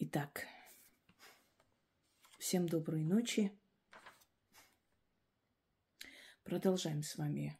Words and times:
Итак, 0.00 0.46
всем 2.38 2.68
доброй 2.68 3.02
ночи. 3.02 3.50
Продолжаем 6.44 7.02
с 7.02 7.16
вами 7.16 7.58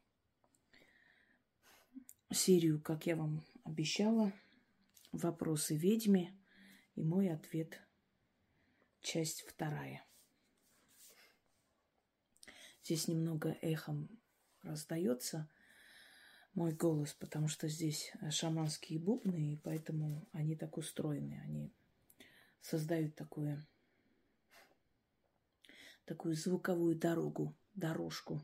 серию, 2.30 2.80
как 2.80 3.06
я 3.06 3.16
вам 3.16 3.44
обещала, 3.64 4.32
вопросы 5.10 5.76
ведьме 5.76 6.32
и 6.94 7.02
мой 7.02 7.28
ответ, 7.28 7.82
часть 9.00 9.42
вторая. 9.42 10.06
Здесь 12.84 13.08
немного 13.08 13.58
эхом 13.62 14.08
раздается 14.62 15.50
мой 16.54 16.72
голос, 16.72 17.14
потому 17.14 17.48
что 17.48 17.66
здесь 17.66 18.12
шаманские 18.30 19.00
бубны, 19.00 19.54
и 19.54 19.56
поэтому 19.56 20.28
они 20.30 20.54
так 20.54 20.78
устроены. 20.78 21.40
Они 21.42 21.74
создают 22.60 23.14
такое, 23.14 23.66
такую 26.04 26.34
звуковую 26.34 26.96
дорогу, 26.96 27.54
дорожку. 27.74 28.42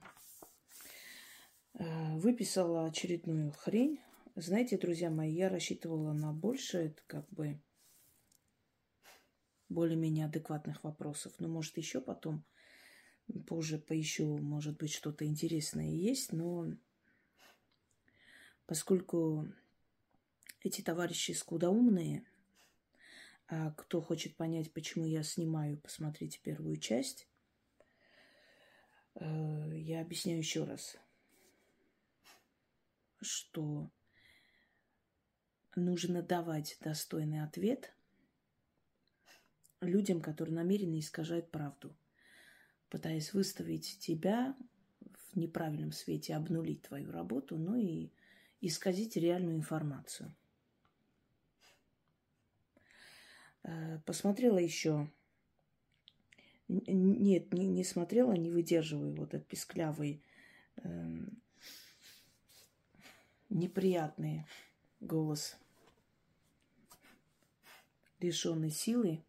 Э, 1.75 2.17
выписала 2.19 2.87
очередную 2.87 3.53
хрень. 3.53 4.01
Знаете, 4.37 4.79
друзья 4.79 5.11
мои, 5.11 5.33
я 5.33 5.49
рассчитывала 5.49 6.13
на 6.13 6.33
больше, 6.33 6.79
это 6.79 7.03
как 7.07 7.29
бы 7.31 7.61
более-менее 9.69 10.27
адекватных 10.27 10.85
вопросов. 10.85 11.33
Но, 11.39 11.49
может, 11.49 11.77
еще 11.77 12.01
потом, 12.01 12.45
позже 13.47 13.79
поищу, 13.79 14.39
может 14.39 14.77
быть, 14.77 14.93
что-то 14.93 15.25
интересное 15.25 15.91
есть. 15.91 16.33
Но 16.33 16.73
поскольку 18.67 19.49
эти 20.63 20.81
товарищи 20.81 21.33
скудоумные, 21.33 22.25
кто 23.77 24.01
хочет 24.01 24.37
понять, 24.37 24.73
почему 24.73 25.07
я 25.07 25.23
снимаю, 25.23 25.79
посмотрите 25.79 26.41
первую 26.43 26.77
часть. 26.77 27.29
Э, 29.15 29.73
я 29.77 30.01
объясняю 30.01 30.39
еще 30.39 30.65
раз, 30.65 30.97
что 33.21 33.91
нужно 35.77 36.23
давать 36.23 36.77
достойный 36.81 37.43
ответ 37.43 37.95
людям, 39.81 40.21
которые 40.21 40.55
намеренно 40.55 40.99
искажают 40.99 41.51
правду, 41.51 41.97
пытаясь 42.89 43.35
выставить 43.35 43.99
тебя 43.99 44.57
в 45.33 45.37
неправильном 45.37 45.93
свете, 45.93 46.35
обнулить 46.35 46.83
твою 46.83 47.11
работу, 47.11 47.57
ну 47.59 47.77
и 47.77 48.11
исказить 48.61 49.17
реальную 49.17 49.57
информацию– 49.57 50.35
Э, 53.54 53.54
посмотрела 54.05 54.59
еще. 54.59 55.09
Нет, 56.69 57.53
не, 57.53 57.67
не 57.67 57.85
смотрела, 57.85 58.33
не 58.33 58.51
выдерживаю 58.51 59.15
вот 59.15 59.35
этот 59.35 59.47
писклявый, 59.47 60.23
э, 60.77 61.17
неприятный 63.51 64.47
голос, 65.01 65.57
лишенный 68.21 68.71
силы. 68.71 69.23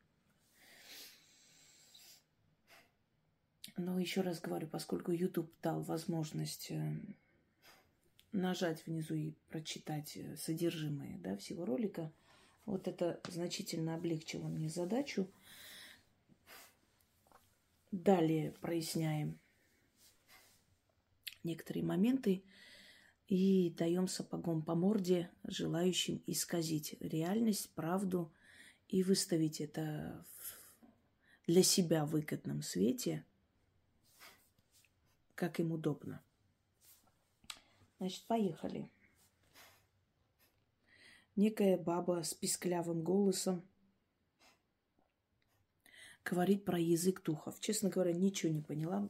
Но 3.76 4.00
еще 4.00 4.22
раз 4.22 4.40
говорю, 4.40 4.68
поскольку 4.68 5.12
YouTube 5.12 5.52
дал 5.62 5.82
возможность 5.82 6.72
э, 6.72 6.96
нажать 8.32 8.86
внизу 8.86 9.16
и 9.16 9.34
прочитать 9.50 10.16
э, 10.16 10.38
содержимое 10.38 11.18
да, 11.18 11.36
всего 11.36 11.66
ролика– 11.66 12.12
вот 12.66 12.88
это 12.88 13.20
значительно 13.28 13.96
облегчило 13.96 14.48
мне 14.48 14.70
задачу. 14.70 15.30
Далее 17.92 18.52
проясняем 18.62 19.40
некоторые 21.44 21.84
моменты 21.84 22.44
и 23.28 23.74
даем 23.78 24.08
сапогом 24.08 24.62
по 24.62 24.76
морде 24.76 25.32
желающим 25.44 26.22
исказить 26.26 26.96
реальность, 27.00 27.74
правду 27.74 28.34
и 28.88 29.04
выставить 29.04 29.62
это 29.62 30.26
для 31.48 31.64
себя 31.64 32.06
в 32.06 32.12
выгодном 32.12 32.62
свете, 32.62 33.26
как 35.36 35.60
им 35.60 35.72
удобно. 35.72 36.22
Значит, 38.00 38.26
поехали 38.26 38.90
некая 41.36 41.78
баба 41.78 42.24
с 42.24 42.34
писклявым 42.34 43.04
голосом 43.04 43.64
говорит 46.24 46.66
про 46.66 46.80
язык 46.80 47.22
духов. 47.24 47.60
Честно 47.60 47.90
говоря, 47.90 48.12
ничего 48.12 48.52
не 48.52 48.62
поняла. 48.62 49.10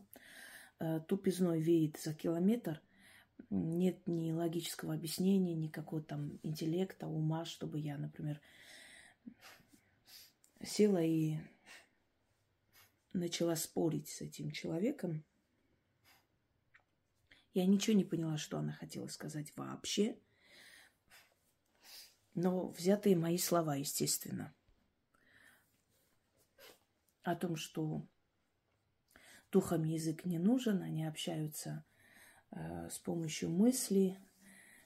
Э, 0.79 0.99
тупизной 1.07 1.61
веет 1.61 1.97
за 1.97 2.13
километр. 2.13 2.81
Нет 3.49 4.05
ни 4.07 4.31
логического 4.31 4.93
объяснения, 4.93 5.55
ни 5.55 5.67
какого-то 5.67 6.09
там 6.09 6.39
интеллекта, 6.43 7.07
ума, 7.07 7.45
чтобы 7.45 7.79
я, 7.79 7.97
например, 7.97 8.41
села 10.63 11.01
и 11.01 11.37
начала 13.13 13.55
спорить 13.55 14.09
с 14.09 14.21
этим 14.21 14.51
человеком. 14.51 15.23
Я 17.53 17.65
ничего 17.65 17.95
не 17.95 18.03
поняла, 18.03 18.37
что 18.37 18.57
она 18.57 18.73
хотела 18.73 19.07
сказать 19.07 19.55
вообще. 19.55 20.17
Но 22.35 22.67
взятые 22.67 23.15
мои 23.15 23.37
слова, 23.37 23.75
естественно. 23.75 24.53
О 27.23 27.35
том, 27.35 27.55
что 27.55 28.07
духам 29.51 29.83
язык 29.83 30.25
не 30.25 30.37
нужен, 30.37 30.81
они 30.83 31.05
общаются 31.05 31.85
э, 32.51 32.89
с 32.89 32.99
помощью 32.99 33.49
мысли, 33.49 34.19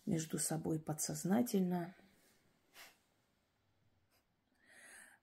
между 0.09 0.39
собой 0.39 0.79
подсознательно. 0.79 1.95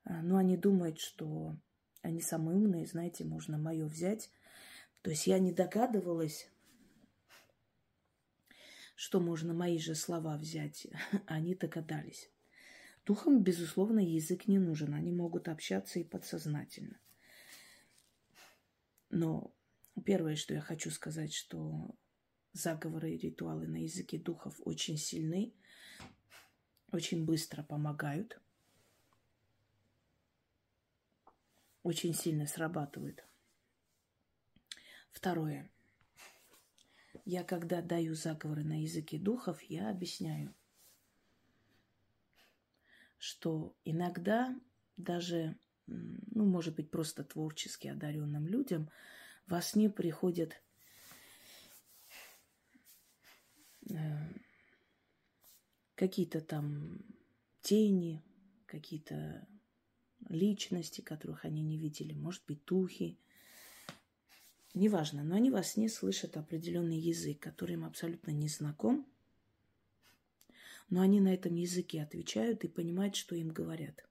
Э, 0.05 0.21
но 0.23 0.37
они 0.37 0.57
думают, 0.57 1.01
что 1.01 1.57
они 2.03 2.21
самые 2.21 2.57
умные, 2.57 2.87
знаете, 2.87 3.25
можно 3.25 3.59
мое 3.59 3.87
взять. 3.87 4.31
То 5.03 5.11
есть 5.11 5.27
я 5.27 5.39
не 5.39 5.53
догадывалась, 5.53 6.49
что 8.97 9.21
можно 9.21 9.55
мои 9.55 9.79
же 9.79 9.95
слова 9.95 10.37
взять, 10.37 10.89
они 11.27 11.55
догадались. 11.55 12.31
Духам, 13.05 13.45
безусловно, 13.45 14.01
язык 14.01 14.49
не 14.49 14.59
нужен. 14.59 14.93
Они 14.95 15.13
могут 15.13 15.47
общаться 15.47 16.01
и 16.01 16.05
подсознательно. 16.05 16.99
Но 19.11 19.55
первое, 20.05 20.35
что 20.35 20.55
я 20.55 20.61
хочу 20.61 20.91
сказать, 20.91 21.33
что 21.33 21.95
заговоры 22.53 23.13
и 23.13 23.19
ритуалы 23.19 23.69
на 23.69 23.83
языке 23.85 24.19
духов 24.19 24.57
очень 24.65 24.97
сильны, 24.97 25.55
очень 26.91 27.25
быстро 27.25 27.63
помогают, 27.63 28.41
очень 31.85 32.15
сильно 32.15 32.47
срабатывают. 32.47 33.25
Второе. 35.13 35.71
Я, 37.27 37.43
когда 37.43 37.83
даю 37.83 38.15
заговоры 38.15 38.63
на 38.63 38.81
языке 38.83 39.19
духов, 39.19 39.61
я 39.63 39.91
объясняю, 39.91 40.55
что 43.19 43.75
иногда 43.85 44.57
даже, 44.97 45.59
ну, 45.89 46.45
может 46.47 46.77
быть, 46.77 46.89
просто 46.89 47.25
творчески 47.25 47.89
одаренным 47.89 48.47
людям 48.47 48.89
во 49.49 49.61
сне 49.61 49.91
приходят 49.91 50.63
э, 53.91 53.97
какие-то 55.97 56.41
там 56.41 57.01
тени, 57.61 58.23
какие-то 58.67 59.49
личности, 60.29 61.01
которых 61.01 61.45
они 61.45 61.61
не 61.63 61.77
видели, 61.77 62.15
может 62.15 62.45
быть, 62.47 62.65
духи, 62.67 63.19
неважно, 64.77 65.25
но 65.25 65.35
они 65.35 65.51
во 65.51 65.63
сне 65.63 65.89
слышат 65.89 66.37
определенный 66.37 66.99
язык, 66.99 67.41
который 67.41 67.73
им 67.73 67.85
абсолютно 67.85 68.31
не 68.31 68.49
знаком, 68.49 69.07
но 70.89 71.01
они 71.01 71.21
на 71.21 71.35
этом 71.35 71.55
языке 71.55 72.03
отвечают 72.03 72.63
и 72.63 72.69
понимают, 72.69 73.17
что 73.17 73.35
им 73.35 73.49
говорят. 73.49 74.07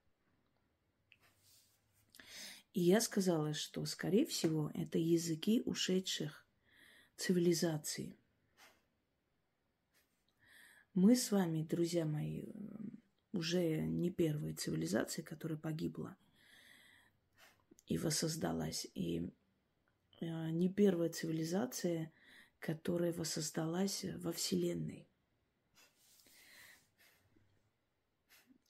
И 2.73 2.81
я 2.81 2.99
сказала, 2.99 3.53
что, 3.53 3.85
скорее 3.85 4.25
всего, 4.25 4.69
это 4.73 4.97
языки 4.97 5.61
ушедших 5.65 6.45
цивилизаций. 7.15 8.17
Мы 10.93 11.15
с 11.15 11.31
вами, 11.31 11.63
друзья 11.63 12.05
мои, 12.05 12.43
уже 13.31 13.85
не 13.85 14.09
первая 14.09 14.53
цивилизация, 14.55 15.23
которая 15.23 15.57
погибла 15.57 16.17
и 17.87 17.97
воссоздалась. 17.97 18.87
И 18.93 19.29
не 20.21 20.69
первая 20.69 21.09
цивилизация, 21.09 22.11
которая 22.59 23.13
воссоздалась 23.13 24.05
во 24.17 24.31
Вселенной. 24.31 25.07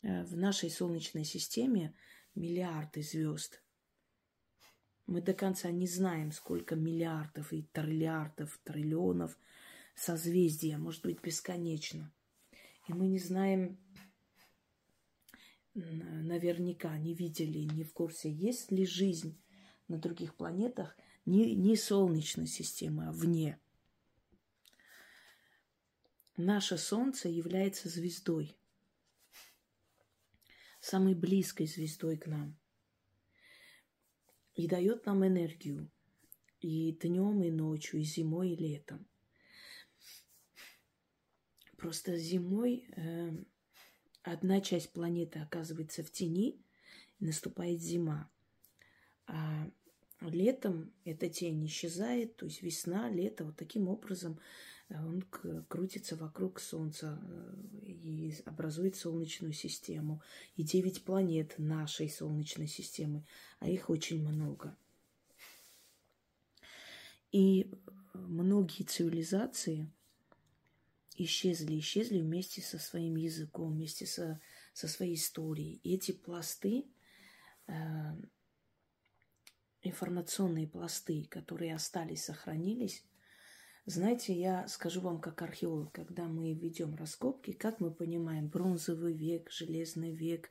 Э, 0.05 0.23
в 0.23 0.37
нашей 0.37 0.69
Солнечной 0.69 1.23
системе 1.23 1.95
миллиарды 2.35 3.01
звезд. 3.01 3.63
Мы 5.07 5.21
до 5.21 5.33
конца 5.33 5.71
не 5.71 5.87
знаем, 5.87 6.31
сколько 6.31 6.75
миллиардов 6.75 7.53
и 7.53 7.63
триллиардов, 7.63 8.59
триллионов 8.63 9.37
созвездия, 9.95 10.77
может 10.77 11.01
быть, 11.03 11.21
бесконечно. 11.21 12.11
И 12.87 12.93
мы 12.93 13.07
не 13.07 13.19
знаем 13.19 13.79
наверняка, 15.73 16.97
не 16.97 17.13
видели, 17.13 17.59
не 17.59 17.83
в 17.83 17.93
курсе, 17.93 18.31
есть 18.31 18.71
ли 18.71 18.85
жизнь 18.85 19.41
на 19.87 19.97
других 19.97 20.35
планетах, 20.35 20.97
не, 21.25 21.55
не 21.55 21.75
Солнечной 21.75 22.47
системы, 22.47 23.07
а 23.07 23.11
вне. 23.11 23.59
Наше 26.37 26.77
Солнце 26.77 27.29
является 27.29 27.87
звездой, 27.89 28.57
самой 30.81 31.15
близкой 31.15 31.65
звездой 31.65 32.17
к 32.17 32.27
нам. 32.27 32.57
И 34.53 34.67
дает 34.67 35.05
нам 35.05 35.25
энергию 35.25 35.91
и 36.61 36.91
днем, 36.93 37.43
и 37.43 37.51
ночью, 37.51 37.99
и 37.99 38.03
зимой, 38.03 38.51
и 38.51 38.55
летом. 38.55 39.07
Просто 41.77 42.17
зимой 42.17 42.87
э, 42.95 43.31
одна 44.23 44.61
часть 44.61 44.91
планеты 44.91 45.39
оказывается 45.39 46.03
в 46.03 46.11
тени, 46.11 46.61
и 47.19 47.25
наступает 47.25 47.81
зима. 47.81 48.29
А 49.27 49.69
летом 50.29 50.91
эта 51.03 51.29
тень 51.29 51.65
исчезает, 51.65 52.37
то 52.37 52.45
есть 52.45 52.61
весна, 52.61 53.09
лето, 53.09 53.45
вот 53.45 53.55
таким 53.55 53.87
образом 53.87 54.39
э, 54.89 54.95
он 54.95 55.21
крутится 55.67 56.15
вокруг 56.15 56.59
Солнца 56.59 57.19
э, 57.21 57.87
и 57.87 58.35
образует 58.45 58.95
Солнечную 58.95 59.53
систему. 59.53 60.21
И 60.55 60.63
девять 60.63 61.03
планет 61.03 61.55
нашей 61.57 62.09
Солнечной 62.09 62.67
системы, 62.67 63.25
а 63.59 63.69
их 63.69 63.89
очень 63.89 64.21
много. 64.21 64.77
И 67.31 67.69
многие 68.13 68.83
цивилизации 68.83 69.91
исчезли, 71.17 71.79
исчезли 71.79 72.19
вместе 72.21 72.61
со 72.61 72.79
своим 72.79 73.15
языком, 73.15 73.73
вместе 73.73 74.05
со, 74.05 74.39
со 74.73 74.87
своей 74.87 75.15
историей. 75.15 75.79
И 75.83 75.95
эти 75.95 76.11
пласты 76.11 76.85
э, 77.67 77.73
информационные 79.87 80.67
пласты, 80.67 81.27
которые 81.29 81.75
остались, 81.75 82.25
сохранились. 82.25 83.03
Знаете, 83.85 84.33
я 84.33 84.67
скажу 84.67 85.01
вам 85.01 85.21
как 85.21 85.41
археолог, 85.41 85.91
когда 85.91 86.25
мы 86.25 86.53
ведем 86.53 86.95
раскопки, 86.95 87.51
как 87.51 87.79
мы 87.79 87.91
понимаем 87.91 88.47
бронзовый 88.47 89.13
век, 89.13 89.51
железный 89.51 90.11
век, 90.11 90.49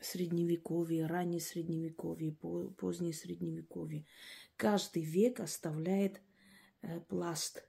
средневековье, 0.00 1.06
раннее 1.06 1.40
средневековье, 1.40 2.32
позднее 2.78 3.12
средневековье. 3.12 4.06
Каждый 4.56 5.02
век 5.02 5.40
оставляет 5.40 6.20
э, 6.82 7.00
пласт 7.00 7.64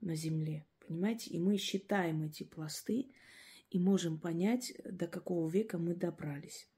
на 0.00 0.14
земле, 0.14 0.66
понимаете? 0.86 1.30
И 1.30 1.38
мы 1.38 1.56
считаем 1.56 2.22
эти 2.22 2.44
пласты 2.44 3.10
и 3.70 3.78
можем 3.78 4.18
понять, 4.18 4.74
до 4.84 5.06
какого 5.06 5.48
века 5.48 5.78
мы 5.78 5.94
добрались. 5.94 6.68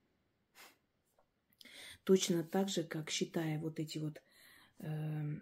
Точно 2.04 2.42
так 2.42 2.68
же, 2.68 2.82
как 2.84 3.10
считая 3.10 3.58
вот 3.58 3.78
эти 3.78 3.98
вот 3.98 4.22
э, 4.78 5.36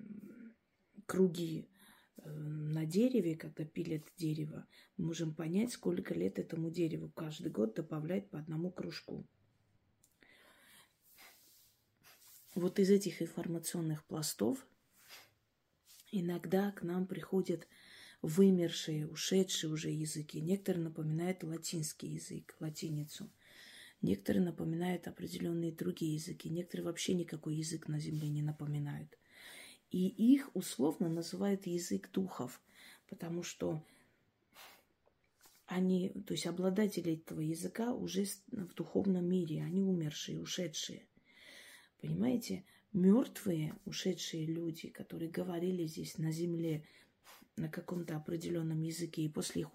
круги 1.06 1.68
э, 2.16 2.30
на 2.30 2.84
дереве, 2.84 3.36
когда 3.36 3.64
пилят 3.64 4.02
дерево, 4.16 4.66
мы 4.96 5.06
можем 5.06 5.34
понять, 5.34 5.72
сколько 5.72 6.14
лет 6.14 6.38
этому 6.38 6.70
дереву. 6.70 7.10
Каждый 7.10 7.50
год 7.52 7.74
добавляет 7.74 8.28
по 8.30 8.38
одному 8.38 8.70
кружку. 8.70 9.26
Вот 12.54 12.78
из 12.80 12.90
этих 12.90 13.22
информационных 13.22 14.04
пластов 14.04 14.66
иногда 16.10 16.72
к 16.72 16.82
нам 16.82 17.06
приходят 17.06 17.68
вымершие, 18.22 19.06
ушедшие 19.06 19.70
уже 19.70 19.90
языки. 19.90 20.40
Некоторые 20.40 20.84
напоминают 20.84 21.44
латинский 21.44 22.08
язык, 22.08 22.56
латиницу. 22.58 23.30
Некоторые 24.00 24.44
напоминают 24.44 25.08
определенные 25.08 25.72
другие 25.72 26.14
языки, 26.14 26.48
некоторые 26.48 26.86
вообще 26.86 27.14
никакой 27.14 27.56
язык 27.56 27.88
на 27.88 27.98
Земле 27.98 28.28
не 28.28 28.42
напоминают. 28.42 29.18
И 29.90 30.06
их 30.06 30.50
условно 30.54 31.08
называют 31.08 31.66
язык 31.66 32.10
духов, 32.12 32.60
потому 33.08 33.42
что 33.42 33.82
они, 35.66 36.10
то 36.26 36.32
есть 36.32 36.46
обладатели 36.46 37.14
этого 37.14 37.40
языка 37.40 37.92
уже 37.92 38.24
в 38.52 38.74
духовном 38.74 39.28
мире, 39.28 39.62
они 39.62 39.82
умершие, 39.82 40.40
ушедшие. 40.40 41.06
Понимаете, 42.00 42.64
мертвые, 42.92 43.74
ушедшие 43.84 44.46
люди, 44.46 44.88
которые 44.88 45.30
говорили 45.30 45.86
здесь 45.86 46.16
на 46.18 46.30
земле 46.30 46.84
на 47.56 47.68
каком-то 47.68 48.16
определенном 48.16 48.80
языке, 48.80 49.22
и 49.22 49.28
после 49.28 49.62
их 49.62 49.74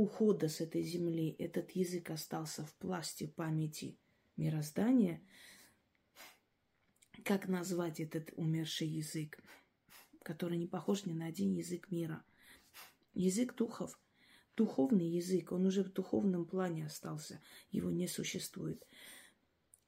ухода 0.00 0.48
с 0.48 0.60
этой 0.60 0.82
земли 0.82 1.36
этот 1.38 1.70
язык 1.72 2.10
остался 2.10 2.64
в 2.64 2.74
пласте 2.74 3.28
памяти 3.28 3.98
мироздания, 4.36 5.22
как 7.24 7.48
назвать 7.48 8.00
этот 8.00 8.32
умерший 8.36 8.88
язык, 8.88 9.38
который 10.22 10.56
не 10.56 10.66
похож 10.66 11.04
ни 11.04 11.12
на 11.12 11.26
один 11.26 11.52
язык 11.52 11.90
мира? 11.90 12.24
Язык 13.12 13.54
духов, 13.54 14.00
духовный 14.56 15.06
язык, 15.06 15.52
он 15.52 15.66
уже 15.66 15.84
в 15.84 15.92
духовном 15.92 16.46
плане 16.46 16.86
остался, 16.86 17.42
его 17.70 17.90
не 17.90 18.06
существует. 18.06 18.86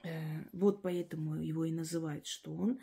Э, 0.02 0.42
вот 0.52 0.82
поэтому 0.82 1.36
его 1.36 1.64
и 1.64 1.72
называют, 1.72 2.26
что 2.26 2.52
он 2.54 2.80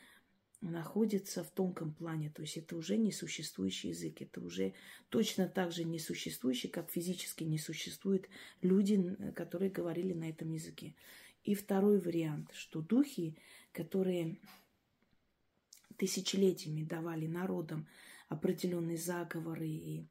находится 0.61 1.43
в 1.43 1.49
тонком 1.51 1.93
плане, 1.93 2.29
то 2.29 2.41
есть 2.41 2.57
это 2.57 2.75
уже 2.75 2.97
несуществующий 2.97 3.89
язык, 3.89 4.21
это 4.21 4.41
уже 4.41 4.73
точно 5.09 5.47
так 5.47 5.71
же 5.71 5.85
несуществующий, 5.85 6.69
как 6.69 6.91
физически 6.91 7.43
не 7.43 7.57
существуют 7.57 8.27
люди, 8.61 9.15
которые 9.35 9.71
говорили 9.71 10.13
на 10.13 10.29
этом 10.29 10.51
языке. 10.51 10.95
И 11.43 11.55
второй 11.55 11.99
вариант, 11.99 12.51
что 12.53 12.81
духи, 12.81 13.37
которые 13.71 14.37
тысячелетиями 15.97 16.83
давали 16.83 17.27
народам 17.27 17.87
определенные 18.27 18.97
заговоры 18.97 19.67
и 19.67 20.07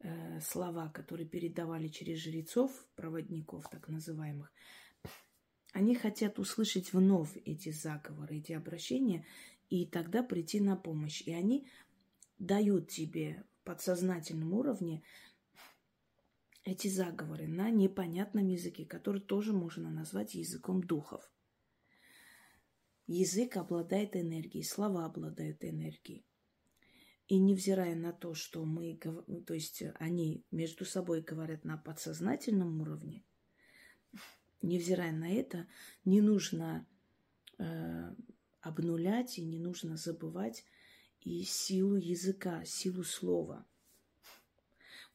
э, 0.00 0.40
слова, 0.40 0.88
которые 0.88 1.26
передавали 1.26 1.88
через 1.88 2.18
жрецов, 2.18 2.72
проводников 2.96 3.68
так 3.70 3.88
называемых, 3.88 4.50
они 5.72 5.96
хотят 5.96 6.38
услышать 6.38 6.92
вновь 6.92 7.36
эти 7.44 7.70
заговоры, 7.70 8.38
эти 8.38 8.52
обращения 8.52 9.26
и 9.70 9.86
тогда 9.86 10.22
прийти 10.22 10.60
на 10.60 10.76
помощь. 10.76 11.22
И 11.22 11.32
они 11.32 11.68
дают 12.38 12.88
тебе 12.88 13.44
в 13.60 13.64
подсознательном 13.64 14.52
уровне 14.52 15.02
эти 16.64 16.88
заговоры 16.88 17.46
на 17.46 17.70
непонятном 17.70 18.48
языке, 18.48 18.84
который 18.84 19.20
тоже 19.20 19.52
можно 19.52 19.90
назвать 19.90 20.34
языком 20.34 20.82
духов. 20.82 21.30
Язык 23.06 23.58
обладает 23.58 24.16
энергией, 24.16 24.64
слова 24.64 25.04
обладают 25.04 25.62
энергией. 25.62 26.24
И 27.26 27.38
невзирая 27.38 27.94
на 27.94 28.12
то, 28.12 28.34
что 28.34 28.64
мы, 28.64 28.98
то 29.46 29.54
есть 29.54 29.82
они 29.98 30.44
между 30.50 30.84
собой 30.84 31.22
говорят 31.22 31.64
на 31.64 31.76
подсознательном 31.76 32.80
уровне, 32.80 33.24
невзирая 34.62 35.12
на 35.12 35.30
это, 35.30 35.66
не 36.04 36.20
нужно 36.20 36.86
э, 37.58 38.14
обнулять, 38.64 39.38
и 39.38 39.42
не 39.42 39.58
нужно 39.58 39.96
забывать 39.96 40.64
и 41.20 41.42
силу 41.44 41.96
языка, 41.96 42.64
силу 42.64 43.04
слова. 43.04 43.66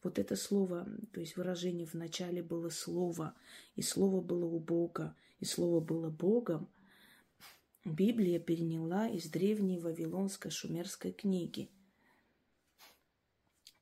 Вот 0.02 0.18
это 0.18 0.36
слово, 0.36 0.88
то 1.12 1.20
есть 1.20 1.36
выражение 1.36 1.86
в 1.86 1.94
начале 1.94 2.42
было 2.42 2.70
слово, 2.70 3.34
и 3.74 3.82
слово 3.82 4.20
было 4.20 4.46
у 4.46 4.58
Бога, 4.58 5.14
и 5.40 5.44
слово 5.44 5.80
было 5.80 6.08
Богом, 6.08 6.70
Библия 7.84 8.38
переняла 8.38 9.08
из 9.08 9.28
древней 9.28 9.78
вавилонской 9.78 10.50
шумерской 10.50 11.12
книги. 11.12 11.70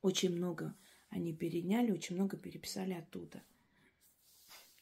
Очень 0.01 0.35
много 0.35 0.75
они 1.09 1.33
переняли, 1.33 1.91
очень 1.91 2.15
много 2.15 2.37
переписали 2.37 2.93
оттуда. 2.93 3.43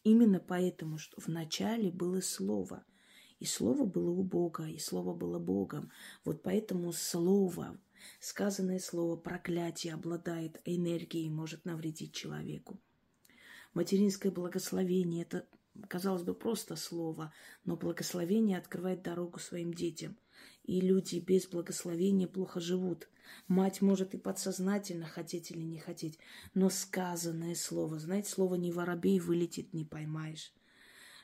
Именно 0.04 0.40
поэтому, 0.40 0.98
что 0.98 1.20
в 1.20 1.28
начале 1.28 1.92
было 1.92 2.22
слово– 2.22 2.86
и 3.40 3.46
слово 3.46 3.86
было 3.86 4.10
у 4.10 4.24
Бога, 4.24 4.68
и 4.68 4.80
слово 4.80 5.14
было 5.14 5.40
Богом. 5.40 5.92
Вот 6.26 6.42
поэтому 6.42 6.92
слово, 6.92 7.80
сказанное 8.20 8.80
слово 8.80 9.16
проклятие 9.16 9.94
обладает 9.94 10.60
энергией 10.66 11.28
и 11.28 11.32
может 11.32 11.66
навредить 11.66 12.14
человеку. 12.14 12.80
Материнское 13.74 14.32
благословение– 14.32 15.22
это, 15.30 15.48
казалось 15.88 16.24
бы, 16.24 16.34
просто 16.34 16.76
слово, 16.76 17.32
но 17.64 17.78
благословение 17.78 18.58
открывает 18.58 19.04
дорогу 19.04 19.38
своим 19.40 19.72
детям. 19.72 20.18
И 20.64 20.82
люди 20.82 21.20
без 21.20 21.48
благословения 21.48 22.28
плохо 22.28 22.60
живут. 22.60 23.08
Мать 23.48 23.82
может 23.82 24.16
и 24.16 24.18
подсознательно 24.18 25.06
хотеть 25.06 25.52
или 25.52 25.62
не 25.62 25.78
хотеть, 25.78 26.18
но 26.54 26.70
сказанное 26.70 27.56
слово, 27.56 28.00
знаете, 28.00 28.32
слово 28.32 28.56
«не 28.56 28.72
воробей» 28.72 29.20
вылетит, 29.20 29.74
не 29.74 29.86
поймаешь. 29.86 30.54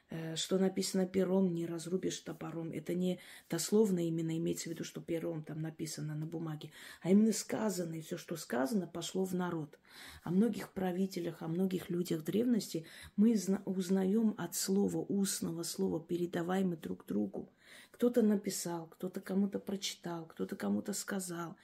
Э, 0.10 0.36
что 0.36 0.60
написано 0.60 1.08
пером, 1.08 1.54
не 1.54 1.66
разрубишь 1.66 2.20
топором. 2.20 2.72
Это 2.72 2.94
не 2.94 3.20
дословно 3.50 4.06
именно 4.06 4.38
имеется 4.38 4.70
в 4.70 4.74
виду, 4.74 4.84
что 4.84 5.02
пером 5.02 5.44
там 5.44 5.62
написано 5.62 6.16
на 6.16 6.28
бумаге, 6.28 6.72
а 7.02 7.10
именно 7.10 7.34
сказано, 7.34 7.96
и 7.96 8.02
все, 8.02 8.18
что 8.18 8.36
сказано, 8.36 8.86
пошло 8.86 9.26
в 9.26 9.34
народ. 9.34 9.80
О 10.24 10.30
многих 10.30 10.72
правителях, 10.74 11.42
о 11.42 11.48
многих 11.48 11.90
людях 11.90 12.24
древности 12.24 12.86
мы 13.16 13.36
узнаем 13.66 14.36
от 14.38 14.56
слова, 14.56 14.98
устного 14.98 15.64
слова, 15.64 16.00
передаваемого 16.00 16.78
друг 16.78 17.08
другу. 17.08 17.52
Кто-то 17.92 18.22
написал, 18.22 18.88
кто-то 18.88 19.20
кому-то 19.20 19.60
прочитал, 19.60 20.28
кто-то 20.28 20.56
кому-то 20.56 20.94
сказал. 20.94 21.56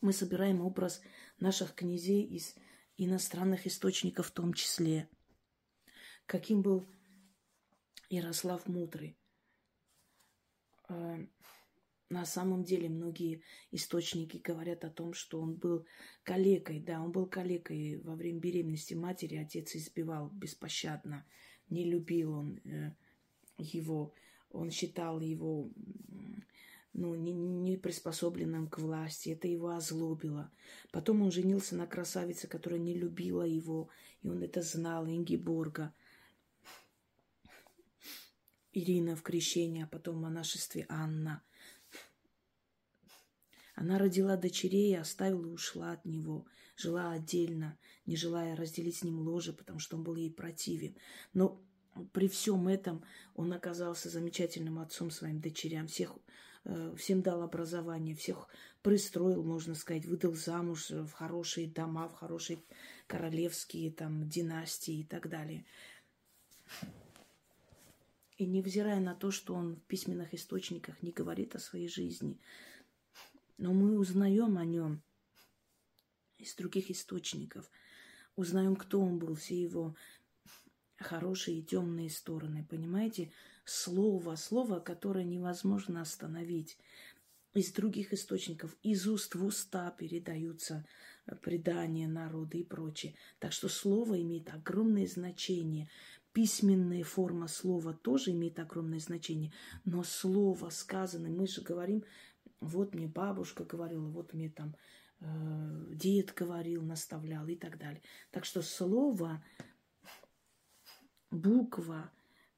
Мы 0.00 0.12
собираем 0.12 0.60
образ 0.60 1.00
наших 1.40 1.74
князей 1.74 2.22
из 2.22 2.54
иностранных 2.96 3.66
источников 3.66 4.28
в 4.28 4.30
том 4.30 4.52
числе– 4.52 5.08
каким 6.26 6.62
был 6.62 6.86
Ярослав 8.08 8.66
Мудрый. 8.66 9.16
А, 10.88 11.18
на 12.10 12.24
самом 12.26 12.64
деле 12.64 12.88
многие 12.88 13.42
источники 13.70 14.36
говорят 14.36 14.84
о 14.84 14.90
том, 14.90 15.14
что 15.14 15.40
он 15.40 15.54
был 15.54 15.86
калекой. 16.22 16.80
Да, 16.80 17.02
он 17.02 17.12
был 17.12 17.26
калекой 17.26 18.00
во 18.02 18.14
время 18.14 18.38
беременности 18.38 18.94
матери. 18.94 19.36
Отец 19.36 19.74
избивал 19.74 20.28
беспощадно. 20.30 21.26
Не 21.70 21.84
любил 21.84 22.32
он 22.32 22.60
э, 22.64 22.92
его. 23.58 24.14
Он 24.50 24.70
считал 24.70 25.20
его 25.20 25.70
ну, 26.92 27.14
не, 27.16 27.32
не 27.32 27.76
приспособленным 27.76 28.68
к 28.68 28.78
власти. 28.78 29.30
Это 29.30 29.48
его 29.48 29.70
озлобило. 29.70 30.52
Потом 30.92 31.22
он 31.22 31.32
женился 31.32 31.74
на 31.74 31.86
красавице, 31.86 32.46
которая 32.46 32.78
не 32.78 32.94
любила 32.94 33.42
его. 33.42 33.88
И 34.22 34.28
он 34.28 34.42
это 34.42 34.62
знал, 34.62 35.06
Ингиборга. 35.06 35.92
Ирина 38.74 39.14
в 39.14 39.22
крещении, 39.22 39.84
а 39.84 39.86
потом 39.86 40.16
в 40.16 40.22
монашестве 40.22 40.84
Анна. 40.88 41.42
Она 43.76 43.98
родила 43.98 44.36
дочерей, 44.36 44.98
оставила 44.98 45.46
и 45.46 45.52
ушла 45.52 45.92
от 45.92 46.04
него. 46.04 46.46
Жила 46.76 47.12
отдельно, 47.12 47.78
не 48.04 48.16
желая 48.16 48.56
разделить 48.56 48.96
с 48.96 49.04
ним 49.04 49.20
ложе, 49.20 49.52
потому 49.52 49.78
что 49.78 49.96
он 49.96 50.02
был 50.02 50.16
ей 50.16 50.30
противен. 50.30 50.96
Но 51.32 51.60
при 52.12 52.28
всем 52.28 52.66
этом 52.66 53.04
он 53.34 53.52
оказался 53.52 54.08
замечательным 54.08 54.80
отцом 54.80 55.10
своим 55.10 55.40
дочерям. 55.40 55.86
Всех, 55.86 56.16
э, 56.64 56.94
всем 56.96 57.22
дал 57.22 57.42
образование, 57.42 58.16
всех 58.16 58.48
пристроил, 58.82 59.44
можно 59.44 59.74
сказать, 59.74 60.04
выдал 60.06 60.34
замуж 60.34 60.90
в 60.90 61.12
хорошие 61.12 61.68
дома, 61.68 62.08
в 62.08 62.14
хорошие 62.14 62.62
королевские 63.06 63.92
там, 63.92 64.28
династии 64.28 65.00
и 65.00 65.04
так 65.04 65.28
далее. 65.28 65.64
И 68.36 68.46
невзирая 68.46 69.00
на 69.00 69.14
то, 69.14 69.30
что 69.30 69.54
он 69.54 69.76
в 69.76 69.82
письменных 69.82 70.34
источниках 70.34 71.02
не 71.02 71.12
говорит 71.12 71.54
о 71.54 71.60
своей 71.60 71.88
жизни, 71.88 72.40
но 73.58 73.72
мы 73.72 73.98
узнаем 73.98 74.58
о 74.58 74.64
нем 74.64 75.02
из 76.38 76.54
других 76.56 76.90
источников, 76.90 77.70
узнаем, 78.34 78.74
кто 78.74 79.00
он 79.00 79.18
был, 79.18 79.34
все 79.34 79.60
его 79.60 79.94
хорошие 80.98 81.60
и 81.60 81.62
темные 81.62 82.10
стороны, 82.10 82.66
понимаете? 82.68 83.32
Слово, 83.64 84.36
слово, 84.36 84.80
которое 84.80 85.24
невозможно 85.24 86.02
остановить. 86.02 86.76
Из 87.54 87.72
других 87.72 88.12
источников, 88.12 88.76
из 88.82 89.06
уст 89.06 89.36
в 89.36 89.44
уста 89.44 89.90
передаются 89.92 90.84
предания 91.40 92.08
народа 92.08 92.58
и 92.58 92.64
прочее. 92.64 93.14
Так 93.38 93.52
что 93.52 93.68
слово 93.68 94.20
имеет 94.20 94.52
огромное 94.52 95.06
значение 95.06 95.88
письменная 96.34 97.04
форма 97.04 97.46
слова 97.46 97.94
тоже 97.94 98.32
имеет 98.32 98.58
огромное 98.58 98.98
значение, 98.98 99.52
но 99.84 100.02
слово 100.02 100.68
сказанное, 100.68 101.30
мы 101.30 101.46
же 101.46 101.62
говорим, 101.62 102.04
вот 102.60 102.94
мне 102.94 103.06
бабушка 103.06 103.64
говорила, 103.64 104.06
вот 104.08 104.34
мне 104.34 104.50
там 104.50 104.76
э, 105.20 105.94
дед 105.94 106.34
говорил, 106.34 106.82
наставлял 106.82 107.46
и 107.46 107.54
так 107.54 107.78
далее. 107.78 108.02
Так 108.32 108.44
что 108.44 108.62
слово, 108.62 109.44
буква, 111.30 112.10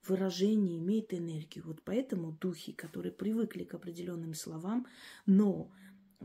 выражение 0.08 0.78
имеет 0.78 1.12
энергию. 1.12 1.64
Вот 1.66 1.82
поэтому 1.84 2.32
духи, 2.32 2.72
которые 2.72 3.12
привыкли 3.12 3.64
к 3.64 3.74
определенным 3.74 4.34
словам, 4.34 4.86
но 5.26 5.70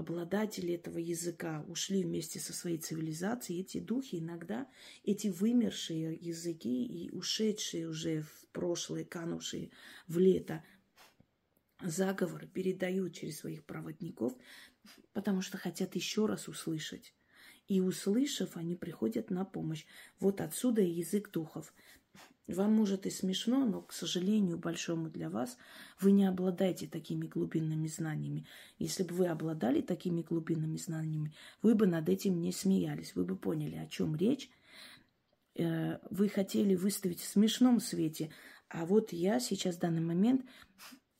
обладатели 0.01 0.73
этого 0.73 0.97
языка 0.97 1.63
ушли 1.67 2.03
вместе 2.03 2.39
со 2.39 2.53
своей 2.53 2.77
цивилизацией, 2.77 3.61
эти 3.61 3.79
духи 3.79 4.17
иногда, 4.19 4.67
эти 5.03 5.29
вымершие 5.29 6.13
языки 6.13 6.85
и 6.85 7.09
ушедшие 7.11 7.87
уже 7.87 8.21
в 8.21 8.47
прошлое, 8.51 9.05
канувшие 9.05 9.71
в 10.07 10.17
лето 10.17 10.63
заговоры 11.81 12.47
передают 12.47 13.13
через 13.13 13.39
своих 13.39 13.63
проводников, 13.63 14.33
потому 15.13 15.41
что 15.41 15.57
хотят 15.57 15.95
еще 15.95 16.25
раз 16.25 16.47
услышать. 16.47 17.13
И 17.67 17.79
услышав, 17.79 18.57
они 18.57 18.75
приходят 18.75 19.29
на 19.29 19.45
помощь. 19.45 19.85
Вот 20.19 20.41
отсюда 20.41 20.81
язык 20.81 21.31
духов. 21.31 21.73
Вам 22.47 22.73
может 22.73 23.05
и 23.05 23.09
смешно, 23.09 23.65
но, 23.65 23.81
к 23.81 23.93
сожалению, 23.93 24.57
большому 24.57 25.09
для 25.09 25.29
вас, 25.29 25.57
вы 25.99 26.11
не 26.11 26.25
обладаете 26.25 26.87
такими 26.87 27.27
глубинными 27.27 27.87
знаниями. 27.87 28.45
Если 28.77 29.03
бы 29.03 29.15
вы 29.15 29.27
обладали 29.27 29.81
такими 29.81 30.21
глубинными 30.21 30.77
знаниями, 30.77 31.33
вы 31.61 31.75
бы 31.75 31.87
над 31.87 32.09
этим 32.09 32.41
не 32.41 32.51
смеялись, 32.51 33.15
вы 33.15 33.25
бы 33.25 33.37
поняли, 33.37 33.75
о 33.75 33.87
чем 33.87 34.15
речь. 34.15 34.49
Э, 35.55 35.99
вы 36.09 36.29
хотели 36.29 36.75
выставить 36.75 37.21
в 37.21 37.27
смешном 37.27 37.79
свете, 37.79 38.31
а 38.69 38.85
вот 38.85 39.13
я 39.13 39.39
сейчас 39.39 39.75
в 39.75 39.79
данный 39.79 40.01
момент 40.01 40.45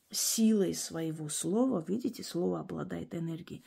силой 0.09 0.73
своего 0.73 1.29
слова, 1.29 1.83
видите, 1.87 2.23
слово 2.23 2.59
обладает 2.59 3.15
энергией, 3.15 3.63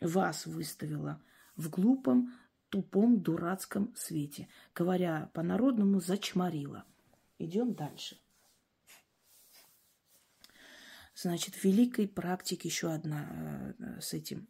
вас 0.00 0.46
выставила 0.46 1.22
в 1.56 1.70
глупом, 1.70 2.32
тупом, 2.72 3.20
дурацком 3.20 3.94
свете. 3.94 4.48
Говоря 4.74 5.30
по-народному, 5.34 6.00
зачморила. 6.00 6.84
Идем 7.38 7.74
дальше. 7.74 8.18
Значит, 11.14 11.54
в 11.54 11.64
великой 11.64 12.08
практике 12.08 12.68
еще 12.68 12.90
одна 12.90 13.74
э, 13.78 14.00
с 14.00 14.14
этим 14.14 14.48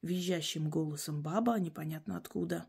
визжащим 0.00 0.70
голосом 0.70 1.22
баба, 1.22 1.60
непонятно 1.60 2.16
откуда. 2.16 2.66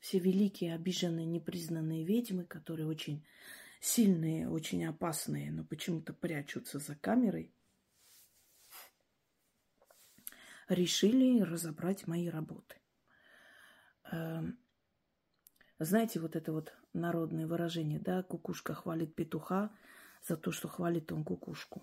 Все 0.00 0.18
великие, 0.18 0.74
обиженные, 0.74 1.26
непризнанные 1.26 2.04
ведьмы, 2.04 2.44
которые 2.44 2.88
очень 2.88 3.24
сильные, 3.78 4.48
очень 4.48 4.86
опасные, 4.86 5.52
но 5.52 5.64
почему-то 5.64 6.14
прячутся 6.14 6.78
за 6.78 6.96
камерой, 6.96 7.52
решили 10.68 11.42
разобрать 11.42 12.06
мои 12.06 12.28
работы. 12.28 12.81
Эм, 14.10 14.58
знаете, 15.78 16.20
вот 16.20 16.36
это 16.36 16.52
вот 16.52 16.72
народное 16.92 17.46
выражение, 17.46 17.98
да, 17.98 18.22
кукушка 18.22 18.74
хвалит 18.74 19.14
петуха 19.14 19.70
за 20.22 20.36
то, 20.36 20.52
что 20.52 20.68
хвалит 20.68 21.12
он 21.12 21.24
кукушку. 21.24 21.82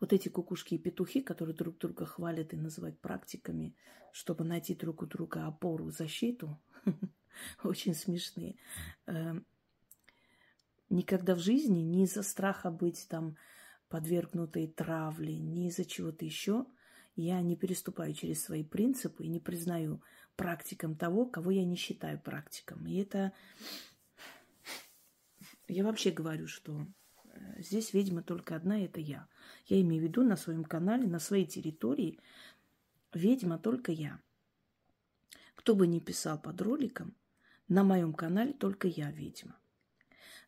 Вот 0.00 0.12
эти 0.12 0.28
кукушки 0.28 0.74
и 0.74 0.78
петухи, 0.78 1.20
которые 1.20 1.56
друг 1.56 1.78
друга 1.78 2.06
хвалят 2.06 2.52
и 2.52 2.56
называют 2.56 3.00
практиками, 3.00 3.76
чтобы 4.12 4.44
найти 4.44 4.74
друг 4.74 5.02
у 5.02 5.06
друга 5.06 5.46
опору, 5.46 5.90
защиту, 5.90 6.60
очень 7.64 7.94
смешные. 7.94 8.56
Эм, 9.06 9.44
никогда 10.88 11.34
в 11.34 11.40
жизни 11.40 11.80
не 11.80 12.04
из-за 12.04 12.22
страха 12.22 12.70
быть 12.70 13.06
там 13.08 13.36
подвергнутой 13.88 14.68
травле, 14.68 15.36
не 15.38 15.68
из-за 15.68 15.84
чего-то 15.84 16.24
еще– 16.24 16.64
я 17.22 17.40
не 17.42 17.56
переступаю 17.56 18.14
через 18.14 18.42
свои 18.42 18.62
принципы 18.62 19.24
и 19.24 19.28
не 19.28 19.40
признаю 19.40 20.02
практиком 20.36 20.94
того, 20.94 21.26
кого 21.26 21.50
я 21.50 21.64
не 21.64 21.76
считаю 21.76 22.20
практиком. 22.20 22.86
И 22.86 22.96
это... 22.96 23.32
Я 25.66 25.84
вообще 25.84 26.10
говорю, 26.10 26.46
что 26.46 26.86
э, 27.24 27.60
здесь 27.62 27.92
ведьма 27.92 28.22
только 28.22 28.56
одна, 28.56 28.80
это 28.80 29.00
я. 29.00 29.28
Я 29.66 29.80
имею 29.80 30.02
в 30.02 30.04
виду 30.04 30.22
на 30.22 30.36
своем 30.36 30.64
канале, 30.64 31.06
на 31.06 31.18
своей 31.18 31.44
территории 31.44 32.20
ведьма 33.12 33.58
только 33.58 33.92
я. 33.92 34.20
Кто 35.56 35.74
бы 35.74 35.86
ни 35.86 35.98
писал 35.98 36.40
под 36.40 36.62
роликом, 36.62 37.16
на 37.66 37.84
моем 37.84 38.14
канале 38.14 38.52
только 38.52 38.86
я 38.88 39.10
ведьма. 39.10 39.58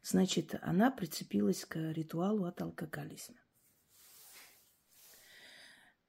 Значит, 0.03 0.55
она 0.62 0.91
прицепилась 0.91 1.65
к 1.65 1.77
ритуалу 1.93 2.45
от 2.45 2.62
алкоголизма. 2.62 3.37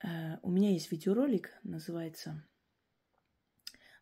Э, 0.04 0.38
у 0.42 0.52
меня 0.52 0.72
есть 0.72 0.92
видеоролик, 0.92 1.52
называется 1.64 2.44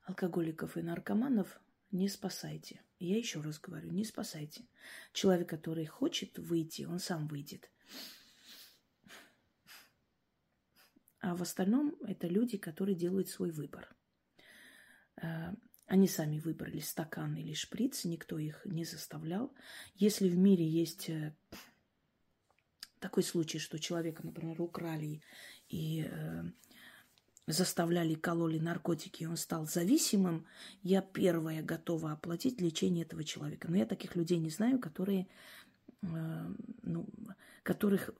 «Алкоголиков 0.04 0.78
и 0.78 0.82
наркоманов 0.82 1.60
не 1.92 2.08
спасайте». 2.08 2.82
я 3.00 3.18
еще 3.18 3.42
раз 3.42 3.60
говорю, 3.60 3.92
не 3.92 4.04
спасайте. 4.04 4.68
Человек, 5.14 5.50
который 5.50 5.86
хочет 5.86 6.38
выйти, 6.38 6.84
он 6.84 7.00
сам 7.00 7.28
выйдет. 7.28 7.72
А 11.22 11.36
в 11.36 11.42
остальном 11.42 11.96
это 12.08 12.28
люди, 12.28 12.58
которые 12.58 12.96
делают 12.96 13.30
свой 13.30 13.52
выбор. 13.52 13.94
Э, 15.22 15.54
Они 15.88 16.08
сами 16.08 16.40
выбрали 16.40 16.80
стакан 16.80 17.36
или 17.36 17.54
шприц, 17.54 18.06
никто 18.06 18.38
их 18.38 18.66
не 18.66 18.86
заставлял. 18.86 19.54
Если 19.96 20.30
в 20.30 20.38
мире 20.38 20.68
есть 20.68 21.10
э, 21.10 21.36
такой 23.00 23.24
случай, 23.24 23.60
что 23.60 23.80
человека, 23.80 24.26
например, 24.26 24.62
украли 24.62 25.22
и 25.70 26.08
э, 26.10 26.44
заставляли, 27.48 28.16
кололи 28.16 28.60
наркотики, 28.60 29.24
и 29.24 29.26
он 29.26 29.38
стал 29.38 29.66
зависимым, 29.66 30.46
я 30.84 31.02
первая 31.02 31.64
готова 31.64 32.12
оплатить 32.12 32.62
лечение 32.62 33.06
этого 33.06 33.24
человека. 33.24 33.70
Но 33.70 33.78
я 33.78 33.86
таких 33.86 34.16
людей 34.16 34.38
не 34.38 34.50
знаю, 34.50 34.80
которые, 34.80 35.28
э, 36.02 36.08
ну, 36.84 37.08
которых 37.64 38.12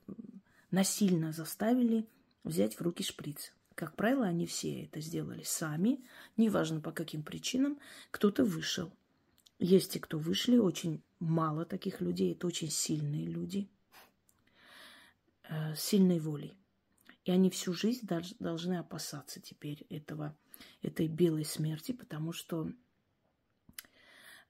насильно 0.72 1.32
заставили 1.32 2.08
взять 2.44 2.76
в 2.76 2.82
руки 2.82 3.04
шприц. 3.04 3.54
Как 3.76 3.96
правило, 3.96 4.26
они 4.26 4.46
все 4.46 4.84
это 4.84 5.00
сделали 5.00 5.44
сами, 5.44 6.04
неважно 6.38 6.82
по 6.82 6.92
каким 6.92 7.24
причинам, 7.24 7.80
кто-то 8.12 8.44
вышел. 8.44 8.92
Есть 9.58 9.94
те, 9.94 10.00
кто 10.00 10.18
вышли, 10.18 10.58
очень 10.58 11.02
мало 11.20 11.66
таких 11.66 12.02
людей, 12.02 12.34
это 12.34 12.48
очень 12.48 12.70
сильные 12.70 13.26
люди, 13.26 13.70
э, 15.50 15.76
сильной 15.76 16.20
волей. 16.20 16.59
И 17.26 17.32
они 17.32 17.50
всю 17.50 17.74
жизнь 17.74 18.08
должны 18.40 18.78
опасаться 18.78 19.42
теперь 19.42 19.86
этого, 19.90 20.36
этой 20.82 21.08
белой 21.08 21.46
смерти, 21.46 21.92
потому 21.92 22.32
что 22.32 22.72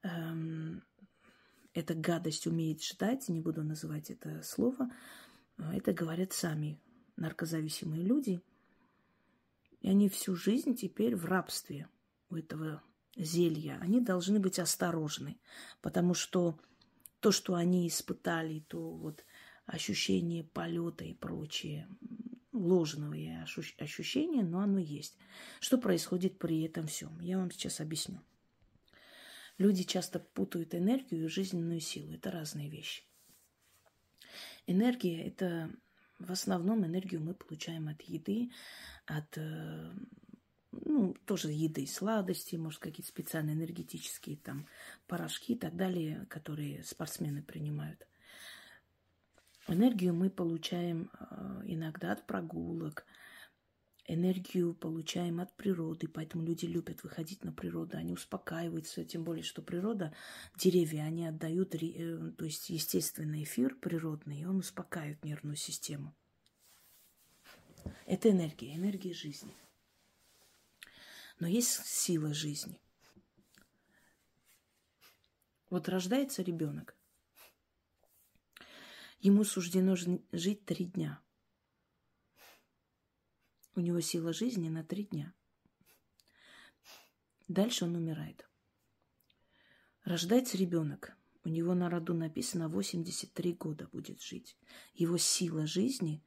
эм, 0.04 0.84
эта 1.74 1.94
гадость 1.96 2.48
умеет 2.48 2.84
ждать, 2.84 3.28
не 3.30 3.42
буду 3.42 3.64
называть 3.64 4.10
это 4.10 4.42
слово, 4.44 4.90
а 5.58 5.76
это 5.76 5.94
говорят 5.94 6.34
сами 6.34 6.80
наркозависимые 7.16 8.04
люди. 8.04 8.42
И 9.82 9.90
они 9.90 10.10
всю 10.10 10.36
жизнь 10.36 10.76
теперь 10.76 11.16
в 11.16 11.26
рабстве 11.26 11.88
у 12.30 12.36
этого 12.36 12.84
зелья. 13.16 13.78
Они 13.82 14.00
должны 14.02 14.40
быть 14.40 14.60
осторожны, 14.60 15.40
потому 15.82 16.14
что 16.14 16.60
то, 17.20 17.32
что 17.32 17.56
они 17.56 17.88
испытали, 17.88 18.60
то 18.68 18.92
вот 18.92 19.26
ощущение 19.66 20.44
полета 20.44 21.04
и 21.04 21.14
прочее, 21.14 21.88
ложного 22.52 23.16
ощущения, 23.78 24.44
но 24.44 24.60
оно 24.60 24.80
есть. 24.80 25.18
Что 25.60 25.78
происходит 25.78 26.40
при 26.40 26.64
этом 26.64 26.88
всем? 26.88 27.20
Я 27.20 27.38
вам 27.38 27.52
сейчас 27.52 27.80
объясню. 27.80 28.22
Люди 29.58 29.84
часто 29.84 30.20
путают 30.20 30.74
энергию 30.74 31.26
и 31.26 31.30
жизненную 31.30 31.82
силу. 31.82 32.14
Это 32.14 32.32
разные 32.32 32.70
вещи. 32.70 33.04
Энергия– 34.68 35.24
это 35.28 35.70
в 36.20 36.32
основном 36.32 36.86
энергию 36.86 37.22
мы 37.22 37.34
получаем 37.34 37.88
от 37.88 38.02
еды, 38.04 38.52
от, 39.06 39.38
э, 39.38 39.92
ну, 40.72 41.14
тоже 41.26 41.52
еды, 41.52 41.88
сладости, 41.88 42.56
может, 42.56 42.80
какие-то 42.80 43.10
специальные 43.10 43.56
энергетические 43.56 44.38
там 44.38 44.68
порошки 45.08 45.54
и 45.54 45.58
так 45.58 45.76
далее, 45.76 46.26
которые 46.30 46.84
спортсмены 46.84 47.42
принимают. 47.42 48.06
Энергию 49.70 50.16
мы 50.16 50.32
получаем 50.32 51.12
э, 51.20 51.62
иногда 51.66 52.14
от 52.14 52.26
прогулок, 52.26 53.06
энергию 54.08 54.74
получаем 54.74 55.40
от 55.40 55.56
природы, 55.56 56.08
поэтому 56.08 56.44
люди 56.44 56.66
любят 56.66 57.04
выходить 57.04 57.44
на 57.44 57.52
природу, 57.52 57.96
они 57.96 58.14
успокаиваются, 58.14 59.06
тем 59.06 59.24
более, 59.24 59.44
что 59.44 59.62
природа, 59.62 60.12
деревья, 60.58 61.04
они 61.04 61.28
отдают, 61.28 61.76
э, 61.76 62.32
то 62.36 62.46
есть 62.46 62.72
естественный 62.72 63.44
эфир 63.44 63.76
природный, 63.76 64.40
и 64.40 64.46
он 64.46 64.58
успокаивает 64.58 65.24
нервную 65.24 65.56
систему. 65.56 66.16
Это 68.08 68.32
энергия, 68.32 68.76
энергия 68.76 69.14
жизни. 69.14 69.56
Но 71.40 71.46
есть 71.46 71.86
сила 71.86 72.34
жизни. 72.34 72.82
Вот 75.70 75.88
рождается 75.88 76.42
ребенок, 76.42 76.96
ему 79.20 79.44
суждено 79.44 79.96
жить 80.32 80.66
три 80.66 80.86
дня– 80.86 81.22
у 83.80 83.82
него 83.82 84.02
сила 84.02 84.34
жизни 84.34 84.68
на 84.68 84.84
три 84.84 85.06
дня. 85.06 85.34
Дальше 87.48 87.86
он 87.86 87.96
умирает. 87.96 88.46
Рождается 90.04 90.58
ребенок. 90.58 91.16
У 91.46 91.50
него 91.50 91.74
на 91.76 91.90
роду 91.90 92.14
написано 92.14 92.68
83 92.68 93.54
года 93.54 93.88
будет 93.88 94.22
жить. 94.22 94.58
Его 94.96 95.18
сила 95.18 95.66
жизни 95.66 96.22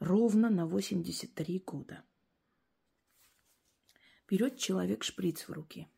ровно 0.00 0.50
на 0.50 0.66
83 0.66 1.60
года. 1.60 2.02
Берет 4.28 4.58
человек 4.58 5.04
шприц 5.04 5.46
в 5.46 5.52
руки 5.52 5.88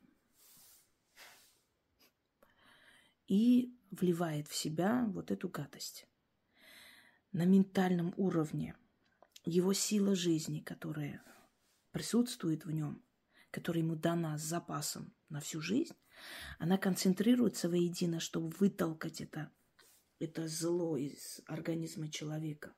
и 3.28 3.74
вливает 3.94 4.48
в 4.48 4.54
себя 4.54 5.06
вот 5.08 5.30
эту 5.30 5.48
гадость. 5.48 6.06
На 7.32 7.44
ментальном 7.44 8.14
уровне– 8.16 8.76
его 9.44 9.74
сила 9.74 10.14
жизни, 10.14 10.60
которая 10.60 11.22
присутствует 11.92 12.64
в 12.64 12.70
нем, 12.70 13.02
которая 13.50 13.82
ему 13.82 13.94
дана 13.94 14.38
с 14.38 14.42
запасом 14.42 15.12
на 15.28 15.40
всю 15.40 15.60
жизнь, 15.60 15.94
она 16.58 16.78
концентрируется 16.78 17.68
воедино, 17.68 18.20
чтобы 18.20 18.48
вытолкать 18.58 19.20
это, 19.20 19.50
это 20.18 20.48
зло 20.48 20.96
из 20.96 21.42
организма 21.46 22.10
человека. 22.10 22.74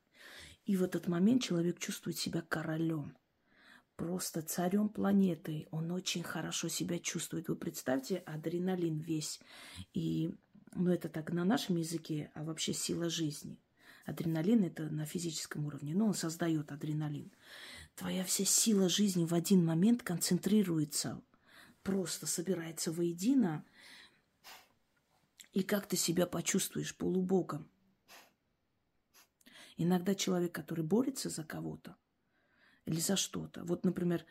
И 0.64 0.76
в 0.76 0.82
этот 0.82 1.06
момент 1.06 1.42
человек 1.42 1.78
чувствует 1.78 2.18
себя 2.18 2.42
королем, 2.42 3.16
просто 3.94 4.42
царем 4.42 4.88
планеты. 4.88 5.68
Он 5.70 5.92
очень 5.92 6.24
хорошо 6.24 6.68
себя 6.68 6.98
чувствует. 6.98 7.48
Вы 7.48 7.54
представьте, 7.54 8.16
адреналин 8.26 8.98
весь. 8.98 9.40
И 9.94 10.34
ну, 10.76 10.90
это 10.90 11.08
так 11.08 11.32
на 11.32 11.44
нашем 11.44 11.76
языке, 11.76 12.30
а 12.34 12.44
вообще 12.44 12.72
сила 12.72 13.08
жизни– 13.08 13.58
Адреналин 14.06 14.62
это 14.62 14.84
на 14.84 15.04
физическом 15.04 15.66
уровне, 15.66 15.92
но 15.94 16.06
он 16.06 16.14
создает 16.14 16.70
адреналин. 16.70 17.32
Твоя 17.96 18.22
вся 18.24 18.44
сила 18.44 18.88
жизни 18.88 19.24
в 19.24 19.34
один 19.34 19.64
момент 19.64 20.04
концентрируется, 20.04 21.20
просто 21.82 22.26
собирается 22.26 22.92
воедино. 22.92 23.64
И 25.52 25.64
как 25.64 25.88
ты 25.88 25.96
себя 25.96 26.26
почувствуешь 26.26 26.96
полубогом? 26.96 27.68
Иногда 29.76 30.14
человек, 30.14 30.52
который 30.52 30.84
борется 30.84 31.28
за 31.28 31.42
кого-то 31.42 31.96
или 32.84 33.00
за 33.00 33.16
что-то. 33.16 33.64
Вот, 33.64 33.84
например, 33.84 34.24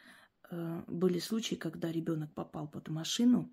э, 0.49 0.83
были 0.87 1.19
случаи, 1.19 1.55
когда 1.55 1.91
ребенок 1.91 2.33
попал 2.33 2.67
под 2.69 2.87
машину, 2.87 3.51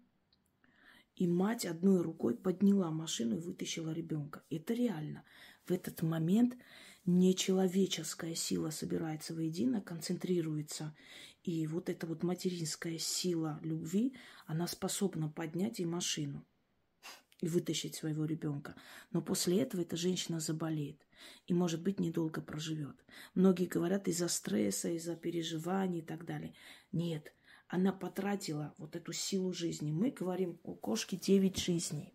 и 1.16 1.26
мать 1.26 1.66
одной 1.66 2.02
рукой 2.02 2.36
подняла 2.36 2.90
машину 2.90 3.36
и 3.36 3.40
вытащила 3.40 3.92
ребенка. 3.92 4.42
Это 4.50 4.74
реально 4.74 5.24
в 5.66 5.72
этот 5.72 6.02
момент 6.02 6.56
нечеловеческая 7.04 8.34
сила 8.34 8.70
собирается 8.70 9.34
воедино, 9.34 9.80
концентрируется. 9.80 10.96
И 11.42 11.66
вот 11.66 11.88
эта 11.88 12.06
вот 12.06 12.22
материнская 12.22 12.98
сила 12.98 13.58
любви, 13.62 14.14
она 14.46 14.66
способна 14.66 15.28
поднять 15.28 15.80
и 15.80 15.84
машину 15.84 16.46
и 17.40 17.48
вытащить 17.48 17.96
своего 17.96 18.24
ребенка. 18.24 18.76
Но 19.10 19.20
после 19.20 19.60
этого 19.60 19.80
эта 19.80 19.96
женщина 19.96 20.38
заболеет 20.38 21.04
и, 21.46 21.54
может 21.54 21.82
быть, 21.82 21.98
недолго 21.98 22.40
проживет. 22.40 22.96
Многие 23.34 23.66
говорят 23.66 24.06
из-за 24.06 24.28
стресса, 24.28 24.88
из-за 24.90 25.16
переживаний 25.16 25.98
и 25.98 26.04
так 26.04 26.24
далее. 26.24 26.54
Нет, 26.92 27.34
она 27.72 27.90
потратила 27.90 28.74
вот 28.76 28.96
эту 28.96 29.14
силу 29.14 29.54
жизни. 29.54 29.92
Мы 29.92 30.10
говорим, 30.10 30.58
у 30.62 30.74
кошки 30.74 31.16
9 31.16 31.56
жизней. 31.56 32.12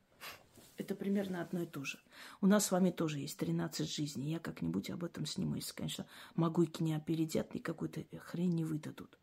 Это 0.77 0.93
примерно 0.93 1.41
одно 1.41 1.63
и 1.63 1.65
то 1.65 1.83
же. 1.83 1.99
У 2.41 2.45
нас 2.45 2.67
с 2.67 2.71
вами 2.71 2.91
тоже 2.91 3.17
есть 3.17 3.39
13 3.39 3.89
жизней. 3.89 4.29
Я 4.29 4.37
как-нибудь 4.37 4.91
об 4.91 5.03
этом 5.03 5.25
сниму, 5.25 5.55
если, 5.55 5.73
конечно, 5.73 6.05
могуйки 6.35 6.83
не 6.83 6.93
опередят 6.93 7.55
и 7.55 7.59
какую-то 7.59 8.05
хрень 8.19 8.53
не 8.53 8.65
выдадут. 8.65 9.17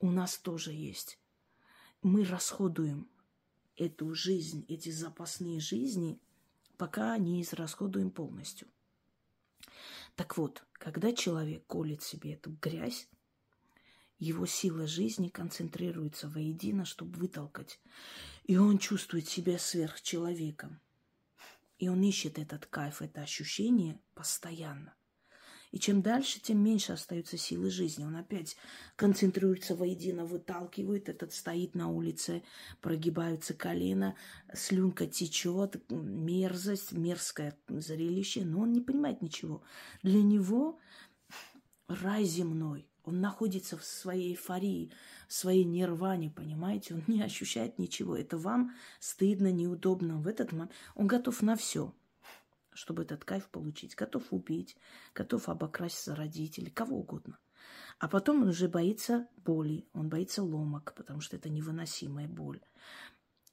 У 0.00 0.10
нас 0.10 0.38
тоже 0.38 0.72
есть. 0.72 1.20
Мы 2.02 2.24
расходуем 2.24 3.08
эту 3.76 4.12
жизнь, 4.12 4.64
эти 4.66 4.88
запасные 4.88 5.60
жизни, 5.60 6.18
пока 6.78 7.16
не 7.16 7.42
израсходуем 7.42 8.10
полностью. 8.10 8.66
Так 10.16 10.36
вот, 10.36 10.64
когда 10.72 11.12
человек 11.12 11.64
колет 11.68 12.02
себе 12.02 12.32
эту 12.34 12.50
грязь, 12.60 13.08
его 14.20 14.44
сила 14.44 14.86
жизни 14.86 15.28
концентрируется 15.28 16.28
воедино, 16.28 16.84
чтобы 16.84 17.18
вытолкать. 17.18 17.80
И 18.44 18.56
он 18.58 18.78
чувствует 18.78 19.26
себя 19.26 19.58
сверхчеловеком. 19.58 20.80
И 21.78 21.88
он 21.88 22.02
ищет 22.02 22.38
этот 22.38 22.66
кайф, 22.66 23.00
это 23.00 23.22
ощущение 23.22 23.98
постоянно. 24.14 24.94
И 25.70 25.78
чем 25.78 26.02
дальше, 26.02 26.40
тем 26.40 26.62
меньше 26.62 26.92
остается 26.92 27.38
силы 27.38 27.70
жизни. 27.70 28.04
Он 28.04 28.16
опять 28.16 28.56
концентрируется 28.96 29.74
воедино, 29.74 30.26
выталкивает, 30.26 31.08
этот 31.08 31.32
стоит 31.32 31.74
на 31.74 31.88
улице, 31.88 32.42
прогибаются 32.82 33.54
колено, 33.54 34.16
слюнка 34.52 35.06
течет, 35.06 35.80
мерзость, 35.88 36.92
мерзкое 36.92 37.56
зрелище, 37.68 38.44
но 38.44 38.62
он 38.62 38.72
не 38.72 38.80
понимает 38.82 39.22
ничего. 39.22 39.62
Для 40.02 40.22
него 40.22 40.78
рай 41.88 42.24
земной– 42.24 42.86
Он 43.04 43.20
находится 43.20 43.76
в 43.76 43.84
своей 43.84 44.32
эйфории, 44.32 44.92
в 45.28 45.32
своей 45.32 45.64
нирване, 45.64 46.30
понимаете? 46.30 46.94
Он 46.94 47.04
не 47.06 47.22
ощущает 47.22 47.78
ничего. 47.78 48.16
Это 48.16 48.36
вам 48.36 48.74
стыдно, 48.98 49.50
неудобно. 49.50 50.20
В 50.20 50.26
этот 50.26 50.52
момент 50.52 50.72
он 50.94 51.06
готов 51.06 51.42
на 51.42 51.56
все, 51.56 51.94
чтобы 52.72 53.02
этот 53.02 53.24
кайф 53.24 53.48
получить. 53.48 53.94
Готов 53.94 54.24
убить, 54.30 54.76
готов 55.14 55.48
обокрасть 55.48 56.04
за 56.04 56.14
родителей, 56.14 56.70
кого 56.70 56.98
угодно. 56.98 57.38
А 57.98 58.08
потом 58.08 58.42
он 58.42 58.48
уже 58.48 58.68
боится 58.68 59.28
боли, 59.36 59.86
он 59.92 60.08
боится 60.08 60.42
ломок, 60.42 60.94
потому 60.96 61.20
что 61.20 61.36
это 61.36 61.48
невыносимая 61.48 62.28
боль. 62.28 62.60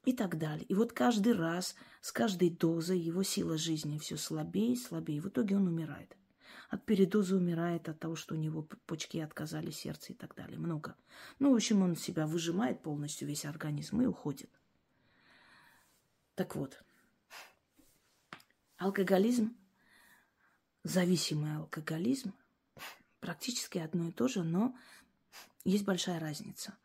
И 0.05 0.13
так 0.13 0.38
далее. 0.38 0.65
И 0.65 0.73
вот 0.73 0.93
каждый 0.93 1.33
раз, 1.33 1.75
с 1.99 2.13
каждой 2.13 2.49
дозой 2.49 2.97
его 2.97 3.23
сила 3.23 3.57
жизни 3.57 3.97
все 3.97 4.15
слабее 4.15 4.71
и 4.71 4.77
слабее. 4.77 5.21
В 5.21 5.27
итоге 5.27 5.57
он 5.57 5.67
умирает 5.67 6.15
от 6.69 6.86
передоза 6.86 7.38
умирает, 7.38 7.88
от 7.88 7.99
того, 7.99 8.15
что 8.15 8.36
у 8.36 8.38
него 8.38 8.62
почки 8.62 9.17
отказали, 9.17 9.71
сердце 9.71 10.13
и 10.13 10.15
так 10.15 10.36
далее. 10.36 10.60
Много. 10.60 10.95
Ну, 11.39 11.51
в 11.51 11.56
общем, 11.56 11.82
он 11.82 11.95
себя 11.95 12.27
выжимает 12.27 12.82
полностью, 12.82 13.27
весь 13.27 13.45
организм, 13.45 14.01
и 14.01 14.06
уходит. 14.06 14.49
Так 16.36 16.56
вот, 16.56 16.84
алкоголизм, 18.77 19.56
зависимый 20.84 21.56
алкоголизм, 21.56 22.34
практически 23.19 23.77
одно 23.77 24.10
и 24.10 24.12
то 24.12 24.27
же, 24.27 24.43
но 24.43 24.77
есть 25.63 25.86
большая 25.86 26.19
разница. 26.19 26.77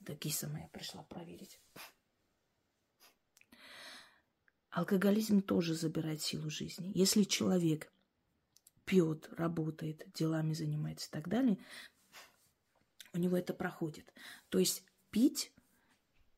Это 0.00 0.14
киса 0.16 0.48
моя 0.48 0.68
пришла 0.68 1.02
проверить. 1.04 1.60
Алкоголизм 4.74 5.40
тоже 5.40 5.72
забирает 5.74 6.20
силу 6.20 6.50
жизни. 6.50 6.90
Если 6.96 7.22
человек 7.22 7.92
пьет, 8.84 9.28
работает, 9.36 10.04
делами 10.12 10.52
занимается 10.52 11.06
и 11.06 11.12
так 11.12 11.28
далее, 11.28 11.58
у 13.12 13.18
него 13.18 13.36
это 13.36 13.54
проходит. 13.54 14.12
То 14.48 14.58
есть 14.58 14.82
пить 15.10 15.52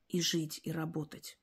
и 0.09 0.21
жить, 0.21 0.61
и 0.65 0.71
работать. 0.71 1.39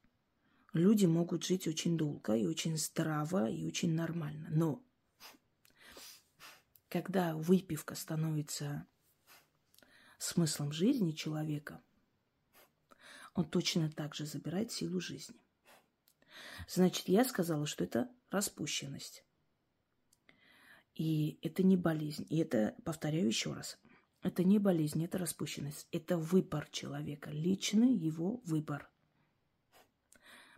Люди 0.74 1.08
могут 1.08 1.44
жить 1.44 1.68
очень 1.68 1.98
долго 1.98 2.36
и 2.36 2.46
очень 2.46 2.78
здраво, 2.78 3.50
и 3.50 3.66
очень 3.66 3.96
нормально. 3.96 4.50
Но 4.52 4.80
когда 6.90 7.36
выпивка 7.36 7.96
становится 7.96 8.86
смыслом 10.20 10.72
жизни 10.72 11.12
человека, 11.12 11.82
он 13.34 13.46
точно 13.50 13.90
так 13.90 14.14
же 14.14 14.28
забирает 14.28 14.72
силу 14.72 15.00
жизни. 15.00 15.43
Значит, 16.68 17.08
я 17.08 17.26
сказала, 17.26 17.66
что 17.66 17.84
это 17.84 18.10
распущенность. 18.30 19.24
И 20.96 21.40
это 21.42 21.64
не 21.64 21.78
болезнь. 21.78 22.26
И 22.30 22.38
это, 22.38 22.76
повторяю 22.84 23.28
еще 23.28 23.54
раз, 23.54 23.80
это 24.22 24.44
не 24.44 24.60
болезнь, 24.60 25.04
это 25.04 25.18
распущенность. 25.18 25.88
Это 25.92 26.18
выбор 26.18 26.68
человека, 26.72 27.30
личный 27.32 27.94
его 27.94 28.42
выбор. 28.46 28.90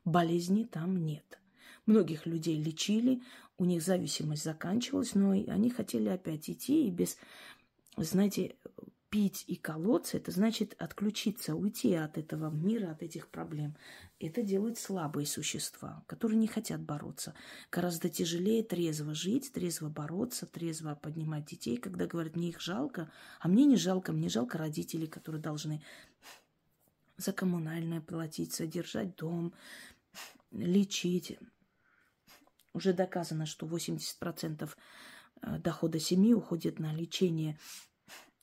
Болезни 0.03 0.63
там 0.63 1.03
нет. 1.03 1.39
Многих 1.85 2.25
людей 2.25 2.61
лечили, 2.61 3.21
у 3.57 3.65
них 3.65 3.81
зависимость 3.81 4.43
заканчивалась, 4.43 5.15
но 5.15 5.31
они 5.31 5.69
хотели 5.69 6.09
опять 6.09 6.49
идти 6.49 6.87
и 6.87 6.91
без, 6.91 7.17
знаете, 7.97 8.55
пить 9.15 9.45
и 9.47 9.55
колоться, 9.55 10.17
это 10.17 10.29
значит 10.31 10.75
отключиться, 10.77 11.55
уйти 11.55 11.93
от 11.93 12.17
этого 12.17 12.53
мира, 12.53 12.91
от 12.91 13.01
этих 13.01 13.29
проблем. 13.29 13.77
Это 14.19 14.43
делают 14.43 14.77
слабые 14.77 15.25
существа, 15.25 16.03
которые 16.05 16.37
не 16.37 16.47
хотят 16.47 16.81
бороться. 16.81 17.33
Гораздо 17.71 18.09
тяжелее 18.09 18.61
трезво 18.61 19.15
жить, 19.15 19.53
трезво 19.53 19.87
бороться, 19.87 20.45
трезво 20.45 20.95
поднимать 20.95 21.45
детей, 21.45 21.77
когда 21.77 22.07
говорят, 22.07 22.35
мне 22.35 22.49
их 22.49 22.59
жалко, 22.59 23.09
а 23.39 23.47
мне 23.47 23.63
не 23.63 23.77
жалко, 23.77 24.11
мне 24.11 24.27
жалко 24.27 24.57
родителей, 24.57 25.07
которые 25.07 25.41
должны 25.41 25.81
за 27.15 27.31
коммунальное 27.31 28.01
платить, 28.01 28.53
содержать 28.53 29.15
дом, 29.15 29.53
лечить. 30.51 31.39
Уже 32.73 32.91
доказано, 32.91 33.45
что 33.45 33.65
80% 33.65 34.69
э, 35.41 35.59
дохода 35.59 35.99
семьи 35.99 36.33
уходит 36.33 36.79
на 36.79 36.93
лечение 36.93 37.57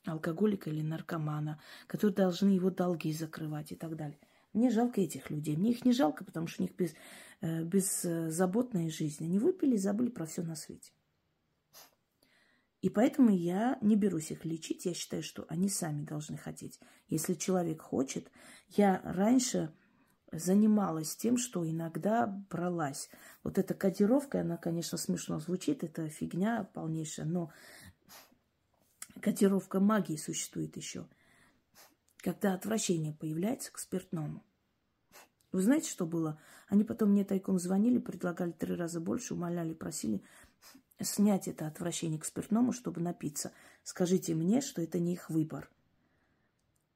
алкоголика 0.05 0.69
или 0.69 0.81
наркомана, 0.81 1.61
которые 1.87 2.15
должны 2.15 2.49
его 2.49 2.69
долги 2.69 3.13
закрывать 3.13 3.71
и 3.71 3.75
так 3.75 3.95
далее. 3.95 4.19
Мне 4.53 4.69
жалко 4.69 5.01
этих 5.01 5.29
людей. 5.29 5.57
Мне 5.57 5.71
их 5.71 5.83
не 5.83 5.93
жалко, 5.93 6.23
потому 6.23 6.47
что 6.47 6.61
у 6.61 6.65
них 6.65 6.75
без, 6.75 6.93
э, 7.41 7.63
беззаботная 7.63 8.89
жизнь. 8.89 9.23
Они 9.23 9.39
выпили 9.39 9.75
и 9.75 9.79
забыли 9.79 10.09
про 10.09 10.25
все 10.25 10.43
на 10.43 10.55
свете. 10.55 10.91
И 12.81 12.89
поэтому 12.89 13.29
я 13.29 13.77
не 13.81 13.95
берусь 13.95 14.31
их 14.31 14.45
лечить. 14.45 14.85
Я 14.85 14.93
считаю, 14.93 15.23
что 15.23 15.45
они 15.47 15.69
сами 15.69 16.03
должны 16.03 16.37
хотеть. 16.37 16.79
Если 17.07 17.33
человек 17.33 17.81
хочет, 17.81 18.29
я 18.67 19.01
раньше 19.05 19.73
занималась 20.33 21.15
тем, 21.15 21.37
что 21.37 21.67
иногда 21.69 22.27
бралась. 22.49 23.09
Вот 23.43 23.57
эта 23.57 23.73
кодировка, 23.73 24.41
она, 24.41 24.57
конечно, 24.57 24.97
смешно 24.97 25.39
звучит, 25.39 25.83
это 25.83 26.09
фигня 26.09 26.69
полнейшая, 26.73 27.25
но 27.25 27.51
котировка 29.23 29.79
магии 29.79 30.17
существует 30.17 30.75
еще, 30.75 31.07
когда 32.17 32.53
отвращение 32.53 33.13
появляется 33.13 33.71
к 33.71 33.79
спиртному. 33.79 34.43
Вы 35.53 35.61
знаете, 35.61 35.89
что 35.89 36.05
было? 36.05 36.41
Они 36.67 36.83
потом 36.83 37.11
мне 37.11 37.23
тайком 37.23 37.57
звонили, 37.57 37.99
предлагали 37.99 38.51
три 38.51 38.75
раза 38.75 38.99
больше, 38.99 39.33
умоляли, 39.33 39.73
просили 39.73 40.23
снять 40.99 41.47
это 41.47 41.67
отвращение 41.67 42.19
к 42.19 42.25
спиртному, 42.25 42.73
чтобы 42.73 42.99
напиться. 42.99 43.53
Скажите 43.83 44.35
мне, 44.35 44.59
что 44.59 44.81
это 44.81 44.99
не 44.99 45.13
их 45.13 45.29
выбор. 45.29 45.69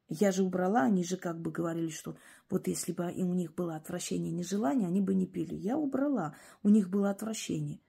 Я 0.10 0.32
же 0.34 0.44
убрала, 0.44 0.84
они 0.84 1.04
же 1.04 1.16
как 1.16 1.40
бы 1.40 1.50
говорили, 1.52 1.90
что 1.90 2.18
вот 2.50 2.68
если 2.68 2.92
бы 2.92 3.06
у 3.06 3.34
них 3.34 3.56
было 3.56 3.76
отвращение, 3.78 4.32
нежелание, 4.32 4.88
они 4.88 5.00
бы 5.00 5.14
не 5.14 5.28
пили. 5.28 5.56
Я 5.56 5.78
убрала, 5.78 6.36
у 6.62 6.70
них 6.70 6.90
было 6.90 7.10
отвращение. 7.10 7.80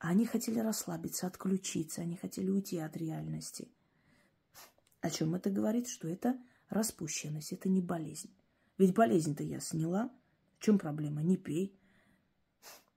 Они 0.00 0.24
хотели 0.24 0.58
расслабиться, 0.58 1.26
отключиться, 1.26 2.00
они 2.00 2.16
хотели 2.16 2.48
уйти 2.48 2.78
от 2.78 2.96
реальности. 2.96 3.68
О 5.02 5.10
чем 5.10 5.34
это 5.34 5.50
говорит? 5.50 5.88
Что 5.88 6.08
это 6.08 6.38
распущенность, 6.70 7.52
это 7.52 7.68
не 7.68 7.82
болезнь. 7.82 8.34
Ведь 8.78 8.94
болезнь-то 8.94 9.42
я 9.42 9.60
сняла. 9.60 10.10
В 10.58 10.62
чем 10.62 10.78
проблема? 10.78 11.22
Не 11.22 11.36
пей. 11.36 11.78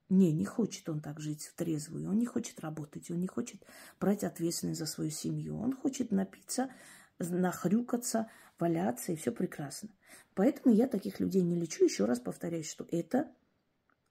Не, 0.07 0.31
не 0.31 0.45
хочет 0.45 0.87
он 0.87 1.01
так 1.01 1.19
жить 1.19 1.43
в 1.43 1.55
трезвую. 1.55 2.09
Он 2.09 2.17
не 2.17 2.25
хочет 2.25 2.61
работать, 2.61 3.11
он 3.11 3.19
не 3.19 3.27
хочет 3.27 3.61
брать 3.99 4.23
ответственность 4.23 4.79
за 4.79 4.85
свою 4.85 5.11
семью. 5.11 5.59
Он 5.59 5.75
хочет 5.75 6.11
напиться, 6.11 6.71
нахрюкаться, 7.19 8.29
валяться, 8.57 9.11
и 9.11 9.17
все 9.17 9.33
прекрасно. 9.33 9.89
Поэтому 10.35 10.73
я 10.73 10.87
таких 10.87 11.19
людей 11.19 11.41
не 11.41 11.55
лечу. 11.55 11.83
Еще 11.83 12.05
раз 12.05 12.21
повторяю, 12.21 12.63
что 12.63 12.87
это 12.91 13.29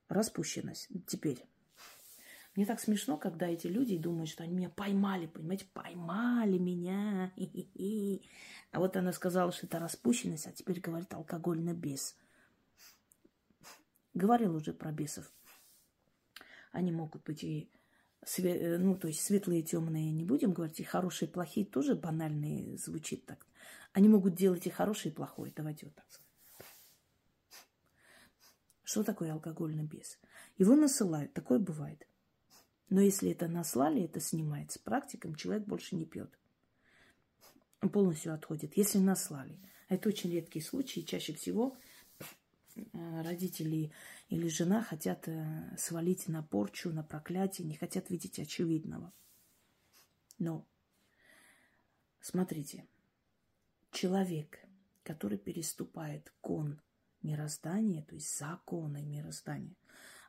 распущенность. 0.09 0.88
Теперь 1.07 1.42
мне 2.54 2.66
так 2.66 2.80
смешно, 2.80 3.16
когда 3.16 3.48
эти 3.48 3.66
люди 3.66 3.96
думают, 3.96 4.28
что 4.28 4.42
они 4.42 4.54
меня 4.54 4.68
поймали, 4.68 5.26
понимаете, 5.26 5.66
поймали 5.72 6.58
меня. 6.58 7.32
А 8.72 8.78
вот 8.78 8.96
она 8.96 9.12
сказала, 9.12 9.52
что 9.52 9.66
это 9.66 9.78
распущенность, 9.78 10.46
а 10.46 10.52
теперь 10.52 10.80
говорит 10.80 11.12
алкогольный 11.14 11.72
бес. 11.72 12.14
Говорил 14.12 14.54
уже 14.54 14.74
про 14.74 14.92
бесов. 14.92 15.32
Они 16.72 16.92
могут 16.92 17.22
быть 17.24 17.42
и 17.42 17.70
све- 18.22 18.76
ну, 18.76 18.96
то 18.96 19.08
есть 19.08 19.22
светлые 19.22 19.62
темные 19.62 20.12
не 20.12 20.24
будем 20.24 20.52
говорить, 20.52 20.80
и 20.80 20.84
хорошие 20.84 21.28
плохие 21.28 21.64
тоже 21.64 21.94
банальные 21.94 22.76
звучит 22.76 23.24
так. 23.24 23.46
Они 23.94 24.08
могут 24.08 24.34
делать 24.34 24.66
и 24.66 24.70
хорошее, 24.70 25.12
и 25.12 25.14
плохое. 25.14 25.52
Давайте 25.56 25.86
вот 25.86 25.94
так 25.94 26.10
сказать. 26.10 26.28
Что 28.84 29.04
такое 29.04 29.32
алкогольный 29.32 29.84
бес? 29.84 30.18
Его 30.58 30.76
насылают, 30.76 31.32
такое 31.32 31.58
бывает. 31.58 32.06
Но 32.92 33.00
если 33.00 33.31
это 33.31 33.48
наслали, 33.48 34.02
это 34.02 34.20
снимается. 34.20 34.78
Практикам 34.78 35.35
человек 35.35 35.66
больше 35.66 35.96
не 35.96 36.05
пьет. 36.05 36.38
Полностью 37.81 38.35
отходит, 38.35 38.76
если 38.76 38.98
наслали. 38.98 39.59
Это 39.88 40.11
очень 40.11 40.31
редкие 40.31 40.62
случаи. 40.62 41.00
Чаще 41.00 41.33
всего 41.33 41.74
э, 42.76 42.83
родители 43.22 43.92
или 44.28 44.46
жена 44.48 44.83
хотят 44.83 45.26
э, 45.26 45.74
свалить 45.78 46.28
на 46.28 46.42
порчу, 46.42 46.90
на 46.90 47.02
проклятие, 47.02 47.66
не 47.66 47.76
хотят 47.76 48.11
видеть 48.11 48.38
очевидного. 48.38 49.11
Но, 50.38 50.68
смотрите, 52.20 52.87
человек, 53.90 54.59
который 55.02 55.38
переступает 55.38 56.31
кон 56.42 56.78
мироздания, 57.22 58.02
то 58.02 58.16
есть 58.16 58.37
законы 58.37 59.00
мироздания, 59.02 59.76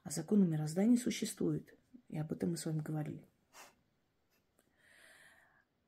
а 0.06 0.12
законы 0.12 0.47
мироздания 0.47 0.95
существуют– 0.95 1.76
и 2.13 2.19
об 2.19 2.32
этом 2.32 2.52
мы 2.52 2.58
с 2.58 2.65
вами 2.65 2.80
говорили. 2.80 3.28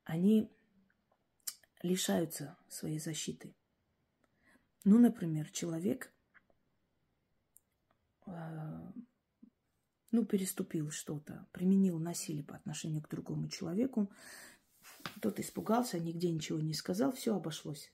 Они 0.04 0.52
лишаются 1.84 2.58
своей 2.68 2.98
защиты. 2.98 3.56
Ну, 4.86 4.98
например, 4.98 5.52
человек, 5.52 6.12
э, 8.26 8.92
ну, 10.10 10.26
переступил 10.26 10.90
что-то, 10.90 11.48
применил 11.52 12.00
насилие 12.00 12.44
по 12.44 12.56
отношению 12.56 13.04
к 13.04 13.10
другому 13.10 13.48
человеку, 13.48 14.12
тот 15.22 15.40
испугался, 15.40 16.00
нигде 16.00 16.32
ничего 16.32 16.60
не 16.60 16.74
сказал, 16.74 17.12
все 17.12 17.36
обошлось. 17.36 17.94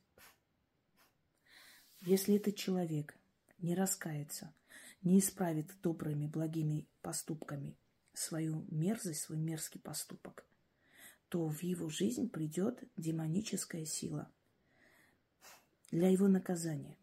Если 1.99 2.35
этот 2.37 2.55
человек 2.55 3.13
не 3.57 3.75
раскается, 3.75 4.55
не 5.01 5.19
исправит 5.19 5.69
добрыми, 5.81 6.27
благими 6.27 6.87
поступками 7.01 7.77
свою 8.21 8.65
мерзость, 8.69 9.21
свой 9.21 9.37
мерзкий 9.37 9.79
поступок, 9.79 10.45
то 11.29 11.47
в 11.47 11.63
его 11.63 11.89
жизнь 11.89 12.29
придет 12.29 12.83
демоническая 12.97 13.85
сила 13.85 14.31
для 15.89 16.09
его 16.09 16.27
наказания 16.27 16.97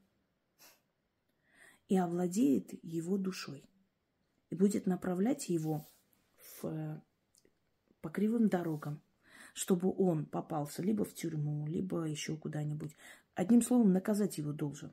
и 1.89 1.97
овладеет 1.97 2.73
его 2.85 3.19
душой 3.19 3.69
и 4.51 4.55
будет 4.55 4.87
направлять 4.87 5.49
его 5.49 5.89
в, 6.61 7.03
по 8.01 8.11
кривым 8.11 8.49
дорогам, 8.49 9.03
чтобы 9.55 9.93
он 9.97 10.25
попался 10.25 10.83
либо 10.83 11.05
в 11.05 11.15
тюрьму, 11.15 11.67
либо 11.67 12.05
еще 12.05 12.37
куда-нибудь. 12.37 12.97
Одним 13.35 13.63
словом, 13.63 13.93
наказать 13.93 14.39
его 14.39 14.53
должен. 14.53 14.93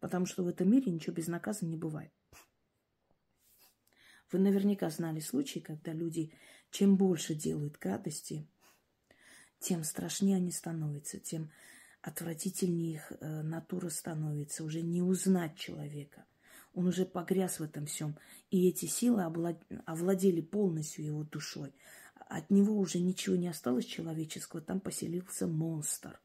Потому 0.00 0.26
что 0.26 0.42
в 0.42 0.48
этом 0.48 0.70
мире 0.70 0.90
ничего 0.90 1.14
без 1.14 1.28
наказа 1.28 1.66
не 1.66 1.76
бывает. 1.76 2.12
Вы 4.34 4.40
наверняка 4.40 4.90
знали 4.90 5.20
случаи, 5.20 5.60
когда 5.60 5.92
люди 5.92 6.32
чем 6.72 6.96
больше 6.96 7.36
делают 7.36 7.78
гадости, 7.78 8.44
тем 9.60 9.84
страшнее 9.84 10.38
они 10.38 10.50
становятся, 10.50 11.20
тем 11.20 11.52
отвратительнее 12.02 12.94
их 12.94 13.12
э, 13.12 13.42
натура 13.42 13.90
становится. 13.90 14.64
Уже 14.64 14.82
не 14.82 15.02
узнать 15.02 15.56
человека. 15.56 16.24
Он 16.72 16.88
уже 16.88 17.06
погряз 17.06 17.60
в 17.60 17.62
этом 17.62 17.86
всем. 17.86 18.18
И 18.50 18.68
эти 18.68 18.86
силы 18.86 19.22
овладели 19.86 20.40
полностью 20.40 21.04
его 21.04 21.22
душой. 21.22 21.72
От 22.16 22.50
него 22.50 22.76
уже 22.76 22.98
ничего 22.98 23.36
не 23.36 23.46
осталось 23.46 23.84
человеческого. 23.84 24.60
Там 24.60 24.80
поселился 24.80 25.46
монстр. 25.46 26.20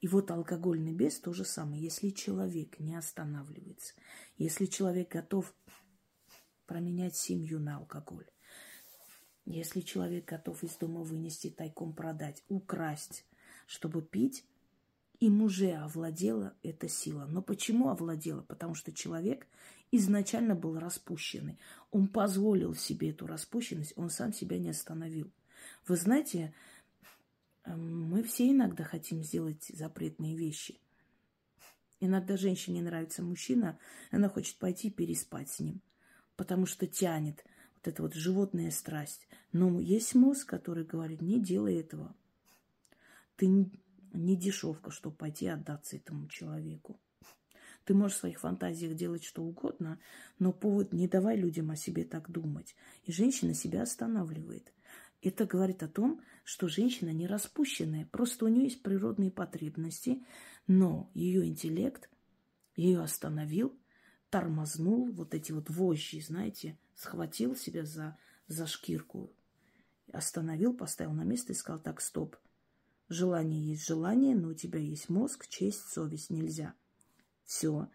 И 0.00 0.08
вот 0.08 0.30
алкогольный 0.30 0.94
бес 0.94 1.20
то 1.20 1.34
же 1.34 1.44
самое. 1.44 1.82
Если 1.82 2.08
человек 2.08 2.80
не 2.80 2.96
останавливается, 2.96 3.92
если 4.38 4.64
человек 4.64 5.10
готов 5.12 5.54
променять 6.70 7.16
семью 7.16 7.58
на 7.58 7.78
алкоголь, 7.78 8.30
если 9.44 9.80
человек 9.80 10.26
готов 10.26 10.62
из 10.62 10.76
дома 10.76 11.02
вынести, 11.02 11.50
тайком 11.50 11.92
продать, 11.92 12.44
украсть, 12.48 13.26
чтобы 13.66 14.02
пить, 14.02 14.46
им 15.18 15.42
уже 15.42 15.72
овладела 15.72 16.54
эта 16.62 16.88
сила. 16.88 17.26
Но 17.26 17.42
почему 17.42 17.88
овладела? 17.88 18.42
Потому 18.42 18.76
что 18.76 18.92
человек 18.92 19.48
изначально 19.90 20.54
был 20.54 20.78
распущенный. 20.78 21.58
Он 21.90 22.06
позволил 22.06 22.76
себе 22.76 23.10
эту 23.10 23.26
распущенность, 23.26 23.94
он 23.96 24.08
сам 24.08 24.32
себя 24.32 24.56
не 24.56 24.70
остановил. 24.70 25.32
Вы 25.88 25.96
знаете, 25.96 26.54
эм, 27.64 28.04
мы 28.04 28.22
все 28.22 28.48
иногда 28.48 28.84
хотим 28.84 29.24
сделать 29.24 29.64
запретные 29.74 30.36
вещи. 30.36 30.78
Иногда 31.98 32.36
женщине 32.36 32.80
нравится 32.80 33.24
мужчина, 33.24 33.76
она 34.12 34.28
хочет 34.28 34.56
пойти 34.58 34.88
переспать 34.88 35.50
с 35.50 35.58
ним, 35.58 35.82
потому 36.40 36.64
что 36.64 36.86
тянет 36.86 37.44
вот 37.74 37.88
эта 37.88 38.00
вот 38.00 38.14
животная 38.14 38.70
страсть. 38.70 39.28
Но 39.52 39.78
есть 39.78 40.14
мозг, 40.14 40.48
который 40.48 40.86
говорит, 40.86 41.20
не 41.20 41.38
делай 41.38 41.74
этого. 41.74 42.16
Ты 43.36 43.46
не 44.14 44.36
дешевка, 44.36 44.90
чтобы 44.90 45.16
пойти 45.16 45.48
отдаться 45.48 45.96
этому 45.96 46.28
человеку. 46.28 46.98
Ты 47.84 47.92
можешь 47.92 48.16
в 48.16 48.20
своих 48.20 48.40
фантазиях 48.40 48.94
делать 48.96 49.22
что 49.22 49.42
угодно, 49.42 50.00
но 50.38 50.54
повод 50.54 50.94
не 50.94 51.08
давай 51.08 51.36
людям 51.36 51.72
о 51.72 51.76
себе 51.76 52.04
так 52.04 52.30
думать. 52.30 52.74
И 53.04 53.12
женщина 53.12 53.52
себя 53.52 53.82
останавливает. 53.82 54.72
Это 55.20 55.44
говорит 55.44 55.82
о 55.82 55.88
том, 55.88 56.22
что 56.42 56.68
женщина 56.68 57.10
не 57.10 57.26
распущенная, 57.26 58.06
просто 58.06 58.46
у 58.46 58.48
нее 58.48 58.64
есть 58.64 58.82
природные 58.82 59.30
потребности, 59.30 60.24
но 60.66 61.10
ее 61.12 61.44
интеллект 61.44 62.08
ее 62.76 63.02
остановил, 63.02 63.78
тормознул, 64.30 65.10
вот 65.12 65.34
эти 65.34 65.52
вот 65.52 65.68
вожжи, 65.70 66.20
знаете, 66.20 66.78
схватил 66.94 67.56
себя 67.56 67.84
за, 67.84 68.16
за 68.46 68.66
шкирку, 68.66 69.32
остановил, 70.12 70.74
поставил 70.74 71.12
на 71.12 71.22
место 71.22 71.52
и 71.52 71.56
сказал, 71.56 71.80
так, 71.80 72.00
стоп– 72.00 72.36
Желание 73.10 73.60
есть 73.60 73.84
желание, 73.84 74.36
но 74.36 74.50
у 74.50 74.54
тебя 74.54 74.78
есть 74.78 75.08
мозг, 75.08 75.48
честь, 75.48 75.88
совесть. 75.88 76.30
Нельзя. 76.30 76.74
Все. 77.44 77.88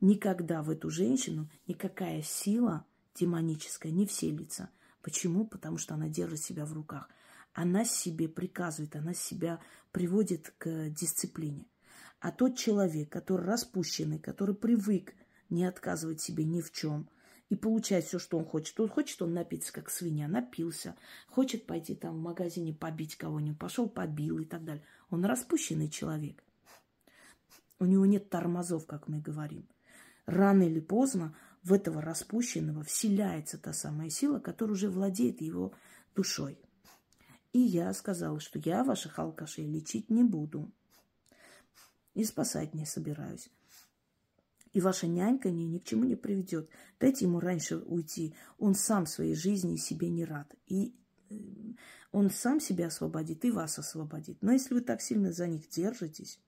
Никогда 0.00 0.62
в 0.62 0.70
эту 0.70 0.88
женщину 0.88 1.50
никакая 1.66 2.22
сила 2.22 2.86
демоническая 3.16 3.90
не 3.90 4.06
вселится. 4.06 4.70
Почему? 5.02 5.48
Потому 5.48 5.78
что 5.78 5.94
она 5.94 6.08
держит 6.08 6.42
себя 6.42 6.64
в 6.64 6.72
руках. 6.74 7.10
Она 7.52 7.84
себе 7.84 8.28
приказывает, 8.28 8.94
она 8.94 9.14
себя 9.14 9.60
приводит 9.90 10.54
к 10.58 10.90
дисциплине. 10.90 11.66
А 12.20 12.30
тот 12.30 12.56
человек, 12.56 13.10
который 13.10 13.44
распущенный, 13.44 14.20
который 14.20 14.54
привык 14.54 15.12
не 15.52 15.64
отказывать 15.64 16.20
себе 16.20 16.44
ни 16.44 16.60
в 16.60 16.72
чем– 16.72 17.08
и 17.52 17.54
получает 17.54 18.06
все, 18.06 18.18
что 18.18 18.38
он 18.38 18.46
хочет. 18.46 18.80
Он 18.80 18.88
хочет 18.88 19.20
он 19.20 19.34
напиться, 19.34 19.74
как 19.74 19.90
свинья, 19.90 20.26
напился. 20.26 20.96
Хочет 21.28 21.66
пойти 21.66 21.94
там 21.94 22.16
в 22.16 22.22
магазине 22.22 22.72
побить 22.72 23.16
кого-нибудь, 23.16 23.58
пошел 23.58 23.90
побил 23.90 24.38
и 24.38 24.46
так 24.46 24.64
далее. 24.64 24.82
Он 25.10 25.22
распущенный 25.26 25.90
человек. 25.90 26.42
У 27.78 27.84
него 27.84 28.06
нет 28.06 28.30
тормозов, 28.30 28.86
как 28.86 29.06
мы 29.06 29.20
говорим. 29.20 29.68
Рано 30.24 30.62
или 30.62 30.80
поздно 30.80 31.36
в 31.62 31.74
этого 31.74 32.00
распущенного 32.00 32.84
вселяется 32.84 33.58
та 33.58 33.74
самая 33.74 34.08
сила, 34.08 34.38
которая 34.38 34.72
уже 34.72 34.88
владеет 34.88 35.42
его 35.42 35.74
душой. 36.14 36.58
И 37.52 37.58
я 37.58 37.92
сказала, 37.92 38.40
что 38.40 38.60
я 38.60 38.82
ваших 38.82 39.18
алкашей 39.18 39.66
лечить 39.66 40.08
не 40.08 40.24
буду. 40.24 40.72
И 42.14 42.24
спасать 42.24 42.72
не 42.72 42.86
собираюсь. 42.86 43.50
И 44.72 44.80
ваша 44.80 45.06
нянька 45.06 45.50
ни, 45.50 45.64
ни 45.64 45.78
к 45.78 45.84
чему 45.84 46.04
не 46.04 46.16
приведет. 46.16 46.68
Дайте 46.98 47.26
ему 47.26 47.40
раньше 47.40 47.78
уйти. 47.78 48.34
Он 48.58 48.74
сам 48.74 49.06
своей 49.06 49.34
жизни 49.34 49.76
себе 49.76 50.08
не 50.08 50.24
рад. 50.24 50.54
И 50.66 50.94
э, 51.30 51.34
он 52.10 52.30
сам 52.30 52.58
себя 52.58 52.86
освободит 52.86 53.44
и 53.44 53.50
вас 53.50 53.78
освободит. 53.78 54.38
Но 54.42 54.52
если 54.52 54.74
вы 54.74 54.80
так 54.80 55.02
сильно 55.02 55.32
за 55.32 55.46
них 55.46 55.68
держитесь, 55.68 56.40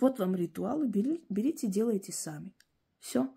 вот 0.00 0.18
вам 0.18 0.34
ритуалы, 0.34 0.86
берите, 0.86 1.66
делайте 1.66 2.12
сами. 2.12 2.52
Все. 2.98 3.32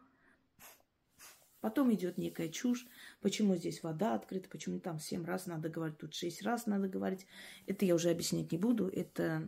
Потом 1.59 1.93
идет 1.93 2.17
некая 2.17 2.49
чушь. 2.49 2.87
Почему 3.21 3.55
здесь 3.55 3.83
вода 3.83 4.15
открыта, 4.15 4.49
почему 4.49 4.79
там 4.79 4.99
семь 4.99 5.25
раз 5.25 5.45
надо 5.45 5.69
говорить, 5.69 5.99
тут 5.99 6.15
шесть 6.15 6.41
раз 6.41 6.65
надо 6.65 6.87
говорить. 6.87 7.27
Это 7.67 7.85
я 7.85 7.93
уже 7.93 8.09
объяснять 8.09 8.51
не 8.51 8.57
буду. 8.57 8.87
Это 8.87 9.47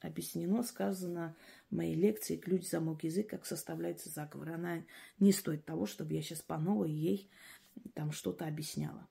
объяснено, 0.00 0.62
сказано 0.62 1.36
моей 1.74 1.94
лекции 1.94 2.36
«Ключ, 2.36 2.68
замок, 2.68 3.04
язык. 3.04 3.28
Как 3.28 3.44
составляется 3.46 4.08
заговор». 4.08 4.50
Она 4.50 4.84
не 5.18 5.32
стоит 5.32 5.64
того, 5.64 5.86
чтобы 5.86 6.14
я 6.14 6.22
сейчас 6.22 6.40
по 6.40 6.58
новой 6.58 6.90
ей 6.90 7.30
там 7.94 8.12
что-то 8.12 8.46
объясняла. 8.46 9.08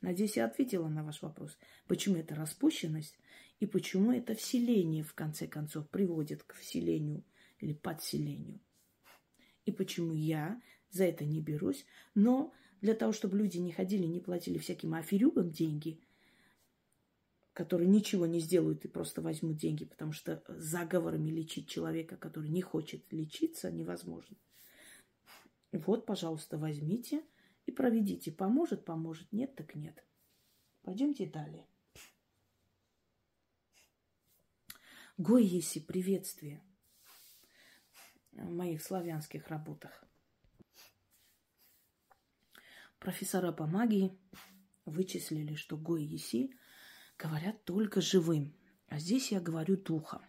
Надеюсь, 0.00 0.36
я 0.36 0.46
ответила 0.46 0.88
на 0.88 1.04
ваш 1.04 1.22
вопрос. 1.22 1.56
Почему 1.86 2.16
это 2.16 2.34
распущенность 2.34 3.18
и 3.60 3.66
почему 3.66 4.12
это 4.12 4.34
вселение, 4.34 5.04
в 5.04 5.14
конце 5.14 5.46
концов, 5.46 5.88
приводит 5.88 6.42
к 6.42 6.54
вселению 6.54 7.24
или 7.58 7.72
подселению. 7.72 8.60
И 9.64 9.72
почему 9.72 10.14
я 10.14 10.60
за 10.90 11.04
это 11.04 11.24
не 11.24 11.40
берусь, 11.40 11.86
но 12.14 12.52
для 12.80 12.94
того, 12.94 13.12
чтобы 13.12 13.38
люди 13.38 13.58
не 13.58 13.72
ходили, 13.72 14.04
не 14.04 14.20
платили 14.20 14.58
всяким 14.58 14.94
аферюгам 14.94 15.50
деньги– 15.50 16.00
которые 17.52 17.88
ничего 17.88 18.26
не 18.26 18.40
сделают 18.40 18.84
и 18.84 18.88
просто 18.88 19.20
возьмут 19.20 19.56
деньги, 19.56 19.84
потому 19.84 20.12
что 20.12 20.42
заговорами 20.48 21.30
лечить 21.30 21.68
человека, 21.68 22.16
который 22.16 22.48
не 22.50 22.62
хочет 22.62 23.12
лечиться, 23.12 23.70
невозможно. 23.70 24.36
Вот, 25.72 26.06
пожалуйста, 26.06 26.58
возьмите 26.58 27.24
и 27.66 27.72
проведите. 27.72 28.32
Поможет, 28.32 28.84
поможет. 28.84 29.30
Нет, 29.32 29.54
так 29.54 29.74
нет. 29.74 30.04
Пойдемте 30.82 31.26
далее. 31.26 31.66
Гой 35.18 35.44
Еси, 35.44 35.80
приветствие 35.80 36.62
в 38.32 38.50
моих 38.50 38.82
славянских 38.82 39.48
работах. 39.48 40.04
Профессора 42.98 43.52
по 43.52 43.66
магии 43.66 44.18
вычислили, 44.86 45.54
что 45.54 45.76
Гой 45.76 46.02
Еси 46.02 46.56
говорят 47.22 47.64
только 47.64 48.00
живым. 48.00 48.54
А 48.88 48.98
здесь 48.98 49.32
я 49.32 49.40
говорю 49.40 49.76
духом. 49.76 50.22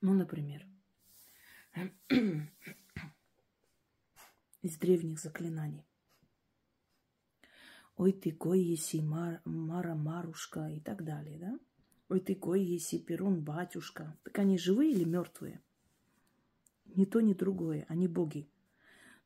Ну, 0.00 0.14
например, 0.14 0.66
из 4.62 4.76
древних 4.78 5.20
заклинаний. 5.20 5.86
Ой, 7.96 8.12
ты 8.12 8.32
кой 8.32 8.60
еси 8.60 9.00
мар, 9.00 9.40
Мара 9.44 9.94
Марушка 9.94 10.68
и 10.68 10.80
так 10.80 11.04
далее, 11.04 11.38
да? 11.38 11.58
Ой, 12.08 12.20
ты 12.20 12.34
кой 12.34 12.62
еси 12.62 12.98
Перун 12.98 13.44
Батюшка. 13.44 14.18
Так 14.24 14.38
они 14.38 14.58
живые 14.58 14.90
или 14.92 15.04
мертвые? 15.04 15.62
Ни 16.86 17.04
то, 17.04 17.20
ни 17.20 17.34
другое. 17.34 17.84
Они 17.88 18.08
боги. 18.08 18.50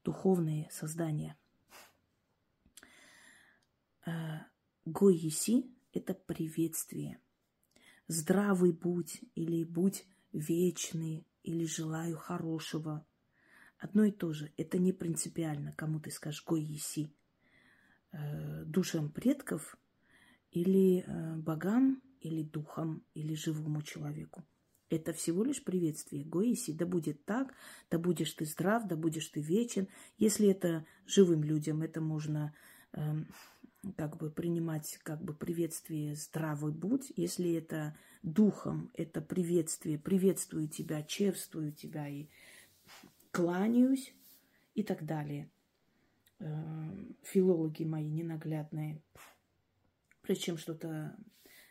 духовные 0.04 0.68
создания. 0.70 1.38
А, 4.04 4.46
Гоиси– 4.86 5.64
это 5.94 6.12
приветствие. 6.12 7.18
Здравый 8.06 8.72
будь 8.72 9.22
или 9.34 9.64
будь 9.64 10.06
вечный 10.30 11.26
или 11.42 11.64
желаю 11.64 12.18
хорошего. 12.18 13.06
Одно 13.78 14.04
и 14.04 14.12
то 14.12 14.34
же. 14.34 14.52
Это 14.58 14.78
не 14.78 14.92
принципиально, 14.92 15.72
кому 15.72 16.00
ты 16.00 16.10
скажешь 16.10 16.44
Гоиси. 16.44 17.10
Э, 18.12 18.64
душам 18.66 19.10
предков 19.10 19.78
или 20.50 21.02
э, 21.06 21.36
богам, 21.36 22.02
или 22.20 22.42
духам, 22.42 23.06
или 23.14 23.34
живому 23.34 23.80
человеку. 23.80 24.44
Это 24.90 25.14
всего 25.14 25.44
лишь 25.44 25.64
приветствие. 25.64 26.24
Гоиси, 26.24 26.74
да 26.74 26.84
будет 26.84 27.24
так, 27.24 27.54
да 27.90 27.98
будешь 27.98 28.34
ты 28.34 28.44
здрав, 28.44 28.86
да 28.86 28.96
будешь 28.96 29.28
ты 29.28 29.40
вечен. 29.40 29.88
Если 30.18 30.46
это 30.46 30.84
живым 31.06 31.42
людям, 31.42 31.80
это 31.80 32.02
можно 32.02 32.54
э, 32.92 33.00
как 33.96 34.16
бы 34.16 34.30
принимать 34.30 34.98
как 35.02 35.22
бы 35.22 35.34
приветствие 35.34 36.14
здравый 36.14 36.72
будь. 36.72 37.12
Если 37.16 37.52
это 37.54 37.96
духом, 38.22 38.90
это 38.94 39.20
приветствие, 39.20 39.98
приветствую 39.98 40.68
тебя, 40.68 41.02
чевствую 41.02 41.72
тебя 41.72 42.08
и 42.08 42.28
кланяюсь 43.30 44.14
и 44.74 44.82
так 44.82 45.04
далее. 45.04 45.50
Э, 46.38 46.46
филологи 47.22 47.84
мои 47.84 48.08
ненаглядные. 48.08 49.02
Прежде 50.22 50.44
чем 50.44 50.58
что-то 50.58 51.16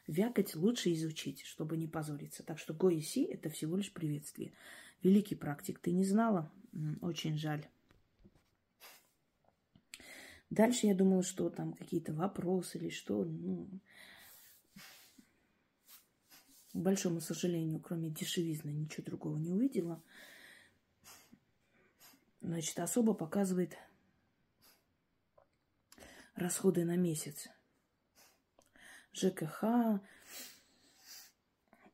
вякать, 0.08 0.56
лучше 0.56 0.94
изучить, 0.94 1.42
чтобы 1.44 1.78
не 1.78 1.88
позориться. 1.88 2.44
Так 2.44 2.60
что 2.60 2.74
Гоиси– 2.74 3.24
это 3.32 3.50
всего 3.50 3.78
лишь 3.78 3.92
приветствие. 3.92 4.54
Великий 5.02 5.36
практик, 5.36 5.80
ты 5.80 5.92
не 5.92 6.04
знала? 6.04 6.52
Очень 7.02 7.38
жаль. 7.38 7.68
Дальше 10.54 10.86
я 10.86 10.94
думала, 10.94 11.24
что 11.24 11.50
там 11.50 11.74
какие-то 11.74 12.14
вопросы 12.14 12.78
или 12.78 12.90
что. 12.90 13.26
Ну, 13.26 13.68
к 16.72 16.76
большому 16.76 17.22
сожалению, 17.22 17.80
кроме 17.80 18.12
дешевизны, 18.12 18.70
ничего 18.70 19.04
другого 19.04 19.38
не 19.38 19.50
увидела. 19.50 20.04
Значит, 22.42 22.78
особо 22.78 23.16
показывает 23.16 23.76
расходы 26.36 26.86
на 26.86 26.98
месяц. 26.98 27.50
ЖКХ, 29.12 29.64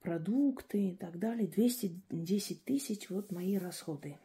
продукты 0.01 0.89
и 0.89 0.95
так 0.97 1.17
далее. 1.17 1.47
210 1.47 2.65
тысяч 2.65 3.09
вот 3.09 3.31
мои 3.31 3.57
расходы. 3.57 4.19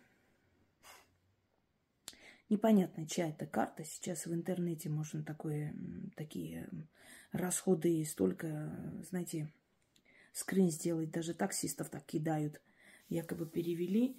Непонятно, 2.49 3.07
чья 3.07 3.31
это 3.31 3.47
карта. 3.47 3.85
Сейчас 3.85 4.27
в 4.27 4.35
интернете 4.35 4.89
можно 4.89 5.23
такое, 5.25 5.75
такие 6.17 6.69
расходы 7.33 8.05
столько, 8.05 8.73
знаете, 9.09 9.51
скрин 10.33 10.71
сделать. 10.71 11.11
Даже 11.11 11.35
таксистов 11.35 11.89
так 11.89 12.05
кидают. 12.05 12.61
Якобы 13.09 13.47
перевели 13.47 14.17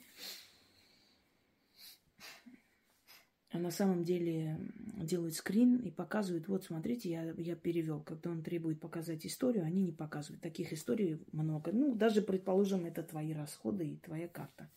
а 3.55 3.57
на 3.57 3.71
самом 3.71 4.03
деле 4.03 4.59
делают 4.97 5.33
скрин 5.33 5.77
и 5.77 5.89
показывают, 5.89 6.49
вот 6.49 6.65
смотрите, 6.65 7.09
я, 7.09 7.33
я 7.37 7.55
перевел. 7.55 8.01
Когда 8.01 8.29
он 8.29 8.43
требует 8.43 8.81
показать 8.81 9.25
историю, 9.25 9.63
они 9.63 9.81
не 9.81 9.93
показывают. 9.93 10.41
Таких 10.41 10.73
историй 10.73 11.23
много. 11.31 11.71
Ну, 11.71 11.95
даже, 11.95 12.21
предположим, 12.21 12.85
это 12.85 13.01
твои 13.01 13.31
расходы 13.31 13.87
и 13.87 13.97
твоя 13.97 14.27
карта. 14.27 14.69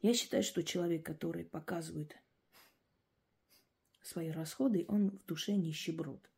Я 0.00 0.14
считаю, 0.14 0.42
что 0.42 0.62
человек, 0.62 1.04
который 1.04 1.44
показывает 1.44 2.16
свои 4.02 4.30
расходы, 4.30 4.84
он 4.88 5.10
в 5.10 5.24
душе 5.26 5.56
нищеброд. 5.56 6.30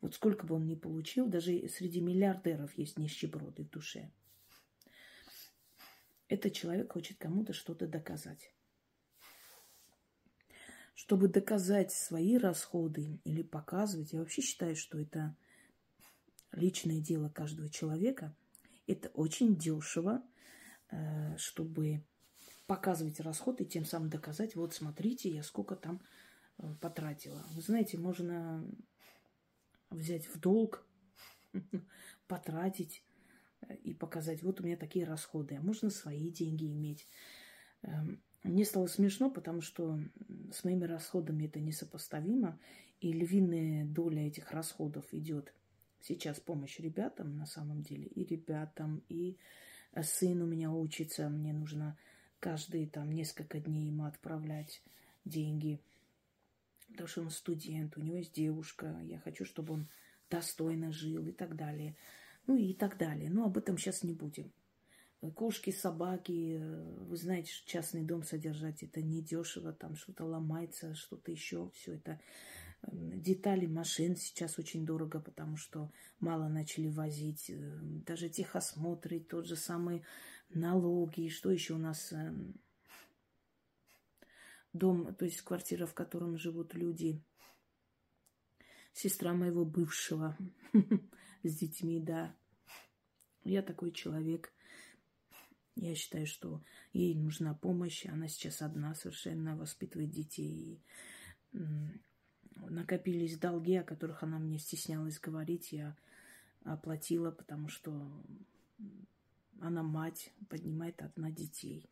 Вот 0.00 0.14
сколько 0.14 0.46
бы 0.46 0.56
он 0.56 0.66
ни 0.66 0.74
получил, 0.74 1.28
даже 1.28 1.68
среди 1.68 2.00
миллиардеров 2.00 2.76
есть 2.76 2.98
нищеброды 2.98 3.64
в 3.64 3.70
душе. 3.70 4.10
Этот 6.28 6.54
человек 6.54 6.92
хочет 6.92 7.18
кому-то 7.18 7.52
что-то 7.52 7.86
доказать 7.86 8.52
чтобы 10.94 11.28
доказать 11.28 11.92
свои 11.92 12.36
расходы 12.36 13.20
или 13.24 13.42
показывать. 13.42 14.12
Я 14.12 14.20
вообще 14.20 14.42
считаю, 14.42 14.76
что 14.76 14.98
это 14.98 15.36
личное 16.52 17.00
дело 17.00 17.28
каждого 17.28 17.68
человека. 17.68 18.36
Это 18.86 19.08
очень 19.08 19.56
дешево, 19.56 20.22
э, 20.90 21.36
чтобы 21.38 22.04
показывать 22.72 23.20
расходы 23.20 23.64
и 23.64 23.68
тем 23.68 23.84
самым 23.84 24.08
доказать, 24.08 24.56
вот 24.56 24.72
смотрите, 24.72 25.28
я 25.28 25.42
сколько 25.42 25.76
там 25.76 26.00
э, 26.56 26.74
потратила. 26.80 27.44
Вы 27.50 27.60
знаете, 27.60 27.98
можно 27.98 28.66
взять 29.90 30.26
в 30.26 30.40
долг, 30.40 30.86
потратить 32.28 33.04
э, 33.60 33.76
и 33.76 33.92
показать, 33.92 34.42
вот 34.42 34.60
у 34.60 34.64
меня 34.64 34.78
такие 34.78 35.04
расходы. 35.04 35.56
А 35.56 35.60
можно 35.60 35.90
свои 35.90 36.30
деньги 36.30 36.72
иметь. 36.72 37.06
Эм, 37.82 38.22
мне 38.42 38.64
стало 38.64 38.86
смешно, 38.86 39.30
потому 39.30 39.60
что 39.60 40.00
с 40.50 40.64
моими 40.64 40.86
расходами 40.86 41.44
это 41.44 41.60
несопоставимо. 41.60 42.58
И 43.00 43.12
львиная 43.12 43.84
доля 43.84 44.26
этих 44.28 44.50
расходов 44.50 45.04
идет 45.12 45.52
сейчас 46.00 46.40
помощь 46.40 46.78
ребятам 46.78 47.36
на 47.36 47.44
самом 47.44 47.82
деле. 47.82 48.06
И 48.06 48.24
ребятам, 48.24 49.04
и 49.10 49.36
сын 50.00 50.40
у 50.40 50.46
меня 50.46 50.70
учится. 50.70 51.28
Мне 51.28 51.52
нужно 51.52 51.98
каждые 52.42 52.88
там 52.88 53.12
несколько 53.12 53.60
дней 53.60 53.86
ему 53.86 54.04
отправлять 54.04 54.82
деньги. 55.24 55.80
Потому 56.88 57.08
что 57.08 57.20
он 57.22 57.30
студент, 57.30 57.96
у 57.96 58.00
него 58.00 58.16
есть 58.16 58.34
девушка. 58.34 58.98
Я 59.04 59.20
хочу, 59.20 59.44
чтобы 59.44 59.74
он 59.74 59.88
достойно 60.28 60.90
жил 60.90 61.24
и 61.28 61.32
так 61.32 61.54
далее. 61.54 61.96
Ну 62.48 62.56
и 62.56 62.74
так 62.74 62.98
далее. 62.98 63.30
Но 63.30 63.44
об 63.44 63.56
этом 63.56 63.78
сейчас 63.78 64.02
не 64.02 64.12
будем 64.12 64.52
кошки, 65.30 65.70
собаки. 65.70 66.58
Э, 66.60 67.04
вы 67.08 67.16
знаете, 67.16 67.52
что 67.52 67.70
частный 67.70 68.02
дом 68.02 68.24
содержать 68.24 68.82
это 68.82 69.00
недешево, 69.00 69.72
там 69.72 69.94
что-то 69.94 70.24
ломается, 70.24 70.94
что-то 70.94 71.30
еще. 71.30 71.70
Все 71.74 71.94
это 71.94 72.20
эм, 72.82 73.22
детали 73.22 73.66
машин 73.66 74.16
сейчас 74.16 74.58
очень 74.58 74.84
дорого, 74.84 75.20
потому 75.20 75.56
что 75.56 75.92
мало 76.18 76.48
начали 76.48 76.88
возить. 76.88 77.50
Э, 77.50 77.78
даже 78.04 78.28
техосмотры, 78.28 79.20
тот 79.20 79.46
же 79.46 79.54
самый 79.54 80.02
налоги. 80.54 81.28
Что 81.28 81.50
еще 81.50 81.74
у 81.74 81.78
нас? 81.78 82.12
Эм, 82.12 82.54
дом, 84.72 85.14
то 85.14 85.24
есть 85.24 85.42
квартира, 85.42 85.86
в 85.86 85.94
котором 85.94 86.36
живут 86.36 86.74
люди. 86.74 87.22
Сестра 88.92 89.32
моего 89.32 89.64
бывшего 89.64 90.36
с 91.42 91.56
детьми, 91.56 92.00
да. 92.00 92.34
Я 93.44 93.62
такой 93.62 93.92
человек– 93.92 94.52
я 95.74 95.94
считаю, 95.94 96.26
что 96.26 96.62
ей 96.92 97.14
нужна 97.14 97.54
помощь. 97.54 98.04
Она 98.06 98.28
сейчас 98.28 98.62
одна 98.62 98.94
совершенно 98.94 99.56
воспитывает 99.56 100.10
детей. 100.10 100.82
И 101.52 101.58
накопились 102.56 103.38
долги, 103.38 103.76
о 103.76 103.84
которых 103.84 104.22
она 104.22 104.38
мне 104.38 104.58
стеснялась 104.58 105.18
говорить. 105.18 105.72
Я 105.72 105.96
оплатила, 106.64 107.30
потому 107.30 107.68
что 107.68 108.22
она 109.60 109.82
мать, 109.82 110.32
поднимает 110.48 111.02
одна 111.02 111.30
детей. 111.30 111.88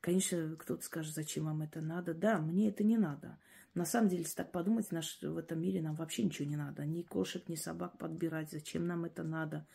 Конечно, 0.00 0.56
кто-то 0.58 0.82
скажет, 0.84 1.14
зачем 1.14 1.46
вам 1.46 1.62
это 1.62 1.80
надо. 1.80 2.14
Да, 2.14 2.38
мне 2.38 2.68
это 2.68 2.84
не 2.84 2.96
надо. 2.96 3.38
На 3.74 3.84
самом 3.84 4.08
деле, 4.08 4.22
если 4.22 4.36
так 4.36 4.52
подумать, 4.52 4.90
наш, 4.92 5.20
в 5.20 5.36
этом 5.36 5.60
мире 5.60 5.82
нам 5.82 5.94
вообще 5.94 6.22
ничего 6.22 6.48
не 6.48 6.56
надо. 6.56 6.84
Ни 6.84 7.02
кошек, 7.02 7.48
ни 7.48 7.56
собак 7.56 7.98
подбирать. 7.98 8.50
Зачем 8.50 8.86
нам 8.86 9.04
это 9.04 9.22
надо? 9.22 9.66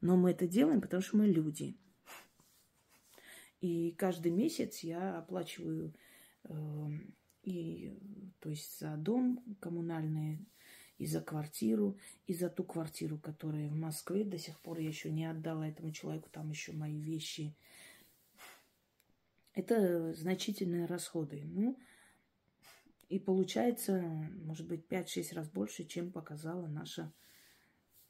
Но 0.00 0.16
мы 0.16 0.30
это 0.30 0.46
делаем, 0.46 0.80
потому 0.80 1.02
что 1.02 1.16
мы 1.16 1.26
люди– 1.26 1.76
и 3.60 3.92
каждый 3.92 4.32
месяц 4.32 4.78
я 4.80 5.18
оплачиваю 5.18 5.92
э, 6.44 6.54
и, 7.42 7.98
то 8.40 8.48
есть 8.48 8.80
за 8.80 8.96
дом 8.96 9.44
коммунальный, 9.60 10.46
и 11.00 11.06
за 11.06 11.22
квартиру, 11.22 11.96
и 12.26 12.34
за 12.34 12.50
ту 12.50 12.62
квартиру, 12.62 13.16
которая 13.16 13.70
в 13.70 13.74
Москве. 13.74 14.22
До 14.22 14.36
сих 14.36 14.60
пор 14.60 14.80
я 14.80 14.88
еще 14.88 15.10
не 15.10 15.24
отдала 15.24 15.66
этому 15.66 15.92
человеку 15.92 16.28
там 16.30 16.50
еще 16.50 16.72
мои 16.72 17.00
вещи. 17.00 17.56
Это 19.54 20.12
значительные 20.12 20.84
расходы. 20.84 21.40
Ну, 21.46 21.78
и 23.08 23.18
получается, 23.18 23.98
может 24.44 24.66
быть, 24.66 24.84
5-6 24.90 25.34
раз 25.34 25.48
больше, 25.48 25.84
чем 25.84 26.12
показала 26.12 26.66
наша 26.66 27.10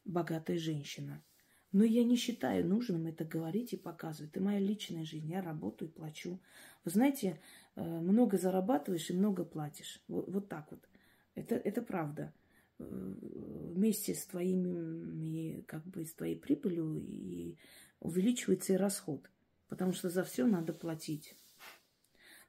богатая 0.04 0.58
женщина. 0.58 1.22
Но 1.70 1.84
я 1.84 2.02
не 2.02 2.16
считаю 2.16 2.66
нужным 2.66 3.06
это 3.06 3.24
говорить 3.24 3.72
и 3.72 3.76
показывать. 3.76 4.32
Это 4.32 4.40
моя 4.40 4.58
личная 4.58 5.04
жизнь. 5.04 5.30
Я 5.30 5.42
работаю 5.42 5.92
и 5.92 5.94
плачу. 5.94 6.40
Вы 6.84 6.90
знаете, 6.90 7.40
э, 7.76 7.84
много 7.84 8.36
зарабатываешь 8.36 9.10
и 9.10 9.14
много 9.14 9.44
платишь. 9.44 10.02
Вот, 10.08 10.28
вот 10.28 10.48
так 10.48 10.72
вот. 10.72 10.88
Это, 11.36 11.54
это 11.54 11.82
правда. 11.82 12.34
Вместе 12.80 14.14
с 14.14 14.26
твоими, 14.26 15.62
как 15.62 15.84
бы, 15.86 16.04
с 16.04 16.14
твоей 16.14 16.36
прибылью 16.36 17.04
и 17.06 17.56
увеличивается 18.00 18.72
и 18.72 18.76
расход. 18.76 19.30
Потому 19.68 19.92
что 19.92 20.08
за 20.10 20.24
все 20.24 20.46
надо 20.46 20.72
платить. 20.72 21.36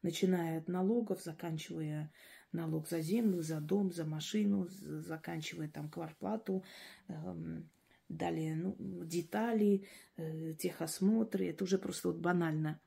начиная 0.01 0.57
от 0.57 0.67
налогов, 0.67 1.21
заканчивая 1.21 2.11
налог 2.51 2.87
за 2.89 3.01
землю, 3.01 3.41
за 3.41 3.59
дом, 3.59 3.91
за 3.91 4.05
машину, 4.05 4.67
заканчивая 4.69 5.69
там 5.69 5.89
кварплату, 5.89 6.63
эм, 7.07 7.69
далее 8.09 8.55
ну, 8.55 8.75
детали, 9.05 9.87
э, 10.17 10.53
техосмотры. 10.55 11.47
Это 11.47 11.63
уже 11.63 11.77
просто 11.77 12.09
вот 12.09 12.17
банально. 12.17 12.79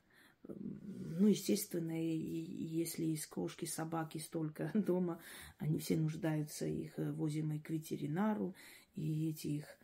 Ну, 0.46 1.28
естественно, 1.28 2.02
и, 2.02 2.16
и 2.16 2.64
если 2.64 3.04
из 3.04 3.26
кошки, 3.26 3.64
собаки 3.64 4.18
столько 4.18 4.70
дома, 4.74 5.20
они 5.58 5.78
все 5.78 5.96
нуждаются, 5.96 6.66
их 6.66 6.98
э, 6.98 7.12
возим 7.12 7.52
и 7.52 7.58
к 7.58 7.70
ветеринару, 7.70 8.54
и 8.94 9.30
эти 9.30 9.46
их 9.48 9.78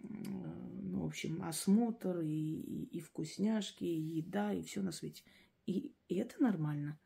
ну, 0.00 1.02
в 1.02 1.06
общем, 1.06 1.42
осмотр, 1.42 2.20
и, 2.20 2.26
и, 2.26 2.98
и 2.98 3.00
вкусняшки, 3.00 3.84
и 3.84 4.18
еда, 4.18 4.52
и 4.52 4.62
все 4.62 4.82
на 4.82 4.92
свете. 4.92 5.22
И, 5.66 5.94
и 6.08 6.16
это 6.16 6.42
нормально. 6.42 6.98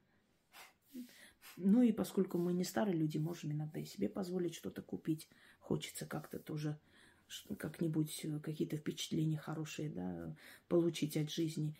Ну 1.57 1.83
и 1.83 1.93
поскольку 1.93 2.39
мы 2.39 2.53
не 2.53 2.65
старые 2.65 2.97
люди, 2.97 3.19
можем 3.19 3.53
иногда 3.53 3.81
и 3.81 3.85
себе 3.85 4.09
позволить 4.09 4.55
что-то 4.55 4.83
купить. 4.83 5.29
Хочется 5.61 6.07
как-то 6.07 6.39
тоже 6.39 6.79
как-нибудь 7.59 8.21
э, 8.25 8.41
какие-то 8.41 8.77
впечатления 8.77 9.39
хорошие, 9.39 9.91
да, 9.91 10.35
получить 10.69 11.17
от 11.17 11.31
жизни. 11.31 11.77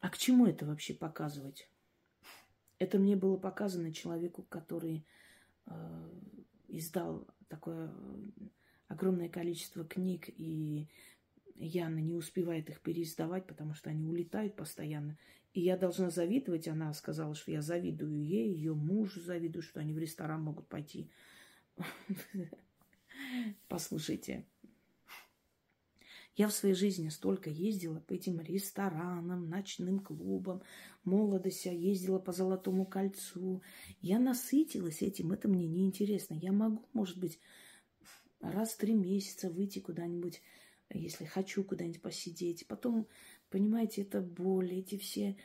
А 0.00 0.10
к 0.10 0.18
чему 0.18 0.46
это 0.46 0.66
вообще 0.66 0.94
показывать? 0.94 1.70
Это 2.78 2.98
мне 2.98 3.16
было 3.16 3.36
показано 3.36 3.92
человеку, 3.92 4.44
который 4.44 5.04
э, 5.66 6.10
издал 6.68 7.26
такое 7.48 7.92
огромное 8.86 9.28
количество 9.28 9.84
книг, 9.84 10.28
и 10.28 10.88
Яна 11.56 11.98
не 11.98 12.14
успевает 12.14 12.70
их 12.70 12.80
переиздавать, 12.80 13.46
потому 13.46 13.74
что 13.74 13.90
они 13.90 14.06
улетают 14.06 14.54
постоянно. 14.54 15.18
И 15.52 15.60
я 15.60 15.76
должна 15.76 16.10
завидовать. 16.10 16.68
Она 16.68 16.92
сказала, 16.92 17.34
что 17.34 17.50
я 17.50 17.62
завидую 17.62 18.24
ей, 18.24 18.54
ее 18.54 18.74
мужу 18.74 19.20
завидую, 19.20 19.62
что 19.62 19.80
они 19.80 19.92
в 19.92 19.98
ресторан 19.98 20.42
могут 20.42 20.68
пойти. 20.68 21.10
Послушайте, 23.68 24.46
я 26.38 26.46
в 26.46 26.52
своей 26.52 26.76
жизни 26.76 27.08
столько 27.08 27.50
ездила 27.50 27.98
по 27.98 28.12
этим 28.12 28.40
ресторанам, 28.40 29.50
ночным 29.50 29.98
клубам, 29.98 30.62
молодость, 31.02 31.66
ездила 31.66 32.20
по 32.20 32.30
Золотому 32.30 32.86
кольцу. 32.86 33.60
Я 34.00 34.20
насытилась 34.20 35.02
этим, 35.02 35.32
это 35.32 35.48
мне 35.48 35.66
неинтересно. 35.66 36.34
Я 36.34 36.52
могу, 36.52 36.88
может 36.92 37.18
быть, 37.18 37.40
раз 38.40 38.70
в 38.70 38.76
три 38.78 38.94
месяца 38.94 39.50
выйти 39.50 39.80
куда-нибудь, 39.80 40.40
если 40.90 41.24
хочу 41.24 41.64
куда-нибудь 41.64 42.00
посидеть. 42.00 42.68
Потом, 42.68 43.08
понимаете, 43.50 44.02
это 44.02 44.20
боль, 44.20 44.74
эти 44.74 44.96
все 44.96 45.36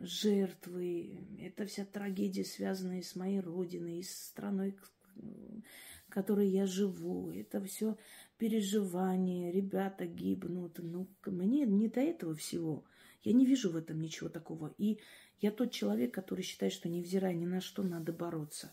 жертвы, 0.00 1.26
это 1.40 1.66
вся 1.66 1.84
трагедия, 1.84 2.44
связанная 2.44 3.02
с 3.02 3.16
моей 3.16 3.40
родиной, 3.40 4.04
с 4.04 4.26
страной, 4.26 4.76
в 5.16 6.10
которой 6.10 6.48
я 6.48 6.66
живу. 6.66 7.32
Это 7.32 7.60
все 7.64 7.96
переживания, 8.40 9.52
ребята 9.52 10.06
гибнут. 10.06 10.78
Ну, 10.78 11.06
мне 11.26 11.66
не 11.66 11.88
до 11.88 12.00
этого 12.00 12.34
всего. 12.34 12.86
Я 13.22 13.34
не 13.34 13.44
вижу 13.44 13.70
в 13.70 13.76
этом 13.76 14.00
ничего 14.00 14.30
такого. 14.30 14.74
И 14.78 14.98
я 15.40 15.50
тот 15.50 15.72
человек, 15.72 16.14
который 16.14 16.40
считает, 16.42 16.72
что 16.72 16.88
невзирая 16.88 17.34
ни 17.34 17.44
на 17.44 17.60
что, 17.60 17.82
надо 17.82 18.14
бороться. 18.14 18.72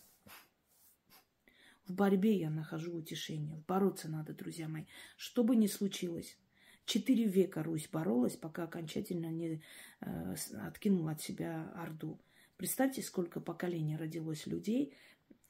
В 1.85 1.93
борьбе 1.93 2.37
я 2.37 2.49
нахожу 2.49 2.95
утешение. 2.95 3.61
Бороться 3.67 4.07
надо, 4.07 4.33
друзья 4.33 4.69
мои. 4.69 4.85
Что 5.17 5.43
бы 5.43 5.57
ни 5.57 5.67
случилось. 5.67 6.37
Четыре 6.85 7.25
века 7.25 7.61
Русь 7.61 7.89
боролась, 7.91 8.37
пока 8.37 8.63
окончательно 8.63 9.29
не 9.29 9.61
э, 9.99 10.35
откинула 10.65 11.11
от 11.11 11.21
себя 11.21 11.73
Орду. 11.75 12.21
Представьте, 12.55 13.01
сколько 13.01 13.41
поколений 13.41 13.97
родилось 13.97 14.47
людей, 14.47 14.93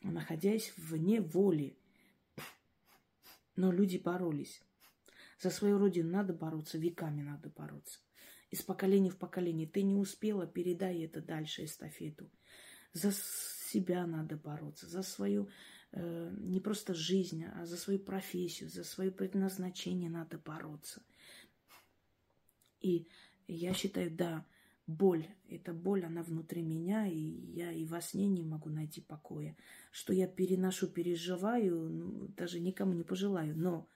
находясь 0.01 0.73
вне 0.75 1.21
воли. 1.21 1.77
Но 3.57 3.73
люди 3.73 3.97
боролись. 3.97 4.61
За 5.41 5.49
свою 5.49 5.77
родину 5.77 6.09
надо 6.09 6.33
бороться, 6.33 6.77
веками 6.77 7.21
надо 7.21 7.49
бороться. 7.49 7.99
Из 8.49 8.61
поколения 8.61 9.09
в 9.09 9.17
поколение. 9.17 9.67
Ты 9.67 9.83
не 9.83 9.95
успела, 9.95 10.47
передай 10.47 11.01
это 11.01 11.21
дальше 11.21 11.65
эстафету. 11.65 12.31
За 12.93 13.11
себя 13.11 14.07
надо 14.07 14.37
бороться, 14.37 14.87
за 14.87 15.01
свою 15.01 15.49
Э, 15.93 16.33
не 16.39 16.59
просто 16.59 16.93
жизнь, 16.93 17.45
а 17.45 17.65
за 17.65 17.77
свою 17.77 17.99
профессию, 17.99 18.69
за 18.69 18.83
свое 18.83 19.11
предназначение 19.11 20.09
надо 20.09 20.37
бороться. 20.37 21.01
И 22.81 23.07
я 23.47 23.73
считаю, 23.73 24.11
да, 24.11 24.45
боль, 24.87 25.27
эта 25.49 25.73
боль, 25.73 26.05
она 26.05 26.23
внутри 26.23 26.61
меня, 26.63 27.05
и 27.07 27.19
я 27.19 27.71
и 27.71 27.85
во 27.85 28.01
сне 28.01 28.27
не 28.27 28.41
могу 28.43 28.69
найти 28.69 29.01
покоя. 29.01 29.55
Что 29.91 30.13
я 30.13 30.27
переношу, 30.27 30.87
переживаю, 30.87 31.89
ну, 31.89 32.27
даже 32.29 32.59
никому 32.59 32.93
не 32.93 33.03
пожелаю. 33.03 33.55
Но 33.55 33.87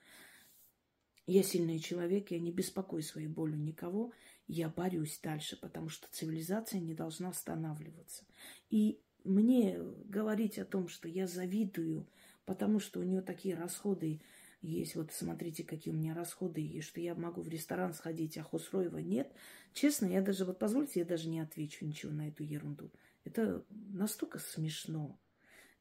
я 1.26 1.42
сильный 1.42 1.78
человек, 1.78 2.30
я 2.30 2.38
не 2.38 2.52
беспокою 2.52 3.02
своей 3.02 3.28
болью 3.28 3.58
никого, 3.58 4.12
я 4.46 4.68
борюсь 4.68 5.18
дальше, 5.22 5.58
потому 5.58 5.88
что 5.88 6.08
цивилизация 6.10 6.80
не 6.80 6.94
должна 6.94 7.30
останавливаться. 7.30 8.24
И 8.68 9.00
мне 9.24 9.78
говорить 10.04 10.58
о 10.58 10.64
том, 10.64 10.88
что 10.88 11.08
я 11.08 11.26
завидую, 11.26 12.06
потому 12.44 12.80
что 12.80 13.00
у 13.00 13.02
нее 13.02 13.22
такие 13.22 13.54
расходы 13.54 14.20
есть, 14.62 14.94
вот 14.94 15.12
смотрите, 15.12 15.64
какие 15.64 15.92
у 15.92 15.96
меня 15.96 16.14
расходы, 16.14 16.62
и 16.62 16.80
что 16.80 17.00
я 17.00 17.14
могу 17.14 17.42
в 17.42 17.48
ресторан 17.48 17.92
сходить, 17.94 18.38
а 18.38 18.42
Хусроева 18.42 18.98
нет. 18.98 19.32
Честно, 19.72 20.06
я 20.06 20.22
даже, 20.22 20.44
вот 20.44 20.58
позвольте, 20.58 21.00
я 21.00 21.06
даже 21.06 21.28
не 21.28 21.40
отвечу 21.40 21.84
ничего 21.84 22.12
на 22.12 22.28
эту 22.28 22.42
ерунду. 22.42 22.92
Это 23.24 23.64
настолько 23.70 24.38
смешно. 24.38 25.18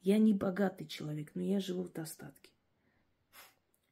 Я 0.02 0.18
не 0.18 0.34
богатый 0.34 0.88
человек, 0.88 1.32
но 1.36 1.42
я 1.42 1.60
живу 1.60 1.84
в 1.84 1.92
достатке. 1.92 2.52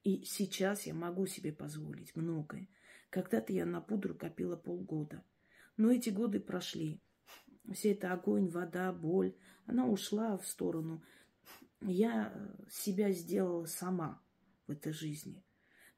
И 0.04 0.24
сейчас 0.24 0.86
я 0.86 0.94
могу 0.94 1.28
себе 1.28 1.52
позволить 1.52 2.16
многое. 2.16 2.68
Когда-то 3.10 3.54
я 3.54 3.66
на 3.66 3.82
пудру 3.82 4.16
копила 4.16 4.56
полгода. 4.56 5.24
Но 5.78 5.92
эти 5.92 6.10
годы 6.10 6.40
прошли 6.40 7.02
все 7.74 7.92
это 7.92 8.14
огонь, 8.14 8.48
вода, 8.48 8.92
боль, 8.92 9.36
она 9.66 9.88
ушла 9.88 10.38
в 10.38 10.48
сторону. 10.48 11.04
Я 11.82 12.34
себя 12.70 13.12
сделала 13.12 13.66
сама 13.66 14.22
в 14.68 14.72
этой 14.72 14.92
жизни. 14.92 15.44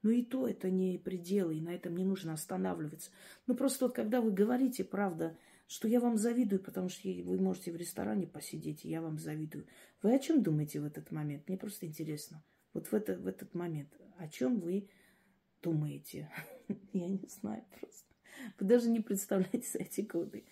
Но 0.01 0.11
и 0.11 0.23
то 0.23 0.47
это 0.47 0.69
не 0.69 0.97
пределы, 0.97 1.57
и 1.57 1.61
на 1.61 1.73
этом 1.73 1.95
не 1.95 2.05
нужно 2.05 2.33
останавливаться. 2.33 3.11
Ну, 3.47 3.55
просто 3.55 3.85
вот 3.85 3.95
когда 3.95 4.21
вы 4.21 4.31
говорите, 4.31 4.83
правда, 4.83 5.37
что 5.67 5.87
я 5.87 5.99
вам 5.99 6.17
завидую, 6.17 6.61
потому 6.61 6.89
что 6.89 7.07
вы 7.07 7.39
можете 7.39 7.71
в 7.71 7.75
ресторане 7.75 8.27
посидеть, 8.27 8.83
и 8.83 8.89
я 8.89 9.01
вам 9.01 9.19
завидую. 9.19 9.67
Вы 10.01 10.15
о 10.15 10.19
чем 10.19 10.41
думаете 10.41 10.81
в 10.81 10.85
этот 10.85 11.11
момент? 11.11 11.47
Мне 11.47 11.57
просто 11.57 11.85
интересно. 11.85 12.43
Вот 12.73 12.87
в, 12.87 12.93
это, 12.93 13.17
в 13.17 13.27
этот 13.27 13.53
момент. 13.53 13.89
О 14.17 14.27
чем 14.27 14.59
вы 14.59 14.89
думаете? 15.61 16.29
Я 16.93 17.07
не 17.07 17.27
знаю 17.27 17.63
просто. 17.79 18.07
Вы 18.59 18.65
даже 18.65 18.89
не 18.89 19.01
представляете 19.01 19.67
за 19.71 19.79
эти 19.79 20.01
годы 20.01 20.45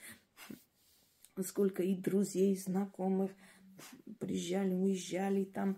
сколько 1.43 1.83
и 1.83 1.95
друзей, 1.95 2.53
и 2.53 2.57
знакомых 2.57 3.31
приезжали, 4.19 4.73
уезжали 4.73 5.45
там, 5.45 5.77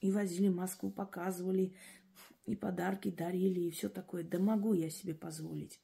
и 0.00 0.10
возили 0.10 0.48
Москву, 0.48 0.90
показывали, 0.90 1.74
и 2.46 2.56
подарки 2.56 3.10
дарили, 3.10 3.60
и 3.60 3.70
все 3.70 3.88
такое. 3.88 4.24
Да 4.24 4.38
могу 4.38 4.72
я 4.72 4.90
себе 4.90 5.14
позволить. 5.14 5.80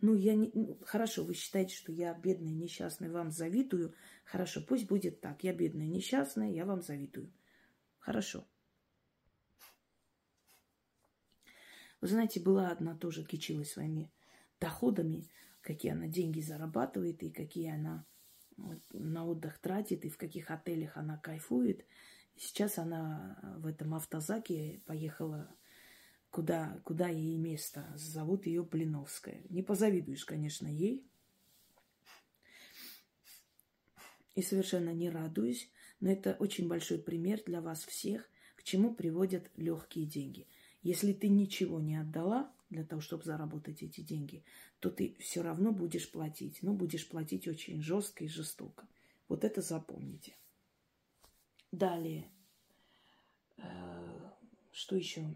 Ну, 0.00 0.14
я 0.14 0.34
не... 0.34 0.50
Ну, 0.54 0.78
хорошо, 0.84 1.24
вы 1.24 1.34
считаете, 1.34 1.74
что 1.74 1.92
я 1.92 2.12
бедная, 2.14 2.52
несчастная, 2.52 3.10
вам 3.10 3.30
завидую. 3.30 3.94
Хорошо, 4.24 4.60
пусть 4.66 4.88
будет 4.88 5.20
так. 5.20 5.44
Я 5.44 5.54
бедная, 5.54 5.86
несчастная, 5.86 6.50
я 6.50 6.66
вам 6.66 6.82
завидую. 6.82 7.32
Хорошо. 7.98 8.46
Вы 12.00 12.08
знаете, 12.08 12.40
была 12.40 12.70
одна 12.70 12.96
тоже 12.96 13.24
кичилась 13.24 13.72
своими 13.72 14.10
доходами 14.58 15.28
какие 15.62 15.92
она 15.92 16.08
деньги 16.08 16.40
зарабатывает 16.40 17.22
и 17.22 17.30
какие 17.30 17.72
она 17.72 18.04
на 18.92 19.26
отдых 19.26 19.58
тратит, 19.58 20.04
и 20.04 20.10
в 20.10 20.18
каких 20.18 20.50
отелях 20.50 20.96
она 20.96 21.16
кайфует. 21.16 21.86
Сейчас 22.36 22.78
она 22.78 23.56
в 23.58 23.66
этом 23.66 23.94
автозаке 23.94 24.82
поехала 24.86 25.54
куда, 26.30 26.80
куда 26.84 27.08
ей 27.08 27.36
место. 27.36 27.92
Зовут 27.96 28.46
ее 28.46 28.62
Блиновская. 28.62 29.42
Не 29.48 29.62
позавидуешь, 29.62 30.24
конечно, 30.24 30.66
ей. 30.66 31.06
И 34.34 34.42
совершенно 34.42 34.90
не 34.94 35.10
радуюсь, 35.10 35.70
но 36.00 36.10
это 36.10 36.36
очень 36.38 36.66
большой 36.66 36.98
пример 36.98 37.42
для 37.44 37.60
вас 37.60 37.84
всех, 37.84 38.28
к 38.56 38.62
чему 38.62 38.94
приводят 38.94 39.50
легкие 39.56 40.06
деньги. 40.06 40.48
Если 40.82 41.12
ты 41.12 41.28
ничего 41.28 41.80
не 41.80 41.96
отдала, 41.96 42.50
для 42.72 42.84
того, 42.84 43.00
чтобы 43.00 43.24
заработать 43.24 43.82
эти 43.82 44.00
деньги, 44.00 44.44
то 44.80 44.90
ты 44.90 45.14
все 45.20 45.42
равно 45.42 45.72
будешь 45.72 46.10
платить. 46.10 46.62
Но 46.62 46.72
будешь 46.72 47.06
платить 47.06 47.46
очень 47.46 47.82
жестко 47.82 48.24
и 48.24 48.28
жестоко. 48.28 48.88
Вот 49.28 49.44
это 49.44 49.60
запомните. 49.60 50.34
Далее. 51.72 52.30
Э, 53.56 54.30
что 54.70 54.94
еще? 54.94 55.34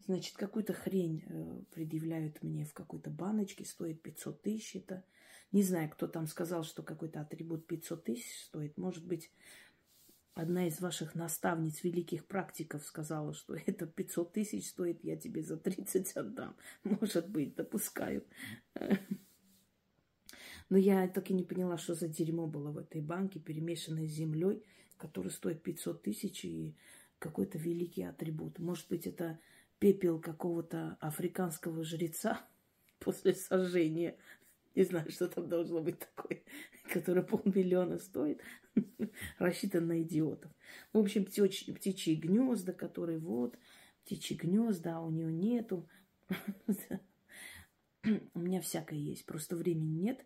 Значит, 0.00 0.36
какую-то 0.36 0.72
хрень 0.72 1.22
э, 1.26 1.62
предъявляют 1.70 2.42
мне 2.42 2.64
в 2.64 2.72
какой-то 2.72 3.10
баночке, 3.10 3.66
стоит 3.66 4.00
500 4.00 4.40
тысяч 4.40 4.76
это. 4.76 5.04
Не 5.52 5.62
знаю, 5.62 5.90
кто 5.90 6.06
там 6.06 6.26
сказал, 6.26 6.64
что 6.64 6.82
какой-то 6.82 7.20
атрибут 7.20 7.66
500 7.66 8.04
тысяч 8.04 8.44
стоит. 8.44 8.78
Может 8.78 9.06
быть, 9.06 9.30
одна 10.32 10.66
из 10.66 10.80
ваших 10.80 11.14
наставниц, 11.14 11.84
великих 11.84 12.26
практиков, 12.26 12.86
сказала, 12.86 13.34
что 13.34 13.54
это 13.66 13.86
500 13.86 14.32
тысяч 14.32 14.70
стоит, 14.70 15.04
я 15.04 15.16
тебе 15.16 15.42
за 15.42 15.58
30 15.58 16.16
отдам. 16.16 16.56
Может 16.84 17.28
быть, 17.28 17.54
допускаю. 17.54 18.24
Но 20.70 20.76
я 20.76 21.08
так 21.08 21.30
и 21.30 21.34
не 21.34 21.44
поняла, 21.44 21.78
что 21.78 21.94
за 21.94 22.08
дерьмо 22.08 22.46
было 22.46 22.70
в 22.70 22.78
этой 22.78 23.00
банке, 23.00 23.40
перемешанное 23.40 24.06
с 24.06 24.10
землей, 24.10 24.62
который 24.98 25.30
стоит 25.30 25.62
500 25.62 26.02
тысяч 26.02 26.44
и 26.44 26.76
какой-то 27.18 27.58
великий 27.58 28.02
атрибут. 28.02 28.58
Может 28.58 28.88
быть, 28.88 29.06
это 29.06 29.40
пепел 29.78 30.20
какого-то 30.20 30.98
африканского 31.00 31.84
жреца 31.84 32.46
после 32.98 33.34
сожжения. 33.34 34.16
Не 34.74 34.84
знаю, 34.84 35.10
что 35.10 35.28
там 35.28 35.48
должно 35.48 35.80
быть 35.80 35.98
такое, 35.98 36.42
которое 36.92 37.22
полмиллиона 37.22 37.98
стоит, 37.98 38.42
рассчитан 39.38 39.86
на 39.86 40.02
идиотов. 40.02 40.52
В 40.92 40.98
общем, 40.98 41.24
птичьи, 41.24 41.72
птичьи 41.72 42.14
гнезда, 42.14 42.74
которые 42.74 43.18
вот, 43.18 43.58
птичьи 44.04 44.36
гнезда, 44.36 44.98
а 44.98 45.00
у 45.00 45.10
нее 45.10 45.32
нету. 45.32 45.88
У 48.34 48.38
меня 48.38 48.60
всякое 48.60 48.98
есть, 48.98 49.24
просто 49.24 49.56
времени 49.56 50.02
нет 50.02 50.24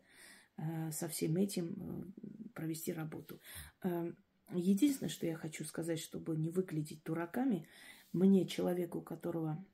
со 0.92 1.08
всем 1.08 1.36
этим 1.36 1.74
э, 1.76 2.48
провести 2.54 2.92
работу. 2.92 3.40
Э, 3.82 4.12
единственное, 4.54 5.10
что 5.10 5.26
я 5.26 5.36
хочу 5.36 5.64
сказать, 5.64 6.00
чтобы 6.00 6.36
не 6.36 6.50
выглядеть 6.50 7.02
дураками, 7.04 7.66
мне, 8.12 8.46
человеку, 8.46 8.98
у 8.98 9.02
которого 9.02 9.64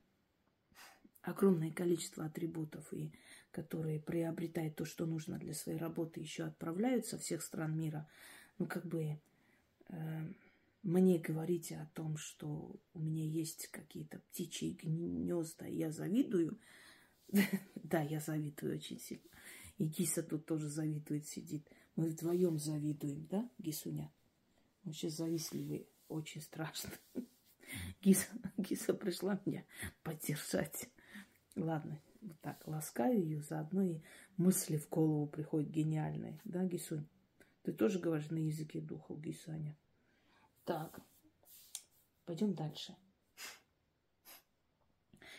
огромное 1.22 1.72
количество 1.72 2.24
атрибутов 2.24 2.92
и 2.92 3.12
которые 3.50 4.00
приобретает 4.00 4.76
то, 4.76 4.84
что 4.84 5.06
нужно 5.06 5.38
для 5.38 5.54
своей 5.54 5.78
работы, 5.78 6.20
еще 6.20 6.44
отправляют 6.44 7.06
со 7.06 7.18
всех 7.18 7.42
стран 7.42 7.76
мира, 7.76 8.08
ну, 8.58 8.66
как 8.66 8.86
бы 8.86 9.18
э, 9.88 10.32
мне 10.82 11.18
говорить 11.18 11.72
о 11.72 11.88
том, 11.94 12.16
что 12.16 12.76
у 12.94 13.00
меня 13.00 13.24
есть 13.24 13.68
какие-то 13.68 14.20
птичьи 14.30 14.78
гнезда, 14.80 15.66
я 15.66 15.90
завидую. 15.90 16.58
да, 17.74 18.00
я 18.02 18.20
завидую 18.20 18.76
очень 18.76 18.98
сильно. 18.98 19.28
И 19.78 19.84
Гиса 19.84 20.22
тут 20.22 20.44
тоже 20.44 20.68
завидует, 20.68 21.26
сидит. 21.26 21.68
Мы 21.94 22.08
вдвоем 22.08 22.58
завидуем, 22.58 23.26
да, 23.26 23.48
Гисуня? 23.58 24.12
Мы 24.82 24.92
сейчас 24.92 25.14
завистливые, 25.14 25.86
очень 26.08 26.40
страшно. 26.40 26.90
Гиса, 28.02 28.26
Гиса 28.56 28.92
пришла 28.92 29.40
меня 29.46 29.64
поддержать. 30.02 30.90
Ладно, 31.54 32.00
вот 32.20 32.40
так 32.40 32.66
ласкаю 32.66 33.22
ее, 33.22 33.40
заодно 33.40 33.82
и 33.82 34.00
мысли 34.36 34.76
в 34.76 34.88
голову 34.88 35.26
приходят 35.26 35.70
гениальные. 35.70 36.40
Да, 36.44 36.64
Гисунь? 36.64 37.06
Ты 37.62 37.72
тоже 37.72 38.00
говоришь 38.00 38.30
на 38.30 38.38
языке 38.38 38.80
духов, 38.80 39.20
Гисаня? 39.20 39.76
Так, 40.64 41.00
пойдем 42.24 42.54
дальше. 42.54 42.96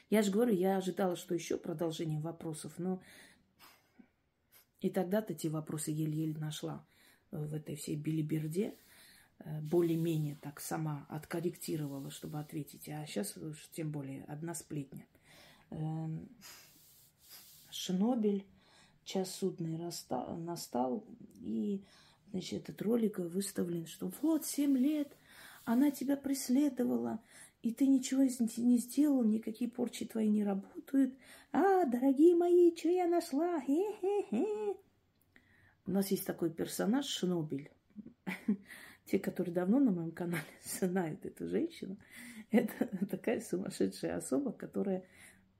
Я 0.10 0.24
же 0.24 0.32
говорю, 0.32 0.54
я 0.54 0.78
ожидала, 0.78 1.16
что 1.16 1.36
еще 1.36 1.58
продолжение 1.58 2.20
вопросов, 2.20 2.80
но 2.80 3.02
и 4.82 4.90
тогда-то 4.90 5.34
эти 5.34 5.48
вопросы 5.48 5.92
еле-еле 5.92 6.40
нашла 6.40 6.86
в 7.32 7.54
этой 7.54 7.76
всей 7.76 7.96
билиберде. 7.96 8.76
Э, 9.40 9.62
более-менее 9.62 10.36
так 10.36 10.60
сама 10.60 11.06
откорректировала, 11.10 12.12
чтобы 12.12 12.40
ответить. 12.40 12.90
А 12.90 13.06
сейчас 13.06 13.38
уж 13.38 13.70
тем 13.72 13.92
более 13.92 14.24
одна 14.26 14.54
сплетня. 14.54 15.06
Эм, 15.70 16.30
Шнобель, 17.70 18.46
час 19.04 19.36
судный 19.36 19.78
настал, 19.78 21.06
и 21.36 21.84
значит, 22.32 22.64
этот 22.64 22.82
ролик 22.82 23.20
выставлен, 23.20 23.86
что 23.86 24.12
вот, 24.22 24.46
семь 24.46 24.78
лет 24.78 25.16
она 25.66 25.92
тебя 25.92 26.18
преследовала, 26.18 27.22
и 27.62 27.74
ты 27.74 27.88
ничего 27.88 28.24
не 28.24 28.78
сделал, 28.78 29.24
никакие 29.24 29.70
порчи 29.70 30.06
твои 30.06 30.30
не 30.30 30.44
работают. 30.44 31.14
А, 31.52 31.86
дорогие 31.86 32.36
мои, 32.36 32.76
что 32.76 32.90
я 32.90 33.08
нашла? 33.08 33.60
Хе-хе-хе. 33.62 34.76
У 35.86 35.92
нас 35.92 36.10
есть 36.12 36.26
такой 36.26 36.52
персонаж 36.52 37.06
Шнобель. 37.06 37.72
Те, 39.06 39.20
которые 39.20 39.54
давно 39.54 39.80
на 39.80 39.92
моем 39.92 40.12
канале 40.12 40.44
знают 40.64 41.26
эту 41.26 41.48
женщину, 41.48 41.98
это 42.52 42.88
такая 43.08 43.42
сумасшедшая 43.42 44.18
особа, 44.18 44.52
которая 44.52 45.04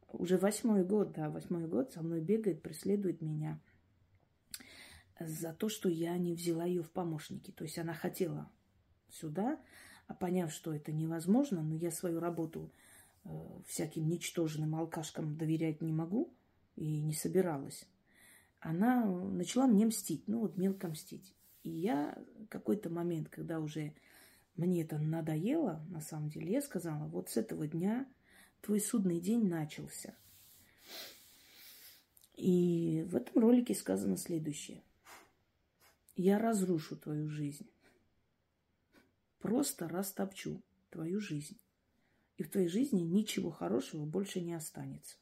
уже 0.08 0.38
восьмой 0.38 0.86
год, 0.86 1.12
да, 1.14 1.30
восьмой 1.30 1.68
год 1.68 1.92
со 1.92 2.02
мной 2.02 2.22
бегает, 2.22 2.62
преследует 2.62 3.22
меня 3.22 3.60
за 5.20 5.54
то, 5.54 5.68
что 5.68 5.90
я 5.90 6.18
не 6.18 6.34
взяла 6.34 6.64
ее 6.64 6.82
в 6.82 6.92
помощники. 6.92 7.52
То 7.52 7.66
есть 7.66 7.78
она 7.78 7.94
хотела 7.94 8.50
сюда, 9.10 9.60
а 10.10 10.16
поняв, 10.16 10.52
что 10.52 10.74
это 10.74 10.92
невозможно, 10.92 11.62
но 11.62 11.76
я 11.76 11.92
свою 11.92 12.20
работу 12.20 12.72
э, 13.24 13.30
всяким 13.68 14.10
ничтожным 14.10 14.76
алкашкам 14.76 15.38
доверять 15.38 15.82
не 15.82 15.94
могу 15.94 16.34
и 16.76 17.00
не 17.00 17.14
собиралась, 17.14 17.86
она 18.60 19.06
начала 19.06 19.68
мне 19.68 19.86
мстить, 19.86 20.28
ну 20.28 20.40
вот 20.40 20.58
мелко 20.58 20.88
мстить. 20.88 21.36
И 21.62 21.70
я 21.70 22.18
какой-то 22.50 22.90
момент, 22.90 23.30
когда 23.30 23.60
уже 23.60 23.94
мне 24.56 24.82
это 24.82 24.98
надоело, 24.98 25.86
на 25.90 26.02
самом 26.02 26.30
деле, 26.30 26.54
я 26.54 26.62
сказала, 26.62 27.08
вот 27.08 27.30
с 27.30 27.38
этого 27.38 27.68
дня 27.68 28.08
твой 28.62 28.82
судный 28.82 29.20
день 29.20 29.48
начался. 29.48 30.16
И 32.36 33.06
в 33.08 33.16
этом 33.16 33.44
ролике 33.44 33.76
сказано 33.76 34.18
следующее. 34.18 34.82
Я 36.16 36.40
разрушу 36.40 36.98
твою 36.98 37.30
жизнь. 37.30 37.70
Просто 39.40 39.88
растопчу 39.88 40.62
твою 40.90 41.20
жизнь. 41.20 41.58
И 42.38 42.44
в 42.44 42.50
твоей 42.50 42.68
жизни 42.68 43.02
ничего 43.02 43.52
хорошего 43.52 44.06
больше 44.06 44.42
не 44.42 44.54
останется. 44.54 45.18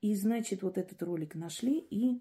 И, 0.00 0.14
значит, 0.14 0.62
вот 0.62 0.78
этот 0.78 1.02
ролик 1.02 1.34
нашли 1.34 1.78
и 1.78 2.20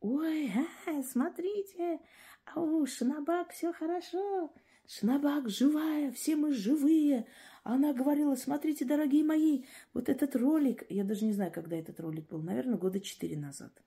Ой, 0.00 0.50
а, 0.86 1.02
смотрите, 1.02 2.00
а 2.46 2.60
у 2.60 2.86
Шнабак 2.86 3.52
все 3.52 3.72
хорошо. 3.72 4.50
Шнабак 4.86 5.50
живая, 5.50 6.10
все 6.10 6.36
мы 6.36 6.54
живые. 6.54 7.26
Она 7.64 7.92
говорила, 7.92 8.34
смотрите, 8.34 8.86
дорогие 8.86 9.22
мои, 9.22 9.64
вот 9.92 10.08
этот 10.08 10.34
ролик, 10.36 10.84
я 10.88 11.04
даже 11.04 11.26
не 11.26 11.32
знаю, 11.32 11.52
когда 11.52 11.76
этот 11.76 12.00
ролик 12.00 12.28
был, 12.28 12.40
наверное, 12.40 12.78
года 12.78 12.98
четыре 12.98 13.36
назад. 13.36 13.82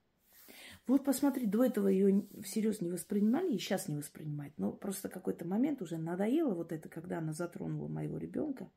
Вот 0.85 1.05
посмотри, 1.05 1.45
до 1.45 1.63
этого 1.63 1.87
ее 1.87 2.27
всерьез 2.41 2.81
не 2.81 2.89
воспринимали, 2.89 3.53
и 3.53 3.57
сейчас 3.57 3.87
не 3.87 3.95
воспринимают. 3.95 4.53
Но 4.57 4.73
просто 4.73 5.07
какой-то 5.07 5.45
момент 5.45 5.81
уже 5.81 5.97
надоело 5.97 6.53
вот 6.53 6.73
это, 6.73 6.89
когда 6.89 7.19
она 7.19 7.31
затронула 7.31 7.87
моего 7.87 8.17
ребенка. 8.17 8.69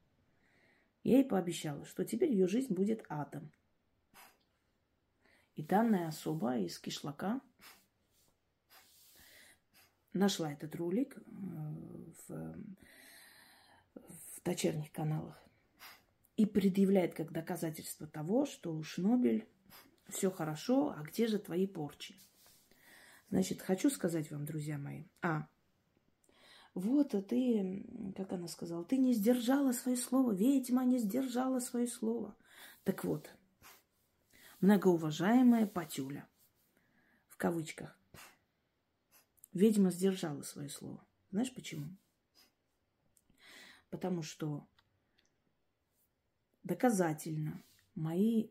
Я 1.02 1.18
ей 1.18 1.24
пообещала, 1.24 1.84
что 1.84 2.04
теперь 2.04 2.30
ее 2.30 2.46
жизнь 2.46 2.74
будет 2.74 3.04
адом. 3.08 3.50
И 5.56 5.62
данная 5.62 6.08
особа 6.08 6.58
из 6.58 6.78
кишлака 6.78 7.40
нашла 10.12 10.52
этот 10.52 10.76
ролик 10.76 11.16
э, 11.16 11.20
в, 12.28 12.56
в 13.94 14.42
дочерних 14.44 14.92
каналах 14.92 15.42
и 16.36 16.44
предъявляет 16.44 17.14
как 17.14 17.32
доказательство 17.32 18.06
того, 18.06 18.44
что 18.44 18.82
Шнобель 18.82 19.46
все 20.08 20.30
хорошо, 20.30 20.94
а 20.96 21.02
где 21.02 21.26
же 21.26 21.38
твои 21.38 21.66
порчи? 21.66 22.16
Значит, 23.30 23.60
хочу 23.60 23.90
сказать 23.90 24.30
вам, 24.30 24.44
друзья 24.44 24.78
мои. 24.78 25.04
А, 25.20 25.48
вот 26.74 27.14
а 27.14 27.22
ты, 27.22 27.84
как 28.16 28.32
она 28.32 28.48
сказала, 28.48 28.84
ты 28.84 28.98
не 28.98 29.14
сдержала 29.14 29.72
свое 29.72 29.96
слово, 29.96 30.32
ведьма 30.32 30.84
не 30.84 30.98
сдержала 30.98 31.58
свое 31.58 31.88
слово. 31.88 32.36
Так 32.84 33.02
вот, 33.04 33.34
многоуважаемая 34.60 35.66
Патюля, 35.66 36.28
в 37.28 37.36
кавычках, 37.36 37.98
ведьма 39.52 39.90
сдержала 39.90 40.42
свое 40.42 40.68
слово. 40.68 41.04
Знаешь 41.30 41.52
почему? 41.52 41.96
Потому 43.90 44.22
что 44.22 44.68
доказательно 46.62 47.62
мои 47.94 48.50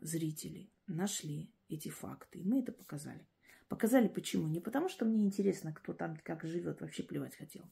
зрители 0.00 0.70
нашли 0.86 1.52
эти 1.68 1.88
факты, 1.88 2.40
и 2.40 2.44
мы 2.44 2.60
это 2.60 2.72
показали. 2.72 3.26
Показали 3.68 4.08
почему? 4.08 4.48
Не 4.48 4.60
потому, 4.60 4.88
что 4.88 5.04
мне 5.04 5.24
интересно, 5.24 5.72
кто 5.72 5.92
там 5.92 6.16
как 6.24 6.44
живет, 6.44 6.80
вообще 6.80 7.02
плевать 7.02 7.36
хотел, 7.36 7.64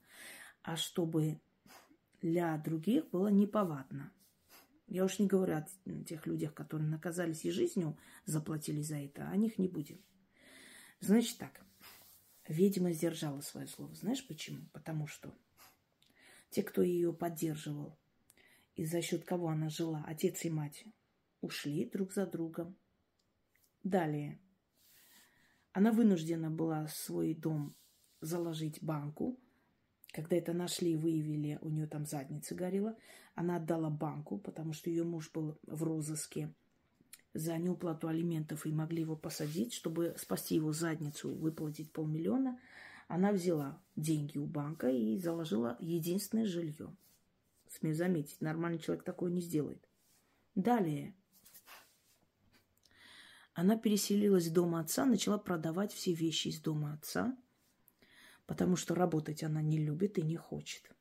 а 0.62 0.76
чтобы 0.76 1.40
для 2.20 2.56
других 2.58 3.08
было 3.10 3.28
неповадно. 3.28 4.12
Я 4.88 5.04
уж 5.04 5.18
не 5.18 5.26
говорю 5.26 5.56
о 5.56 6.04
тех 6.04 6.26
людях, 6.26 6.54
которые 6.54 6.88
наказались 6.88 7.44
и 7.44 7.50
жизнью 7.50 7.98
заплатили 8.24 8.82
за 8.82 8.96
это, 8.96 9.28
о 9.28 9.36
них 9.36 9.58
не 9.58 9.68
будем. 9.68 10.00
Значит 11.00 11.38
так, 11.38 11.60
ведьма 12.46 12.92
сдержала 12.92 13.40
свое 13.40 13.66
слово. 13.66 13.94
Знаешь 13.94 14.26
почему? 14.26 14.66
Потому 14.72 15.06
что 15.06 15.34
те, 16.50 16.62
кто 16.62 16.82
ее 16.82 17.12
поддерживал 17.12 17.98
и 18.74 18.84
за 18.84 19.02
счет 19.02 19.24
кого 19.24 19.48
она 19.48 19.70
жила, 19.70 20.04
отец 20.06 20.44
и 20.44 20.50
мать, 20.50 20.84
ушли 21.40 21.88
друг 21.88 22.12
за 22.12 22.26
другом. 22.26 22.76
Далее. 23.82 24.40
Она 25.72 25.92
вынуждена 25.92 26.50
была 26.50 26.88
свой 26.88 27.34
дом 27.34 27.76
заложить 28.20 28.82
банку. 28.82 29.38
Когда 30.12 30.36
это 30.36 30.52
нашли 30.52 30.92
и 30.92 30.96
выявили, 30.96 31.58
у 31.60 31.68
нее 31.68 31.86
там 31.86 32.06
задница 32.06 32.54
горела. 32.54 32.96
Она 33.34 33.56
отдала 33.56 33.90
банку, 33.90 34.38
потому 34.38 34.72
что 34.72 34.88
ее 34.88 35.04
муж 35.04 35.30
был 35.32 35.58
в 35.66 35.82
розыске 35.82 36.54
за 37.34 37.58
неуплату 37.58 38.08
алиментов 38.08 38.64
и 38.64 38.72
могли 38.72 39.02
его 39.02 39.16
посадить, 39.16 39.74
чтобы 39.74 40.14
спасти 40.16 40.54
его 40.54 40.72
задницу, 40.72 41.34
выплатить 41.34 41.92
полмиллиона. 41.92 42.58
Она 43.08 43.32
взяла 43.32 43.80
деньги 43.94 44.38
у 44.38 44.46
банка 44.46 44.88
и 44.88 45.18
заложила 45.18 45.76
единственное 45.78 46.46
жилье. 46.46 46.96
Смею 47.68 47.94
заметить, 47.94 48.40
нормальный 48.40 48.78
человек 48.78 49.04
такое 49.04 49.30
не 49.30 49.40
сделает. 49.40 49.86
Далее. 50.54 51.14
Она 53.56 53.78
переселилась 53.78 54.48
в 54.48 54.52
дом 54.52 54.74
отца, 54.74 55.06
начала 55.06 55.38
продавать 55.38 55.90
все 55.90 56.12
вещи 56.12 56.48
из 56.48 56.60
дома 56.60 56.92
отца, 56.92 57.34
потому 58.44 58.76
что 58.76 58.94
работать 58.94 59.42
она 59.42 59.62
не 59.62 59.78
любит 59.78 60.18
и 60.18 60.22
не 60.22 60.36
хочет. 60.36 60.94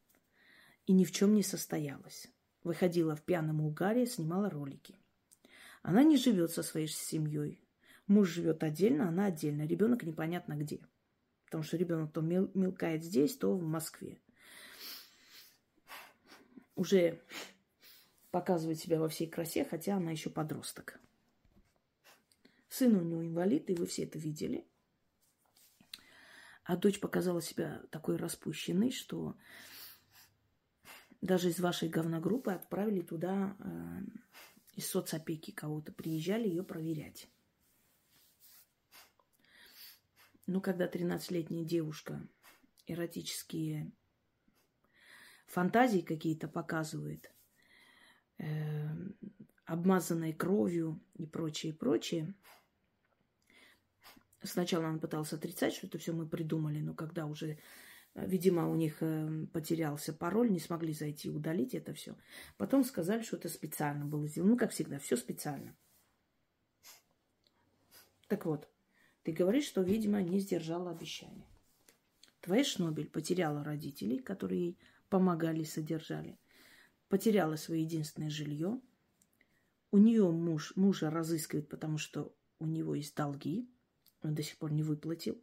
И 0.86 0.94
ни 0.94 1.04
в 1.04 1.12
чем 1.12 1.34
не 1.34 1.44
состоялась. 1.44 2.28
Выходила 2.64 3.14
в 3.18 3.24
пьяном 3.24 3.60
угаре, 3.60 4.06
снимала 4.06 4.50
ролики. 4.50 4.98
Она 5.84 6.04
не 6.04 6.16
живет 6.16 6.50
со 6.50 6.64
своей 6.64 6.88
семьей. 6.88 7.60
Муж 8.08 8.30
живет 8.30 8.64
отдельно, 8.64 9.10
она 9.10 9.26
отдельно. 9.26 9.68
Ребенок 9.68 10.04
непонятно 10.04 10.56
где. 10.56 10.80
Потому 11.44 11.64
что 11.64 11.76
ребенок 11.76 12.14
то 12.14 12.22
мел- 12.22 12.52
мелкает 12.54 13.04
здесь, 13.04 13.36
то 13.36 13.54
в 13.54 13.64
Москве. 13.64 14.22
Уже 16.76 17.20
показывает 18.32 18.80
себя 18.80 18.98
во 18.98 19.10
всей 19.10 19.28
красе, 19.28 19.66
хотя 19.66 19.98
она 19.98 20.12
еще 20.12 20.30
подросток. 20.30 21.02
Сын 22.78 22.94
у 22.94 23.02
него 23.02 23.26
инвалид, 23.26 23.70
и 23.70 23.74
вы 23.74 23.86
все 23.86 24.04
это 24.04 24.20
видели. 24.20 24.68
А 26.66 26.76
дочь 26.76 27.00
показала 27.00 27.42
себя 27.42 27.82
такой 27.90 28.18
распущенной, 28.18 28.92
что 28.92 29.38
даже 31.22 31.48
из 31.48 31.62
вашей 31.62 31.88
говногруппы 31.88 32.52
отправили 32.52 33.00
туда 33.00 33.56
э, 33.58 34.02
из 34.74 34.90
соцопеки 34.90 35.52
кого-то, 35.52 35.94
приезжали 35.94 36.50
ее 36.50 36.64
проверять. 36.64 37.30
Ну, 40.46 40.60
когда 40.60 40.86
13-летняя 40.86 41.64
девушка 41.64 42.28
эротические 42.88 43.94
фантазии 45.48 46.02
какие-то 46.02 46.50
показывает, 46.50 47.34
э, 48.38 48.90
обмазанной 49.64 50.34
кровью 50.34 51.02
и 51.14 51.26
прочее, 51.26 51.74
прочее, 51.74 52.36
Сначала 54.46 54.86
он 54.86 55.00
пытался 55.00 55.36
отрицать, 55.36 55.74
что 55.74 55.88
это 55.88 55.98
все 55.98 56.14
мы 56.14 56.28
придумали, 56.28 56.80
но 56.80 56.94
когда 56.94 57.26
уже, 57.26 57.58
э, 58.14 58.28
видимо, 58.28 58.70
у 58.70 58.76
них 58.76 58.98
э, 59.02 59.46
потерялся 59.52 60.14
пароль, 60.14 60.52
не 60.52 60.60
смогли 60.60 60.94
зайти 60.94 61.30
удалить 61.30 61.74
это 61.74 61.94
все. 61.94 62.16
Потом 62.58 62.84
сказали, 62.84 63.24
что 63.24 63.38
это 63.38 63.50
специально 63.50 64.06
было 64.06 64.28
сделано. 64.28 64.52
Ну, 64.52 64.58
как 64.58 64.72
всегда, 64.72 65.00
все 65.00 65.18
специально. 65.18 65.76
Так 68.28 68.46
вот, 68.46 68.68
ты 69.24 69.32
говоришь, 69.32 69.66
что, 69.66 69.82
видимо, 69.82 70.22
не 70.22 70.40
сдержала 70.40 70.92
обещания. 70.92 71.48
Твоя 72.42 72.64
Шнобель 72.64 73.10
потеряла 73.10 73.64
родителей, 73.64 74.20
которые 74.20 74.62
ей 74.62 74.80
помогали, 75.10 75.64
содержали. 75.64 76.38
Потеряла 77.10 77.56
свое 77.56 77.84
единственное 77.84 78.30
жилье. 78.30 78.80
У 79.92 79.98
нее 79.98 80.30
муж, 80.30 80.76
мужа 80.76 81.10
разыскивает, 81.10 81.70
потому 81.70 81.98
что 81.98 82.36
у 82.60 82.66
него 82.66 82.96
есть 82.96 83.16
долги 83.16 83.70
он 84.26 84.36
до 84.36 84.44
сих 84.44 84.58
пор 84.58 84.72
не 84.72 84.84
выплатил. 84.84 85.42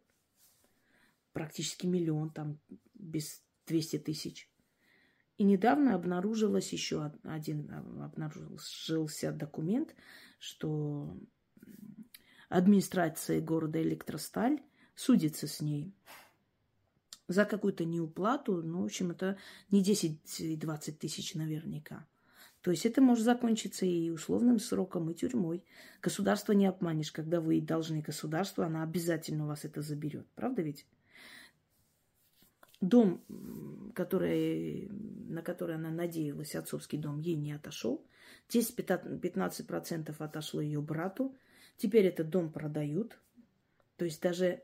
Практически 1.31 1.87
миллион, 1.87 2.31
там 2.31 2.59
без 2.93 3.43
200 3.67 3.99
тысяч. 3.99 4.49
И 5.37 5.43
недавно 5.43 5.95
обнаружилось 5.95 6.71
еще 6.73 7.11
один, 7.23 7.71
обнаружился 7.71 9.31
документ, 9.31 9.95
что 10.37 11.17
администрация 12.49 13.41
города 13.41 13.81
Электросталь 13.81 14.61
судится 14.95 15.47
с 15.47 15.59
ней 15.59 15.91
за 17.27 17.45
какую-то 17.45 17.83
неуплату. 17.83 18.61
Ну, 18.61 18.81
в 18.83 18.85
общем, 18.85 19.09
это 19.09 19.37
не 19.71 19.81
10 19.81 20.39
и 20.39 20.55
20 20.55 20.99
тысяч 20.99 21.33
наверняка. 21.33 22.07
То 22.63 22.71
есть 22.71 22.85
это 22.85 23.01
может 23.01 23.25
закончиться 23.25 23.85
и 23.85 24.09
условным 24.09 24.57
сроком, 24.57 25.11
и 25.11 25.13
тюрьмой. 25.13 25.65
Государство 26.01 26.53
не 26.53 26.65
обманешь. 26.65 27.11
Когда 27.11 27.41
вы 27.41 27.59
должны 27.59 27.99
государству, 27.99 28.63
она 28.63 28.83
обязательно 28.83 29.43
у 29.43 29.47
вас 29.47 29.65
это 29.65 29.81
заберет. 29.81 30.25
Правда 30.33 30.61
ведь? 30.61 30.87
Дом, 32.79 33.21
который, 33.93 34.87
на 34.89 35.41
который 35.41 35.75
она 35.75 35.89
надеялась, 35.89 36.55
отцовский 36.55 36.97
дом, 36.97 37.19
ей 37.19 37.35
не 37.35 37.51
отошел. 37.51 38.01
10-15% 38.47 40.15
отошло 40.17 40.61
ее 40.61 40.81
брату. 40.81 41.35
Теперь 41.75 42.05
этот 42.05 42.29
дом 42.29 42.49
продают. 42.49 43.19
То 43.97 44.05
есть 44.05 44.21
даже 44.21 44.63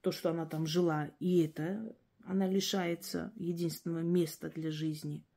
то, 0.00 0.12
что 0.12 0.30
она 0.30 0.46
там 0.46 0.66
жила, 0.66 1.10
и 1.20 1.42
это 1.42 1.94
она 2.24 2.46
лишается 2.46 3.32
единственного 3.36 4.00
места 4.00 4.48
для 4.48 4.70
жизни– 4.70 5.22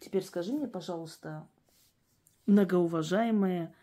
Теперь 0.00 0.24
скажи 0.24 0.52
мне, 0.52 0.66
пожалуйста, 0.66 1.46
многоуважаемая 2.46 3.74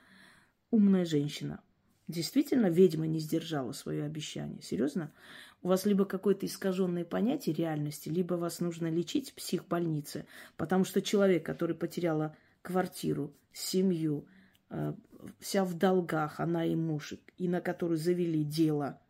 умная 0.70 1.06
женщина, 1.06 1.62
действительно 2.08 2.68
ведьма 2.68 3.08
не 3.08 3.20
сдержала 3.20 3.72
свое 3.72 4.04
обещание? 4.04 4.62
Серьезно? 4.62 5.14
У 5.62 5.70
вас 5.70 5.86
либо 5.86 6.06
какое-то 6.06 6.46
искаженное 6.46 7.06
понятие 7.06 7.56
реальности, 7.56 8.10
либо 8.10 8.36
вас 8.36 8.60
нужно 8.60 8.90
лечить 8.90 9.32
в 9.32 9.36
психбольнице, 9.36 10.26
потому 10.58 10.84
что 10.84 11.02
человек, 11.02 11.46
который 11.46 11.76
потеряла 11.76 12.36
квартиру, 12.62 13.34
семью, 13.54 14.28
э, 14.70 14.94
вся 15.40 15.66
в 15.66 15.74
долгах, 15.74 16.40
она 16.40 16.66
и 16.66 16.76
муж, 16.76 17.14
и 17.38 17.48
на 17.48 17.62
которую 17.62 17.98
завели 17.98 18.44
дело, 18.44 19.02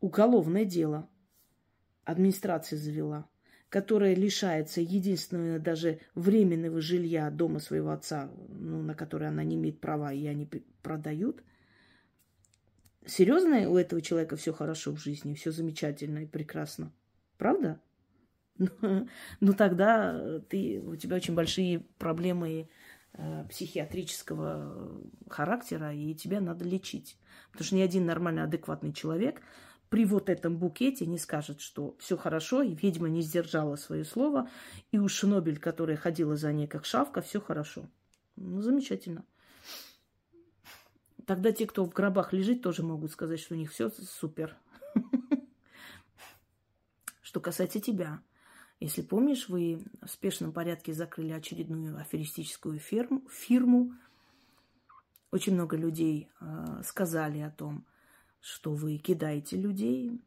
уголовное 0.00 0.64
дело, 0.64 1.08
администрация 2.04 2.78
завела– 2.78 3.28
которая 3.74 4.14
лишается 4.14 4.80
единственного 4.80 5.58
даже 5.58 5.98
временного 6.14 6.80
жилья 6.80 7.28
дома 7.28 7.58
своего 7.58 7.90
отца, 7.90 8.30
ну, 8.50 8.80
на 8.80 8.94
которое 8.94 9.30
она 9.30 9.42
не 9.42 9.56
имеет 9.56 9.80
права, 9.80 10.12
и 10.12 10.24
они 10.28 10.48
продают. 10.80 11.42
Серьезно 13.04 13.68
у 13.68 13.76
этого 13.76 14.00
человека 14.00 14.36
все 14.36 14.52
хорошо 14.52 14.92
в 14.92 14.98
жизни, 14.98 15.34
все 15.34 15.50
замечательно 15.50 16.20
и 16.20 16.26
прекрасно. 16.26 16.92
Правда? 17.36 17.80
Ну, 19.40 19.52
тогда 19.54 20.38
ты, 20.48 20.80
у 20.80 20.94
тебя 20.94 21.16
очень 21.16 21.34
большие 21.34 21.80
проблемы 21.98 22.68
э, 23.14 23.44
психиатрического 23.50 25.02
характера, 25.28 25.92
и 25.92 26.14
тебя 26.14 26.40
надо 26.40 26.64
лечить. 26.64 27.18
Потому 27.50 27.64
что 27.66 27.74
ни 27.74 27.80
один 27.80 28.06
нормальный, 28.06 28.44
адекватный 28.44 28.92
человек 28.92 29.42
при 29.94 30.04
вот 30.06 30.28
этом 30.28 30.58
букете 30.58 31.06
не 31.06 31.18
скажет, 31.18 31.60
что 31.60 31.94
все 32.00 32.16
хорошо, 32.16 32.62
и 32.62 32.74
ведьма 32.74 33.08
не 33.08 33.22
сдержала 33.22 33.76
свое 33.76 34.04
слово, 34.04 34.50
и 34.90 34.98
у 34.98 35.06
Шинобель, 35.06 35.60
которая 35.60 35.96
ходила 35.96 36.34
за 36.34 36.52
ней 36.52 36.66
как 36.66 36.84
шавка, 36.84 37.20
все 37.20 37.40
хорошо. 37.40 37.88
Ну, 38.34 38.60
замечательно. 38.60 39.24
Тогда 41.26 41.52
те, 41.52 41.68
кто 41.68 41.84
в 41.84 41.90
гробах 41.90 42.32
лежит, 42.32 42.60
тоже 42.60 42.82
могут 42.82 43.12
сказать, 43.12 43.38
что 43.38 43.54
у 43.54 43.56
них 43.56 43.70
все 43.70 43.88
супер. 43.88 44.56
Что 47.22 47.38
касается 47.38 47.78
тебя. 47.78 48.20
Если 48.80 49.00
помнишь, 49.00 49.48
вы 49.48 49.80
в 50.02 50.08
спешном 50.08 50.52
порядке 50.52 50.92
закрыли 50.92 51.30
очередную 51.30 51.96
аферистическую 51.98 52.80
фирму. 52.80 53.92
Очень 55.30 55.54
много 55.54 55.76
людей 55.76 56.30
э, 56.40 56.82
сказали 56.82 57.38
о 57.38 57.52
том, 57.52 57.86
что 58.44 58.74
вы 58.74 58.98
кидаете 58.98 59.56
людей. 59.56 60.20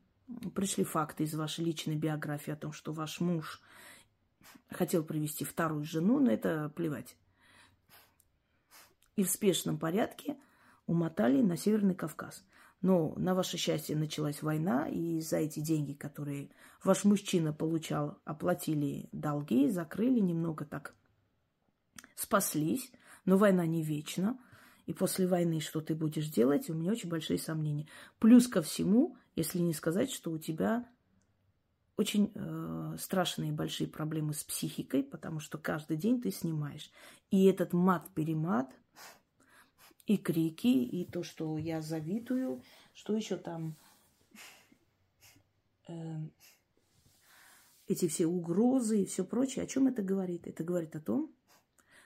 Пришли 0.56 0.84
факты 0.84 1.24
из 1.24 1.36
вашей 1.36 1.64
личной 1.64 1.96
биографии 1.96 2.52
о 2.52 2.56
том, 2.56 2.74
что 2.74 2.92
ваш 2.92 3.20
муж 3.20 3.62
хотел 4.72 5.04
привести 5.04 5.46
вторую 5.46 5.84
жену, 5.84 6.20
но 6.20 6.32
это 6.32 6.70
плевать. 6.76 7.16
И 9.16 9.24
в 9.24 9.30
спешном 9.30 9.78
порядке 9.78 10.36
умотали 10.88 11.44
на 11.44 11.58
Северный 11.58 11.94
Кавказ. 11.94 12.44
Но 12.82 13.14
на 13.18 13.36
ваше 13.36 13.58
счастье 13.58 13.96
началась 13.96 14.42
война, 14.42 14.88
и 14.88 15.20
за 15.22 15.38
эти 15.38 15.60
деньги, 15.60 15.94
которые 15.94 16.50
ваш 16.84 17.04
мужчина 17.04 17.54
получал, 17.54 18.20
оплатили 18.26 19.10
долги, 19.12 19.70
закрыли 19.70 20.20
немного 20.20 20.66
так, 20.66 20.96
спаслись. 22.16 22.92
Но 23.26 23.38
война 23.38 23.68
не 23.68 23.84
вечна. 23.84 24.40
И 24.88 24.94
после 24.94 25.28
войны 25.28 25.60
что 25.60 25.82
ты 25.82 25.94
будешь 25.94 26.30
делать, 26.30 26.70
у 26.70 26.74
меня 26.74 26.92
очень 26.92 27.10
большие 27.10 27.38
сомнения. 27.38 27.88
Плюс 28.20 28.48
ко 28.48 28.62
всему, 28.62 29.18
если 29.36 29.60
не 29.60 29.74
сказать, 29.74 30.12
что 30.12 30.32
у 30.32 30.40
тебя 30.40 30.90
очень 31.98 32.32
э, 32.34 32.96
страшные 32.98 33.52
большие 33.52 33.90
проблемы 33.90 34.34
с 34.34 34.46
психикой, 34.46 35.04
потому 35.04 35.42
что 35.42 35.58
каждый 35.58 35.98
день 35.98 36.22
ты 36.22 36.32
снимаешь. 36.32 36.90
И 37.32 37.46
этот 37.46 37.74
мат-перемат, 37.74 38.72
и 40.06 40.16
крики, 40.16 40.68
и 40.68 41.04
то, 41.04 41.22
что 41.22 41.58
я 41.58 41.82
завидую, 41.82 42.64
что 42.94 43.14
еще 43.14 43.36
там, 43.36 43.76
э, 45.90 46.18
эти 47.88 48.08
все 48.08 48.26
угрозы 48.26 49.02
и 49.02 49.06
все 49.06 49.26
прочее. 49.26 49.66
О 49.66 49.68
чем 49.68 49.88
это 49.88 50.02
говорит? 50.02 50.48
Это 50.48 50.64
говорит 50.64 50.96
о 50.96 51.02
том, 51.02 51.36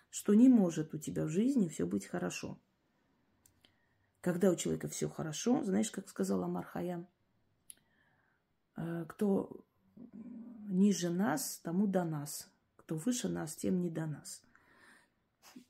что 0.09 0.33
не 0.33 0.49
может 0.49 0.95
у 0.95 0.97
тебя 0.97 1.25
в 1.25 1.29
жизни 1.29 1.67
все 1.67 1.85
быть 1.85 2.07
хорошо. 2.07 2.57
Когда 4.21 4.51
у 4.51 4.55
человека 4.55 4.87
все 4.87 5.09
хорошо, 5.09 5.63
знаешь, 5.63 5.91
как 5.91 6.07
сказала 6.07 6.47
Мархая, 6.47 7.07
э, 8.77 9.05
кто 9.09 9.65
ниже 10.67 11.09
нас, 11.09 11.59
тому 11.63 11.87
до 11.87 12.03
нас. 12.03 12.49
Кто 12.77 12.95
выше 12.95 13.29
нас, 13.29 13.55
тем 13.55 13.81
не 13.81 13.89
до 13.89 14.05
нас. 14.05 14.43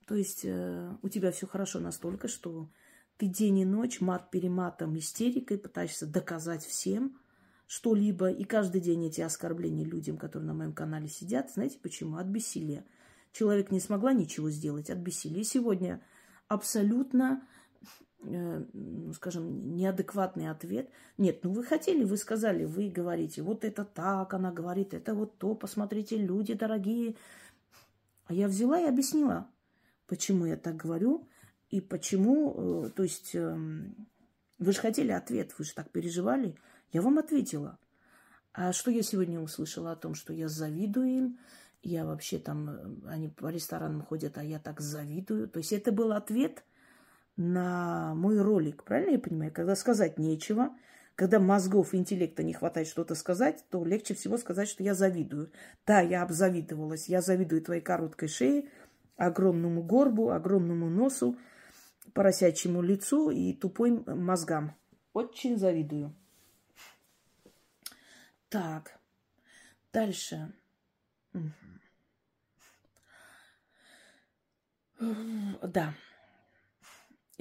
То 0.06 0.16
есть 0.16 0.42
э, 0.44 0.98
у 1.02 1.10
тебя 1.10 1.32
все 1.32 1.48
хорошо 1.48 1.80
настолько, 1.80 2.28
что 2.28 2.70
ты 3.18 3.28
день 3.28 3.60
и 3.60 3.66
ночь 3.66 4.02
мат-перематом, 4.02 4.98
истерикой 4.98 5.58
пытаешься 5.58 6.06
доказать 6.06 6.66
всем 6.66 7.18
что-либо. 7.68 8.30
И 8.30 8.44
каждый 8.44 8.82
день 8.82 9.06
эти 9.06 9.22
оскорбления 9.22 9.86
людям, 9.86 10.18
которые 10.18 10.48
на 10.48 10.54
моем 10.54 10.74
канале 10.74 11.08
сидят, 11.08 11.52
знаете 11.52 11.80
почему? 11.80 12.18
От 12.18 12.28
бессилия. 12.28 12.86
Человек 13.32 13.72
не 13.72 13.80
смогла 13.80 14.12
ничего 14.12 14.50
сделать 14.50 14.90
от 14.90 14.98
бессилия. 14.98 15.44
Сегодня 15.44 16.04
абсолютно 16.50 17.48
ну, 18.24 19.14
скажем, 19.14 19.76
неадекватный 19.76 20.50
ответ. 20.50 20.90
Нет, 21.18 21.44
ну 21.44 21.52
вы 21.52 21.64
хотели, 21.64 22.04
вы 22.04 22.18
сказали, 22.18 22.66
вы 22.66 22.90
говорите, 22.90 23.42
вот 23.42 23.66
это 23.66 23.84
так, 23.84 24.34
она 24.34 24.52
говорит, 24.52 24.94
это 24.94 25.14
вот 25.14 25.38
то, 25.38 25.56
посмотрите, 25.56 26.18
люди 26.18 26.54
дорогие. 26.54 27.16
А 28.26 28.34
я 28.34 28.48
взяла 28.48 28.80
и 28.80 28.86
объяснила, 28.86 29.48
почему 30.08 30.46
я 30.46 30.56
так 30.56 30.76
говорю 30.76 31.28
и 31.70 31.82
почему, 31.82 32.86
э, 32.86 32.90
то 32.92 33.04
есть 33.04 33.34
эм, 33.34 34.08
вы 34.60 34.72
же 34.72 34.80
хотели 34.80 35.12
ответ, 35.12 35.54
вы 35.58 35.66
же 35.66 35.74
так 35.74 35.90
переживали, 35.90 36.56
я 36.94 37.02
вам 37.02 37.18
ответила. 37.18 37.80
А 38.54 38.74
что 38.74 38.92
я 38.92 39.02
сегодня 39.02 39.40
услышала 39.40 39.94
о 39.94 39.96
том, 39.96 40.14
что 40.14 40.34
я 40.34 40.48
завидую 40.48 41.08
им, 41.08 41.40
я 41.82 42.06
вообще 42.06 42.38
там, 42.38 42.70
э, 42.70 43.08
они 43.08 43.30
по 43.30 43.48
ресторанам 43.48 44.04
ходят, 44.04 44.38
а 44.38 44.44
я 44.44 44.60
так 44.60 44.80
завидую. 44.80 45.50
То 45.50 45.58
есть 45.58 45.74
это 45.74 45.92
был 45.92 46.12
ответ– 46.12 46.64
на 47.38 48.14
мой 48.16 48.42
ролик, 48.42 48.84
правильно 48.84 49.12
я 49.12 49.20
понимаю? 49.20 49.52
Когда 49.52 49.76
сказать 49.76 50.18
нечего, 50.20 50.76
когда 51.16 51.40
мозгов 51.40 51.94
интеллекта 51.94 52.44
не 52.44 52.54
хватает 52.54 52.88
что-то 52.88 53.16
сказать, 53.16 53.66
то 53.70 53.84
легче 53.86 54.14
всего 54.14 54.38
сказать, 54.38 54.68
что 54.68 54.84
я 54.84 54.94
завидую. 54.94 55.52
Да, 55.86 56.02
я 56.02 56.24
обзавидовалась. 56.24 57.08
Я 57.08 57.22
завидую 57.22 57.62
твоей 57.62 57.82
короткой 57.82 58.28
шее, 58.28 58.70
огромному 59.18 59.84
горбу, 59.84 60.32
огромному 60.32 60.90
носу, 60.90 61.38
поросячьему 62.14 62.82
лицу 62.82 63.30
и 63.30 63.54
тупой 63.54 63.92
мозгам. 63.92 64.76
Очень 65.14 65.58
завидую. 65.58 66.16
Так, 68.50 69.00
дальше. 69.92 70.54
Да 75.62 75.94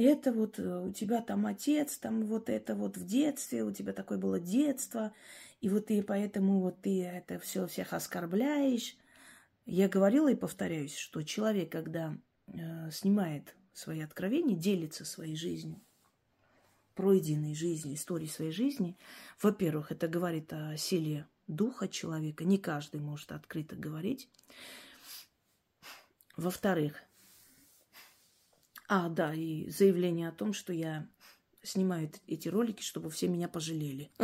это 0.02 0.32
вот 0.32 0.58
э, 0.58 0.80
у 0.80 0.92
тебя 0.92 1.20
там 1.20 1.46
отец, 1.46 1.98
там 1.98 2.26
вот 2.26 2.48
это 2.48 2.74
вот 2.74 2.96
в 2.96 3.04
детстве, 3.04 3.64
у 3.64 3.72
тебя 3.72 3.92
такое 3.92 4.18
было 4.18 4.38
детство, 4.38 5.12
и 5.60 5.68
вот 5.68 5.86
ты 5.86 6.02
поэтому 6.02 6.60
вот 6.60 6.80
ты 6.80 7.04
это 7.04 7.38
все 7.38 7.66
всех 7.66 7.92
оскорбляешь. 7.92 8.96
Я 9.66 9.88
говорила 9.88 10.30
и 10.30 10.36
повторяюсь, 10.36 10.96
что 10.96 11.22
человек, 11.22 11.70
когда 11.70 12.16
э, 12.46 12.90
снимает 12.90 13.54
свои 13.72 14.00
откровения, 14.00 14.56
делится 14.56 15.04
своей 15.04 15.36
жизнью, 15.36 15.80
пройденной 16.94 17.54
жизнью, 17.54 17.94
историей 17.94 18.28
своей 18.28 18.52
жизни, 18.52 18.96
во-первых, 19.40 19.92
это 19.92 20.08
говорит 20.08 20.52
о 20.52 20.76
силе 20.76 21.26
духа 21.46 21.88
человека. 21.88 22.44
Не 22.44 22.58
каждый 22.58 23.00
может 23.00 23.32
открыто 23.32 23.76
говорить. 23.76 24.28
Во-вторых, 26.36 27.02
а, 28.92 29.08
да, 29.08 29.32
и 29.32 29.70
заявление 29.70 30.28
о 30.28 30.32
том, 30.32 30.52
что 30.52 30.72
я 30.72 31.06
снимаю 31.62 32.10
эти 32.26 32.48
ролики, 32.48 32.82
чтобы 32.82 33.08
все 33.08 33.28
меня 33.28 33.46
пожалели. 33.48 34.10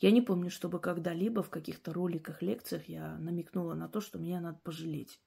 Я 0.00 0.12
не 0.12 0.20
помню, 0.22 0.48
чтобы 0.48 0.78
когда-либо 0.78 1.42
в 1.42 1.50
каких-то 1.50 1.92
роликах, 1.92 2.42
лекциях 2.42 2.88
я 2.88 3.16
намекнула 3.16 3.74
на 3.74 3.88
то, 3.88 4.00
что 4.02 4.18
меня 4.18 4.40
надо 4.40 4.58
пожалеть. 4.62 5.18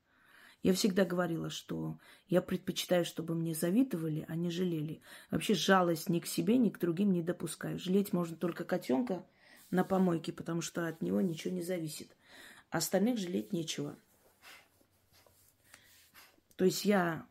Я 0.62 0.74
всегда 0.74 1.04
говорила, 1.04 1.50
что 1.50 2.00
я 2.28 2.42
предпочитаю, 2.42 3.04
чтобы 3.04 3.34
мне 3.34 3.56
завидовали, 3.56 4.24
а 4.28 4.36
не 4.36 4.52
жалели. 4.52 5.02
Вообще 5.32 5.56
жалость 5.56 6.10
ни 6.10 6.20
к 6.20 6.28
себе, 6.28 6.58
ни 6.58 6.70
к 6.70 6.80
другим 6.80 7.12
не 7.12 7.24
допускаю. 7.24 7.80
Жалеть 7.80 8.14
можно 8.14 8.38
только 8.38 8.66
котенка 8.66 9.26
на 9.72 9.84
помойке, 9.84 10.32
потому 10.32 10.62
что 10.62 10.88
от 10.88 11.02
него 11.02 11.22
ничего 11.22 11.54
не 11.54 11.64
зависит. 11.64 12.16
Остальных 12.70 13.18
жалеть 13.18 13.52
нечего. 13.52 13.98
То 16.58 16.66
есть 16.66 16.84
я 16.84 17.26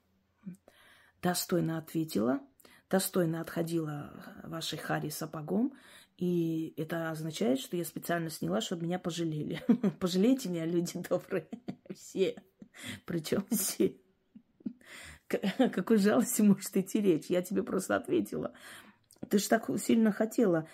достойно 1.20 1.78
ответила, 1.78 2.40
достойно 2.88 3.40
отходила 3.40 4.12
вашей 4.44 4.78
Хари 4.78 5.10
сапогом, 5.10 5.74
и 6.16 6.72
это 6.78 7.10
означает, 7.10 7.58
что 7.58 7.76
я 7.76 7.84
специально 7.84 8.30
сняла, 8.30 8.60
чтобы 8.60 8.84
меня 8.84 8.98
пожалели. 8.98 9.62
Пожалейте 10.00 10.48
меня, 10.48 10.64
люди 10.64 10.98
добрые. 11.08 11.48
Все. 11.94 12.42
Причем 13.04 13.46
все. 13.50 13.96
Какой 15.28 15.96
жалости 15.98 16.42
может 16.42 16.76
идти 16.76 17.00
речь? 17.00 17.26
Я 17.26 17.42
тебе 17.42 17.62
просто 17.62 17.96
ответила. 17.96 18.52
Ты 19.28 19.38
же 19.38 19.48
так 19.48 19.68
сильно 19.78 20.12
хотела. 20.12 20.68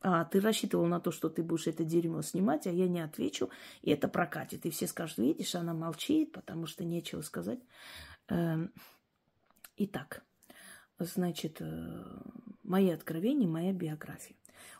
А, 0.00 0.24
ты 0.24 0.40
рассчитывал 0.40 0.86
на 0.86 1.00
то, 1.00 1.10
что 1.10 1.28
ты 1.28 1.42
будешь 1.42 1.66
это 1.66 1.84
дерьмо 1.84 2.22
снимать, 2.22 2.66
а 2.66 2.70
я 2.70 2.88
не 2.88 3.00
отвечу, 3.00 3.50
и 3.82 3.90
это 3.90 4.08
прокатит. 4.08 4.66
И 4.66 4.70
все 4.70 4.86
скажут, 4.86 5.18
видишь, 5.18 5.54
она 5.54 5.74
молчит, 5.74 6.32
потому 6.32 6.66
что 6.66 6.84
нечего 6.84 7.20
сказать. 7.22 7.60
Эм, 8.28 8.72
итак, 9.76 10.22
значит, 10.98 11.58
э, 11.60 12.04
мои 12.62 12.90
откровения, 12.90 13.48
моя 13.48 13.72
биография. 13.72 14.36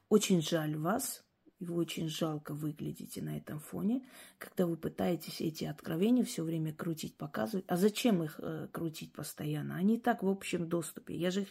Очень 0.08 0.42
жаль 0.42 0.76
вас, 0.76 1.24
и 1.58 1.64
вы 1.64 1.74
очень 1.74 2.08
жалко 2.08 2.54
выглядите 2.54 3.20
на 3.20 3.36
этом 3.36 3.58
фоне, 3.58 4.02
когда 4.38 4.66
вы 4.66 4.76
пытаетесь 4.76 5.40
эти 5.40 5.64
откровения 5.64 6.24
все 6.24 6.44
время 6.44 6.72
крутить, 6.72 7.16
показывать. 7.16 7.64
А 7.66 7.76
зачем 7.76 8.22
их 8.22 8.38
э, 8.38 8.68
крутить 8.70 9.12
постоянно? 9.12 9.74
Они 9.74 9.96
и 9.96 10.00
так 10.00 10.22
в 10.22 10.28
общем 10.28 10.68
доступе. 10.68 11.16
Я 11.16 11.32
же 11.32 11.42
их 11.42 11.48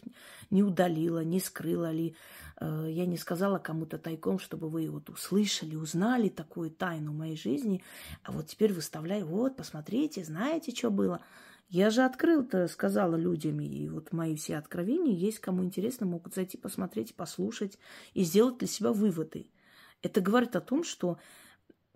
не 0.50 0.62
удалила, 0.62 1.22
не 1.22 1.40
скрыла 1.40 1.90
ли. 1.90 2.16
Э, 2.58 2.86
я 2.88 3.04
не 3.04 3.18
сказала 3.18 3.58
кому-то 3.58 3.98
тайком, 3.98 4.38
чтобы 4.38 4.70
вы 4.70 4.88
вот 4.88 5.10
услышали, 5.10 5.76
узнали 5.76 6.30
такую 6.30 6.70
тайну 6.70 7.12
моей 7.12 7.36
жизни. 7.36 7.82
А 8.22 8.32
вот 8.32 8.46
теперь 8.46 8.72
выставляю, 8.72 9.26
вот, 9.26 9.56
посмотрите, 9.56 10.24
знаете, 10.24 10.74
что 10.74 10.90
было. 10.90 11.20
Я 11.68 11.90
же 11.90 12.02
открыл-то, 12.02 12.66
сказала 12.66 13.14
людям, 13.14 13.60
и 13.60 13.88
вот 13.90 14.10
мои 14.12 14.34
все 14.36 14.56
откровения 14.56 15.14
есть, 15.14 15.38
кому 15.38 15.62
интересно, 15.62 16.06
могут 16.06 16.34
зайти 16.34 16.56
посмотреть, 16.56 17.14
послушать 17.14 17.78
и 18.14 18.22
сделать 18.22 18.56
для 18.56 18.66
себя 18.66 18.90
выводы. 18.94 19.48
Это 20.02 20.20
говорит 20.20 20.56
о 20.56 20.60
том, 20.60 20.84
что 20.84 21.18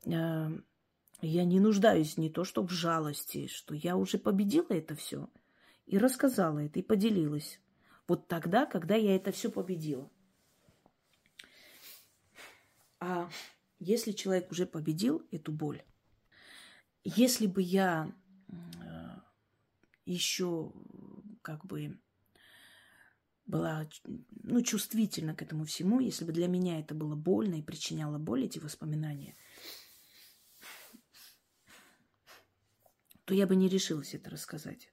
э, 0.04 0.48
я 1.20 1.44
не 1.44 1.60
нуждаюсь 1.60 2.16
не 2.16 2.30
то 2.30 2.44
что 2.44 2.62
в 2.62 2.70
жалости, 2.70 3.46
что 3.46 3.74
я 3.74 3.96
уже 3.96 4.18
победила 4.18 4.68
это 4.70 4.94
все 4.94 5.28
и 5.86 5.98
рассказала 5.98 6.58
это, 6.58 6.78
и 6.78 6.82
поделилась. 6.82 7.60
Вот 8.08 8.26
тогда, 8.28 8.66
когда 8.66 8.94
я 8.94 9.14
это 9.14 9.30
все 9.32 9.50
победила. 9.50 10.10
А 12.98 13.28
если 13.78 14.12
человек 14.12 14.50
уже 14.50 14.66
победил 14.66 15.26
эту 15.30 15.52
боль, 15.52 15.82
если 17.04 17.46
бы 17.46 17.62
я 17.62 18.12
э, 18.48 18.54
еще 20.06 20.72
как 21.42 21.66
бы 21.66 21.98
была 23.46 23.88
ну, 24.42 24.62
чувствительна 24.62 25.34
к 25.34 25.42
этому 25.42 25.64
всему, 25.64 26.00
если 26.00 26.24
бы 26.24 26.32
для 26.32 26.46
меня 26.46 26.80
это 26.80 26.94
было 26.94 27.14
больно 27.14 27.56
и 27.56 27.62
причиняло 27.62 28.18
боль, 28.18 28.44
эти 28.44 28.58
воспоминания, 28.58 29.34
то 33.24 33.34
я 33.34 33.46
бы 33.46 33.56
не 33.56 33.68
решилась 33.68 34.14
это 34.14 34.30
рассказать. 34.30 34.90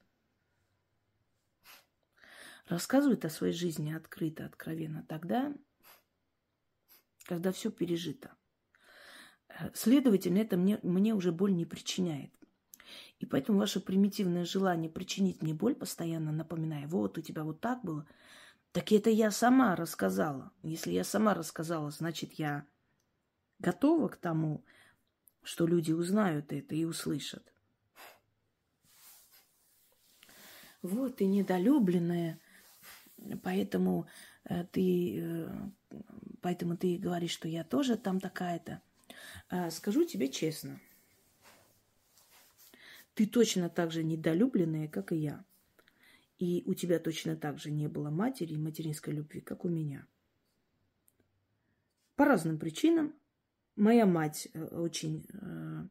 Рассказывает 2.66 3.24
о 3.24 3.30
своей 3.30 3.52
жизни 3.52 3.92
открыто, 3.92 4.46
откровенно 4.46 5.04
тогда, 5.08 5.52
когда 7.24 7.50
все 7.50 7.70
пережито. 7.70 8.32
Следовательно, 9.74 10.38
это 10.38 10.56
мне, 10.56 10.78
мне 10.82 11.14
уже 11.14 11.32
боль 11.32 11.52
не 11.52 11.66
причиняет. 11.66 12.32
И 13.18 13.26
поэтому 13.26 13.58
ваше 13.58 13.80
примитивное 13.80 14.44
желание 14.44 14.90
причинить 14.90 15.42
мне 15.42 15.52
боль, 15.52 15.74
постоянно 15.74 16.32
напоминая, 16.32 16.86
вот 16.86 17.18
у 17.18 17.20
тебя 17.20 17.44
вот 17.44 17.60
так 17.60 17.84
было– 17.84 18.06
так 18.72 18.92
это 18.92 19.10
я 19.10 19.30
сама 19.30 19.74
рассказала. 19.74 20.52
Если 20.62 20.92
я 20.92 21.04
сама 21.04 21.34
рассказала, 21.34 21.90
значит, 21.90 22.34
я 22.34 22.66
готова 23.58 24.08
к 24.08 24.16
тому, 24.16 24.64
что 25.42 25.66
люди 25.66 25.92
узнают 25.92 26.52
это 26.52 26.74
и 26.74 26.84
услышат. 26.84 27.52
Вот, 30.82 31.16
ты 31.16 31.26
недолюбленная, 31.26 32.40
поэтому 33.42 34.06
э, 34.44 34.64
ты, 34.64 35.20
э, 35.20 35.70
поэтому 36.40 36.76
ты 36.76 36.96
говоришь, 36.96 37.32
что 37.32 37.48
я 37.48 37.64
тоже 37.64 37.96
там 37.98 38.18
такая-то. 38.18 38.80
А 39.50 39.70
скажу 39.70 40.04
тебе 40.04 40.28
честно, 40.28 40.80
ты 43.14 43.26
точно 43.26 43.68
так 43.68 43.90
же 43.90 44.02
недолюбленная, 44.04 44.88
как 44.88 45.12
и 45.12 45.16
я. 45.16 45.44
И 46.40 46.62
у 46.64 46.72
тебя 46.72 46.98
точно 46.98 47.36
так 47.36 47.58
же 47.58 47.70
не 47.70 47.86
было 47.86 48.08
матери 48.08 48.54
и 48.54 48.58
материнской 48.58 49.12
любви, 49.12 49.42
как 49.42 49.66
у 49.66 49.68
меня. 49.68 50.06
По 52.16 52.24
разным 52.24 52.58
причинам. 52.58 53.14
Моя 53.76 54.06
мать 54.06 54.48
э, 54.54 54.64
очень 54.64 55.26
э, 55.34 55.86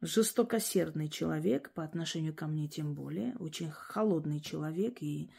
жестокосердный 0.00 1.08
человек, 1.08 1.72
по 1.72 1.82
отношению 1.82 2.32
ко 2.32 2.46
мне 2.46 2.68
тем 2.68 2.94
более, 2.94 3.36
очень 3.38 3.70
холодный 3.70 4.40
человек, 4.40 5.02
и 5.02 5.30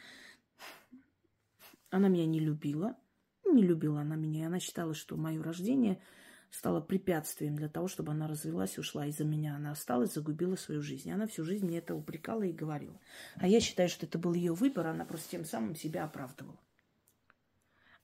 она 1.88 2.08
меня 2.08 2.26
не 2.26 2.38
любила. 2.38 2.98
Не 3.46 3.62
любила 3.62 4.02
она 4.02 4.14
меня, 4.14 4.48
она 4.48 4.60
считала, 4.60 4.92
что 4.92 5.16
мое 5.16 5.42
рождение– 5.42 6.02
стало 6.50 6.80
препятствием 6.80 7.56
для 7.56 7.68
того, 7.68 7.88
чтобы 7.88 8.12
она 8.12 8.26
развелась, 8.26 8.78
ушла 8.78 9.06
из-за 9.06 9.24
меня. 9.24 9.56
Она 9.56 9.70
осталась, 9.70 10.12
загубила 10.12 10.56
свою 10.56 10.82
жизнь. 10.82 11.08
И 11.08 11.12
она 11.12 11.26
всю 11.26 11.44
жизнь 11.44 11.64
мне 11.64 11.78
это 11.78 11.94
упрекала 11.94 12.42
и 12.42 12.52
говорила. 12.52 13.00
А 13.36 13.46
я 13.46 13.60
считаю, 13.60 13.88
что 13.88 14.06
это 14.06 14.18
был 14.18 14.34
ее 14.34 14.52
выбор, 14.52 14.88
она 14.88 15.04
просто 15.04 15.30
тем 15.30 15.44
самым 15.44 15.76
себя 15.76 16.04
оправдывала. 16.04 16.58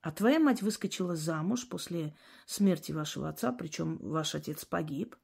А 0.00 0.12
твоя 0.12 0.38
мать 0.38 0.62
выскочила 0.62 1.16
замуж 1.16 1.68
после 1.68 2.16
смерти 2.46 2.92
вашего 2.92 3.28
отца, 3.28 3.52
причем 3.52 3.98
ваш 3.98 4.36
отец 4.36 4.64
погиб. 4.64 5.16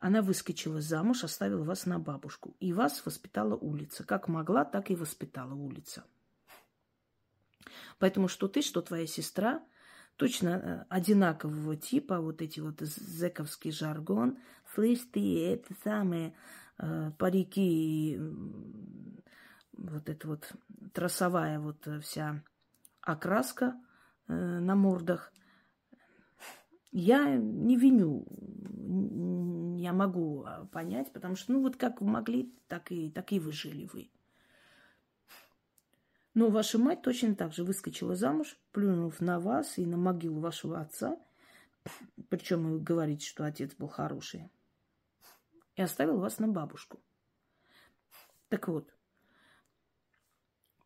Она 0.00 0.22
выскочила 0.22 0.80
замуж, 0.80 1.24
оставила 1.24 1.62
вас 1.62 1.84
на 1.84 1.98
бабушку. 1.98 2.56
И 2.58 2.72
вас 2.72 3.04
воспитала 3.04 3.54
улица. 3.54 4.02
Как 4.02 4.28
могла, 4.28 4.64
так 4.64 4.90
и 4.90 4.96
воспитала 4.96 5.52
улица. 5.52 6.04
Поэтому 7.98 8.28
что 8.28 8.48
ты, 8.48 8.62
что 8.62 8.80
твоя 8.80 9.06
сестра– 9.06 9.62
точно 10.16 10.48
э, 10.48 10.84
одинакового 10.88 11.76
типа, 11.76 12.20
вот 12.20 12.42
эти 12.42 12.60
вот 12.60 12.80
зековский 12.80 13.72
жаргон. 13.72 14.38
Слышь 14.74 15.06
ты, 15.12 15.46
это 15.46 15.74
самые 15.82 16.34
э, 16.78 17.10
парики, 17.18 18.18
вот 19.72 20.08
эта 20.08 20.28
вот 20.28 20.52
трассовая 20.92 21.58
вот 21.58 21.88
вся 22.02 22.42
окраска 23.00 23.74
э, 24.28 24.32
на 24.32 24.74
мордах. 24.74 25.32
Я 26.92 27.36
не 27.36 27.76
виню, 27.76 28.26
я 29.78 29.92
могу 29.92 30.44
а, 30.44 30.66
понять, 30.66 31.12
потому 31.12 31.36
что, 31.36 31.52
ну, 31.52 31.62
вот 31.62 31.76
как 31.76 32.00
могли, 32.00 32.52
так 32.66 32.90
и, 32.90 33.10
так 33.10 33.32
и 33.32 33.38
вы 33.38 33.52
жили 33.52 33.88
вы. 33.92 34.10
Но 36.40 36.48
ваша 36.48 36.78
мать 36.78 37.02
точно 37.02 37.34
так 37.34 37.52
же 37.52 37.64
выскочила 37.64 38.16
замуж, 38.16 38.58
плюнув 38.72 39.20
на 39.20 39.38
вас 39.38 39.76
и 39.76 39.84
на 39.84 39.98
могилу 39.98 40.40
вашего 40.40 40.80
отца. 40.80 41.20
Причем 42.30 42.62
вы 42.62 42.80
говорите, 42.80 43.26
что 43.26 43.44
отец 43.44 43.74
был 43.74 43.88
хороший. 43.88 44.50
И 45.74 45.82
оставил 45.82 46.18
вас 46.18 46.38
на 46.38 46.48
бабушку. 46.48 46.98
Так 48.48 48.68
вот, 48.68 48.90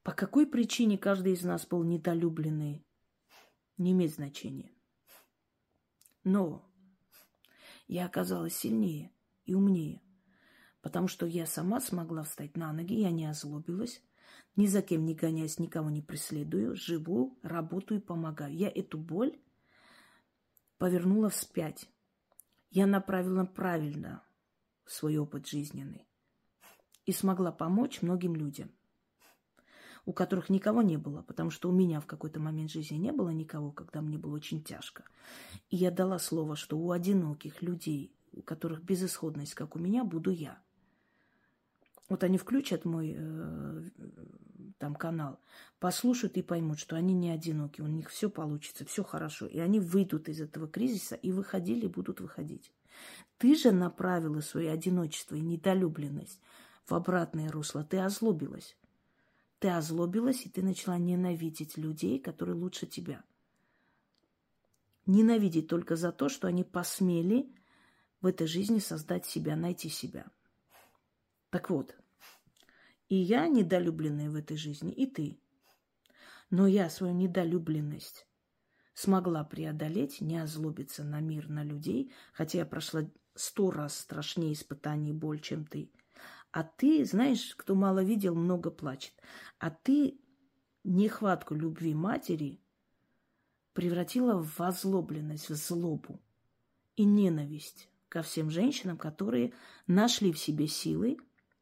по 0.03 0.11
какой 0.11 0.49
причине 0.49 0.99
каждый 0.99 1.35
из 1.35 1.45
нас 1.45 1.65
был 1.65 1.85
недолюбленный, 1.85 2.85
не 3.79 3.93
имеет 3.93 4.13
значения. 4.13 4.73
Но 6.25 6.69
я 7.87 8.07
оказалась 8.07 8.57
сильнее 8.57 9.13
и 9.45 9.55
умнее, 9.55 10.03
потому 10.83 11.07
что 11.07 11.27
я 11.27 11.47
сама 11.47 11.81
смогла 11.81 12.25
встать 12.25 12.57
на 12.57 12.73
ноги, 12.73 12.99
я 12.99 13.13
не 13.13 13.27
озлобилась, 13.27 14.03
ни 14.57 14.67
за 14.67 14.83
кем 14.83 15.05
не 15.05 15.15
гоняюсь, 15.15 15.59
никого 15.59 15.91
не 15.91 16.03
преследую, 16.03 16.77
живу, 16.77 17.39
работаю, 17.43 18.01
помогаю. 18.01 18.55
Я 18.55 18.69
эту 18.69 18.99
боль 18.99 19.37
повернула 20.79 21.31
вспять. 21.31 21.89
Я 22.71 22.87
направила 22.87 23.45
правильно 23.45 24.23
свой 24.87 25.17
опыт 25.19 25.47
жизненный 25.47 26.07
и 27.07 27.13
смогла 27.13 27.53
помочь 27.53 28.03
многим 28.03 28.35
людям, 28.37 28.71
у 30.07 30.13
которых 30.13 30.51
никого 30.51 30.83
не 30.83 30.97
было, 30.97 31.23
потому 31.23 31.51
что 31.51 31.69
у 31.69 31.73
меня 31.73 32.01
в 32.01 32.07
какой-то 32.07 32.41
момент 32.41 32.71
жизни 32.71 32.97
не 32.97 33.13
было 33.13 33.31
никого, 33.31 33.73
когда 33.73 34.01
мне 34.03 34.19
было 34.19 34.35
очень 34.35 34.63
тяжко. 34.63 35.05
И 35.71 35.77
я 35.77 35.91
дала 35.91 36.19
слово, 36.19 36.57
что 36.57 36.79
у 36.79 36.91
одиноких 36.91 37.63
людей, 37.63 38.15
у 38.33 38.43
которых 38.43 38.83
безысходность, 38.83 39.55
как 39.55 39.77
у 39.77 39.79
меня, 39.79 40.05
буду 40.05 40.31
я– 40.31 40.63
вот 42.09 42.23
они 42.23 42.37
включат 42.37 42.85
мой 42.85 43.15
э, 43.17 43.83
там 44.79 44.95
канал, 44.95 45.41
послушают 45.79 46.37
и 46.37 46.43
поймут, 46.43 46.79
что 46.79 46.97
они 46.97 47.15
не 47.15 47.31
одиноки, 47.31 47.81
у 47.81 47.87
них 47.87 48.11
все 48.11 48.29
получится, 48.29 48.85
все 48.85 49.03
хорошо. 49.03 49.47
И 49.47 49.59
они 49.59 49.81
выйдут 49.81 50.29
из 50.29 50.41
этого 50.41 50.69
кризиса 50.69 51.15
и 51.15 51.33
выходили, 51.33 51.87
будут 51.87 52.21
выходить. 52.21 52.73
Ты 53.39 53.57
же 53.57 53.73
направила 53.73 54.41
свое 54.41 54.71
одиночество 54.71 55.35
и 55.35 55.41
недолюбленность 55.41 56.41
в 56.87 56.95
обратное 56.95 57.51
русло. 57.51 57.85
Ты 57.85 57.99
озлобилась. 57.99 58.77
Ты 59.59 59.69
озлобилась, 59.71 60.45
и 60.45 60.51
ты 60.51 60.63
начала 60.63 60.99
ненавидеть 60.99 61.79
людей, 61.79 62.19
которые 62.19 62.55
лучше 62.55 62.87
тебя. 62.87 63.25
Ненавидеть 65.07 65.69
только 65.69 65.97
за 65.97 66.13
то, 66.13 66.29
что 66.29 66.49
они 66.49 66.65
посмели 66.65 67.51
в 68.21 68.27
этой 68.27 68.47
жизни 68.47 68.79
создать 68.79 69.27
себя, 69.27 69.57
найти 69.57 69.89
себя. 69.89 70.27
Так 71.55 71.71
вот, 71.71 71.95
и 73.09 73.15
я 73.15 73.47
недолюбленная 73.47 74.29
в 74.29 74.35
этой 74.35 74.57
жизни, 74.57 74.91
и 74.91 75.07
ты. 75.07 75.39
Но 76.51 76.67
я 76.67 76.91
свою 76.91 77.15
недолюбленность 77.15 78.27
смогла 78.93 79.45
преодолеть, 79.45 80.21
не 80.21 80.37
озлобиться 80.37 81.05
на 81.05 81.21
мир, 81.21 81.49
на 81.49 81.63
людей, 81.63 82.13
хотя 82.33 82.59
я 82.59 82.67
прошла 82.67 83.09
сто 83.37 83.71
раз 83.71 83.97
страшнее 83.97 84.53
испытаний 84.53 85.11
и 85.11 85.13
боль, 85.13 85.39
чем 85.39 85.65
ты. 85.65 85.93
А 86.51 86.65
ты, 86.65 87.05
знаешь, 87.05 87.55
кто 87.55 87.77
мало 87.77 88.03
видел, 88.03 88.35
много 88.35 88.73
плачет. 88.73 89.15
А 89.61 89.71
ты 89.71 90.19
нехватку 90.83 91.55
любви 91.55 91.95
матери 91.95 92.61
превратила 93.75 94.43
в 94.43 94.61
озлобленность, 94.61 95.51
в 95.51 95.55
злобу 95.55 96.21
и 96.97 97.05
ненависть 97.05 97.89
ко 98.09 98.23
всем 98.23 98.51
женщинам, 98.51 98.99
которые 98.99 99.53
нашли 99.87 100.33
в 100.33 100.39
себе 100.41 100.67
силы 100.67 101.17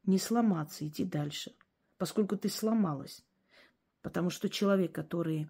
не 0.05 0.19
сломаться, 0.19 0.87
идти 0.87 1.05
дальше, 1.05 1.53
поскольку 1.99 2.37
ты 2.37 2.49
сломалась. 2.49 3.25
Потому 4.03 4.31
что 4.31 4.49
человек, 4.49 4.93
который 4.93 5.49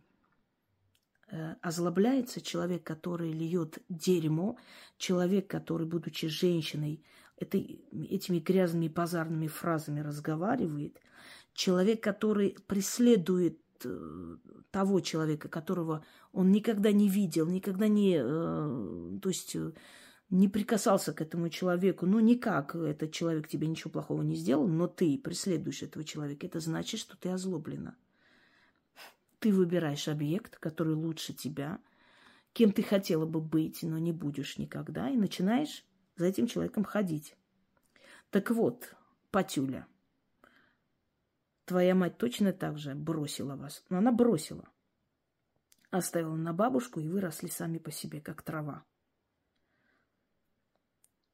э, 1.29 1.55
озлобляется, 1.63 2.41
человек, 2.41 2.85
который 2.85 3.33
льет 3.33 3.79
дерьмо, 3.89 4.59
человек, 4.99 5.49
который, 5.49 5.87
будучи 5.87 6.29
женщиной, 6.29 7.03
это, 7.39 7.59
этими 7.59 8.39
грязными 8.39 8.89
базарными 8.89 9.47
фразами 9.47 10.01
разговаривает, 10.01 11.01
человек, 11.55 12.03
который 12.03 12.57
преследует 12.67 13.59
э, 13.85 14.37
того 14.71 15.01
человека, 15.01 15.49
которого 15.49 16.05
он 16.33 16.53
никогда 16.53 16.93
не 16.93 17.09
видел, 17.09 17.47
никогда 17.47 17.89
не, 17.89 18.17
э, 18.19 19.19
то 19.21 19.29
есть 19.29 19.57
не 20.33 20.49
прикасался 20.49 21.13
к 21.13 21.21
этому 21.21 21.51
человеку, 21.51 22.07
ну 22.07 22.19
никак 22.19 22.75
этот 22.75 23.13
человек 23.13 23.49
тебе 23.49 23.67
ничего 23.67 23.91
плохого 23.91 24.23
не 24.23 24.35
сделал, 24.35 24.67
но 24.67 24.87
ты 24.87 25.19
преследуешь 25.19 25.83
этого 25.83 26.05
человека, 26.05 26.47
это 26.47 26.59
значит, 26.59 27.01
что 27.01 27.19
ты 27.19 27.29
озлоблена. 27.29 27.97
Ты 29.41 29.53
выбираешь 29.53 30.09
объект, 30.09 30.57
который 30.59 30.95
лучше 30.95 31.35
тебя, 31.35 31.81
кем 32.55 32.73
ты 32.73 32.83
хотела 32.83 33.27
бы 33.27 33.43
быть, 33.43 33.83
но 33.83 33.99
не 33.99 34.13
будешь 34.13 34.57
никогда, 34.57 35.11
и 35.11 35.19
начинаешь 35.19 35.85
за 36.17 36.25
этим 36.25 36.47
человеком 36.47 36.85
ходить. 36.85 37.37
Так 38.31 38.51
вот, 38.51 38.97
Патюля, 39.31 39.87
твоя 41.67 41.95
мать 41.95 42.17
точно 42.17 42.55
так 42.55 42.79
же 42.79 42.95
бросила 42.95 43.55
вас, 43.55 43.85
но 43.91 43.99
она 43.99 44.13
бросила. 44.13 44.67
Оставила 45.91 46.37
на 46.37 46.55
бабушку, 46.55 47.01
и 47.01 47.07
выросли 47.07 47.49
сами 47.49 47.77
по 47.77 47.91
себе, 47.91 48.23
как 48.23 48.41
трава 48.41 48.83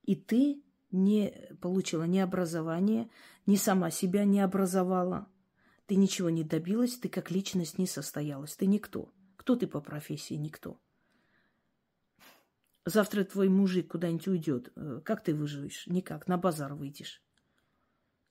и 0.09 0.17
ты 0.17 0.63
не 0.91 1.35
получила 1.61 2.05
ни 2.05 2.19
образования, 2.19 3.11
ни 3.45 3.57
сама 3.57 3.91
себя 3.91 4.25
не 4.25 4.41
образовала. 4.41 5.29
Ты 5.85 5.97
ничего 5.97 6.31
не 6.31 6.45
добилась, 6.45 6.97
ты 6.97 7.11
как 7.11 7.31
личность 7.31 7.77
не 7.77 7.87
состоялась. 7.87 8.57
Ты 8.57 8.65
никто. 8.65 9.13
Кто 9.37 9.55
ты 9.55 9.67
по 9.67 9.83
профессии? 9.83 10.33
Никто. 10.33 10.81
Завтра 12.87 13.25
твой 13.25 13.51
мужик 13.51 13.89
куда-нибудь 13.89 14.29
уйдет. 14.29 14.73
Э, 14.77 15.03
как 15.05 15.23
ты 15.23 15.35
выживешь? 15.35 15.87
Никак. 15.89 16.27
На 16.27 16.39
базар 16.39 16.73
выйдешь. 16.73 17.23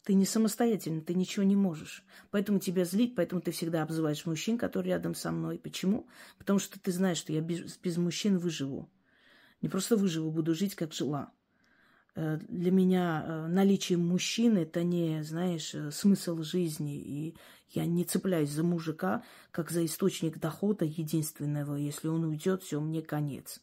Ты 0.01 0.15
не 0.15 0.25
самостоятельно, 0.25 1.01
ты 1.01 1.13
ничего 1.13 1.43
не 1.43 1.55
можешь. 1.55 2.03
Поэтому 2.31 2.57
тебя 2.57 2.85
злить, 2.85 3.13
поэтому 3.13 3.39
ты 3.39 3.51
всегда 3.51 3.83
обзываешь 3.83 4.25
мужчин, 4.25 4.57
которые 4.57 4.93
рядом 4.93 5.13
со 5.13 5.31
мной. 5.31 5.59
Почему? 5.59 6.07
Потому 6.39 6.57
что 6.57 6.79
ты 6.79 6.91
знаешь, 6.91 7.17
что 7.19 7.33
я 7.33 7.41
без, 7.41 7.77
без 7.77 7.97
мужчин 7.97 8.39
выживу. 8.39 8.89
Не 9.61 9.69
просто 9.69 9.95
выживу, 9.95 10.31
буду 10.31 10.55
жить, 10.55 10.73
как 10.73 10.91
жила. 10.91 11.31
Э, 12.17 12.39
для 12.49 12.71
меня 12.71 13.23
э, 13.23 13.47
наличие 13.47 13.99
мужчины– 13.99 14.57
это 14.59 14.83
не, 14.83 15.23
знаешь, 15.23 15.75
э, 15.75 15.91
смысл 15.91 16.41
жизни. 16.41 16.95
И 16.97 17.35
я 17.69 17.85
не 17.85 18.03
цепляюсь 18.05 18.49
за 18.49 18.63
мужика, 18.63 19.23
как 19.51 19.69
за 19.69 19.85
источник 19.85 20.39
дохода 20.39 20.83
единственного. 20.83 21.75
Если 21.75 22.07
он 22.07 22.23
уйдет, 22.23 22.63
все, 22.63 22.81
мне 22.81 23.03
конец. 23.03 23.61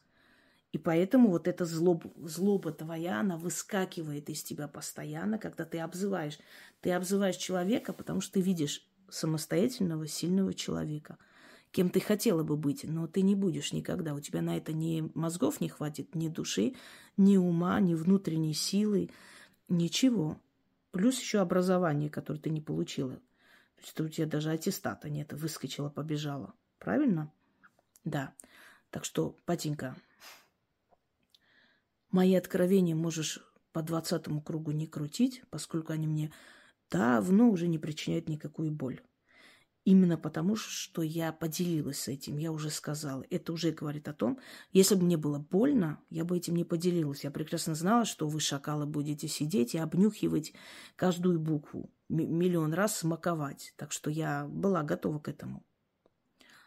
И 0.70 0.78
поэтому 0.78 1.30
вот 1.30 1.48
эта 1.48 1.64
злоба, 1.64 2.09
злоба 2.16 2.70
твоя, 2.70 3.20
она 3.20 3.36
выскакивает 3.36 4.30
из 4.30 4.44
тебя 4.44 4.68
постоянно, 4.68 5.38
когда 5.38 5.64
ты 5.64 5.80
обзываешь. 5.80 6.38
Ты 6.80 6.92
обзываешь 6.92 7.36
человека, 7.36 7.92
потому 7.92 8.20
что 8.20 8.34
ты 8.34 8.40
видишь 8.40 8.86
самостоятельного, 9.09 10.07
сильного 10.07 10.55
человека, 10.55 11.18
кем 11.75 11.91
ты 11.91 11.99
хотела 11.99 12.45
бы 12.45 12.57
быть, 12.57 12.85
но 12.85 13.09
ты 13.09 13.22
не 13.22 13.35
будешь 13.35 13.72
никогда. 13.72 14.14
У 14.14 14.20
тебя 14.20 14.43
на 14.43 14.57
это 14.57 14.72
ни 14.72 15.11
мозгов 15.14 15.61
не 15.61 15.68
хватит, 15.68 16.14
ни 16.14 16.29
души, 16.29 16.77
ни 17.16 17.37
ума, 17.37 17.81
ни 17.81 17.95
внутренней 17.95 18.55
силы, 18.55 19.11
ничего. 19.68 20.41
Плюс 20.93 21.20
еще 21.20 21.41
образование, 21.41 22.11
которое 22.11 22.39
ты 22.39 22.51
не 22.51 22.61
получила. 22.61 23.16
То 23.16 23.83
есть 23.83 24.01
у 24.01 24.09
тебя 24.09 24.29
даже 24.29 24.53
аттестата 24.53 25.11
нет, 25.11 25.33
выскочила, 25.33 25.89
побежала. 25.89 26.55
Правильно? 26.79 27.33
Да. 28.05 28.33
Так 28.91 29.05
что, 29.05 29.37
Патенька, 29.45 29.97
Мои 32.12 32.37
откровения 32.37 32.95
можешь 32.95 33.41
по 33.72 33.83
двадцатому 33.83 34.41
кругу 34.41 34.70
не 34.70 34.87
крутить, 34.87 35.43
поскольку 35.51 35.93
они 35.93 36.07
мне 36.07 36.33
давно 36.89 37.51
уже 37.51 37.66
не 37.66 37.81
причиняют 37.81 38.29
никакую 38.29 38.70
боль. 38.70 39.03
Именно 39.85 40.16
потому, 40.16 40.57
что 40.57 41.03
я 41.03 41.30
поделилась 41.30 42.01
с 42.01 42.09
этим, 42.09 42.39
я 42.39 42.53
уже 42.53 42.70
сказала. 42.70 43.22
Это 43.28 43.53
уже 43.53 43.70
говорит 43.70 44.09
о 44.09 44.14
том, 44.14 44.39
если 44.72 44.95
бы 44.95 45.03
мне 45.03 45.18
было 45.18 45.39
больно, 45.39 46.01
я 46.09 46.24
бы 46.24 46.39
этим 46.39 46.57
не 46.57 46.64
поделилась. 46.64 47.24
Я 47.24 47.30
прекрасно 47.30 47.74
знала, 47.74 48.07
что 48.07 48.26
вы, 48.26 48.41
шакалы, 48.41 48.87
будете 48.87 49.28
сидеть 49.28 49.74
и 49.74 49.78
обнюхивать 49.78 50.55
каждую 50.97 51.39
букву, 51.39 51.91
миллион 52.09 52.72
раз 52.72 52.97
смаковать. 52.97 53.74
Так 53.76 53.93
что 53.93 54.09
я 54.09 54.47
была 54.49 54.82
готова 54.85 55.18
к 55.18 55.28
этому. 55.28 55.62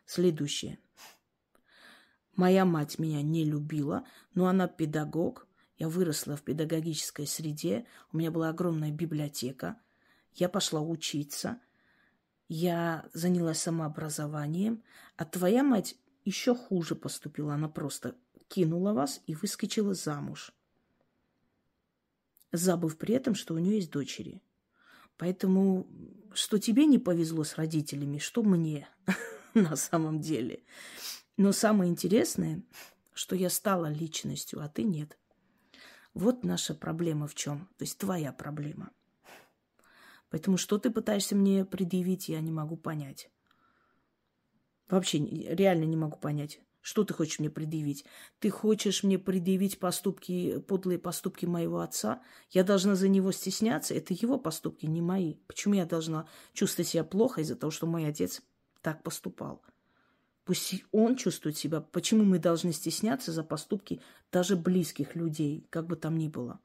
Следующее. 0.05 0.77
Моя 2.35 2.65
мать 2.65 2.99
меня 2.99 3.23
не 3.23 3.45
любила, 3.45 4.05
но 4.35 4.45
она 4.45 4.67
педагог. 4.67 5.47
Я 5.79 5.89
выросла 5.89 6.35
в 6.35 6.43
педагогической 6.43 7.25
среде. 7.25 7.87
У 8.13 8.17
меня 8.17 8.29
была 8.29 8.49
огромная 8.49 8.91
библиотека. 8.91 9.81
Я 10.33 10.49
пошла 10.49 10.81
учиться. 10.81 11.59
Я 12.47 13.09
занялась 13.13 13.59
самообразованием. 13.59 14.83
А 15.15 15.25
твоя 15.25 15.63
мать 15.63 15.95
еще 16.25 16.55
хуже 16.55 16.95
поступила. 16.95 17.53
Она 17.53 17.67
просто 17.67 18.15
кинула 18.47 18.93
вас 18.93 19.21
и 19.27 19.35
выскочила 19.35 19.93
замуж. 19.93 20.53
Забыв 22.51 22.97
при 22.97 23.15
этом, 23.15 23.35
что 23.35 23.53
у 23.53 23.57
нее 23.57 23.75
есть 23.75 23.91
дочери. 23.91 24.41
Поэтому, 25.17 25.87
что 26.33 26.59
тебе 26.59 26.85
не 26.85 26.99
повезло 26.99 27.43
с 27.43 27.55
родителями, 27.55 28.19
что 28.19 28.43
мне 28.43 28.87
на 29.53 29.75
самом 29.75 30.21
деле. 30.21 30.63
Но 31.35 31.51
самое 31.51 31.91
интересное, 31.91 32.63
что 33.13 33.35
я 33.35 33.49
стала 33.49 33.91
личностью, 33.91 34.61
а 34.61 34.69
ты 34.69 34.83
нет. 34.83 35.17
Вот 36.13 36.43
наша 36.43 36.73
проблема 36.73 37.27
в 37.27 37.35
чем. 37.35 37.67
То 37.77 37.83
есть 37.83 37.97
твоя 37.97 38.31
проблема. 38.31 38.91
Поэтому 40.29 40.57
что 40.57 40.77
ты 40.77 40.89
пытаешься 40.89 41.35
мне 41.35 41.65
предъявить, 41.65 42.29
я 42.29 42.41
не 42.41 42.51
могу 42.51 42.77
понять. 42.77 43.29
Вообще 44.89 45.19
реально 45.19 45.83
не 45.85 45.97
могу 45.97 46.17
понять. 46.17 46.59
Что 46.81 47.03
ты 47.03 47.13
хочешь 47.13 47.39
мне 47.39 47.49
предъявить? 47.49 48.05
Ты 48.39 48.49
хочешь 48.49 49.03
мне 49.03 49.19
предъявить 49.19 49.77
поступки, 49.77 50.59
подлые 50.59 50.99
поступки 50.99 51.45
моего 51.45 51.81
отца? 51.81 52.21
Я 52.49 52.63
должна 52.63 52.95
за 52.95 53.09
него 53.09 53.33
стесняться? 53.33 53.93
Это 53.93 54.13
его 54.13 54.37
поступки, 54.37 54.85
не 54.85 55.01
мои. 55.01 55.33
Почему 55.47 55.73
я 55.73 55.85
должна 55.85 56.29
чувствовать 56.53 56.87
себя 56.87 57.03
плохо 57.03 57.41
из-за 57.41 57.57
того, 57.57 57.71
что 57.71 57.87
мой 57.87 58.07
отец 58.07 58.41
так 58.81 59.03
поступал? 59.03 59.61
Пусть 60.45 60.85
он 60.93 61.17
чувствует 61.17 61.57
себя. 61.57 61.81
Почему 61.81 62.23
мы 62.23 62.39
должны 62.39 62.71
стесняться 62.71 63.33
за 63.33 63.43
поступки 63.43 63.99
даже 64.31 64.55
близких 64.55 65.13
людей, 65.13 65.67
как 65.69 65.87
бы 65.87 65.97
там 65.97 66.17
ни 66.17 66.29
было? 66.29 66.61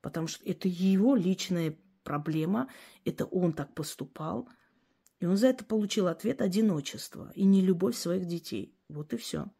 Потому 0.00 0.28
что 0.28 0.44
это 0.44 0.68
его 0.68 1.16
личная 1.16 1.76
проблема, 2.06 2.68
это 3.04 3.26
он 3.26 3.52
так 3.52 3.74
поступал. 3.74 4.48
И 5.18 5.26
он 5.26 5.36
за 5.36 5.48
это 5.48 5.64
получил 5.64 6.06
ответ 6.06 6.40
одиночество 6.40 7.32
и 7.34 7.44
не 7.44 7.60
любовь 7.60 7.96
своих 7.96 8.26
детей. 8.26 8.74
Вот 8.88 9.12
и 9.12 9.16
все. 9.16 9.50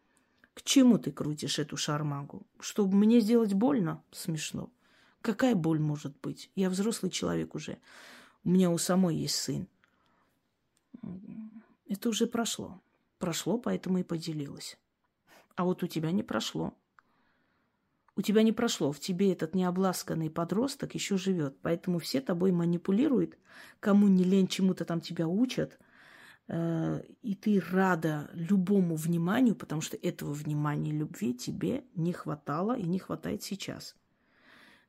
К 0.54 0.62
чему 0.62 0.98
ты 0.98 1.10
крутишь 1.12 1.58
эту 1.58 1.76
шармагу? 1.76 2.46
Чтобы 2.60 2.96
мне 2.96 3.20
сделать 3.20 3.52
больно? 3.52 4.02
Смешно. 4.12 4.70
Какая 5.20 5.54
боль 5.54 5.80
может 5.80 6.18
быть? 6.20 6.50
Я 6.54 6.70
взрослый 6.70 7.10
человек 7.10 7.54
уже. 7.54 7.78
У 8.44 8.50
меня 8.50 8.70
у 8.70 8.78
самой 8.78 9.16
есть 9.16 9.34
сын. 9.34 9.66
Это 11.88 12.08
уже 12.08 12.26
прошло. 12.26 12.80
Прошло, 13.18 13.58
поэтому 13.58 13.98
и 13.98 14.04
поделилась. 14.04 14.78
А 15.56 15.64
вот 15.64 15.82
у 15.82 15.86
тебя 15.86 16.12
не 16.12 16.22
прошло. 16.22 16.74
У 18.16 18.22
тебя 18.22 18.42
не 18.42 18.52
прошло, 18.52 18.92
в 18.92 18.98
тебе 18.98 19.30
этот 19.30 19.54
необласканный 19.54 20.30
подросток 20.30 20.94
еще 20.94 21.18
живет, 21.18 21.58
поэтому 21.60 21.98
все 21.98 22.22
тобой 22.22 22.50
манипулируют, 22.50 23.36
кому 23.78 24.08
не 24.08 24.24
лень 24.24 24.48
чему-то 24.48 24.86
там 24.86 25.02
тебя 25.02 25.28
учат, 25.28 25.78
э, 26.48 27.02
и 27.20 27.34
ты 27.34 27.60
рада 27.70 28.30
любому 28.32 28.96
вниманию, 28.96 29.54
потому 29.54 29.82
что 29.82 29.98
этого 29.98 30.32
внимания 30.32 30.92
и 30.92 30.96
любви 30.96 31.34
тебе 31.34 31.84
не 31.94 32.14
хватало 32.14 32.78
и 32.78 32.84
не 32.84 32.98
хватает 32.98 33.42
сейчас. 33.42 33.94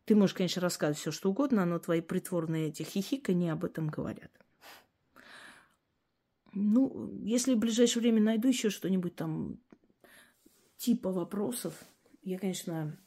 Ты 0.06 0.16
можешь, 0.16 0.34
конечно, 0.34 0.62
рассказывать 0.62 1.00
все, 1.00 1.12
что 1.12 1.30
угодно, 1.30 1.66
но 1.66 1.80
твои 1.80 2.00
притворные 2.00 2.70
эти 2.70 2.84
хихикания 2.84 3.52
об 3.52 3.66
этом 3.66 3.90
говорят. 3.90 4.32
Ну, 6.54 7.12
если 7.26 7.56
в 7.56 7.60
ближайшее 7.60 8.02
время 8.02 8.22
найду 8.22 8.48
еще 8.48 8.70
что-нибудь 8.70 9.18
там 9.18 9.60
типа 10.78 11.12
вопросов, 11.12 11.74
я, 12.24 12.40
конечно, 12.40 12.98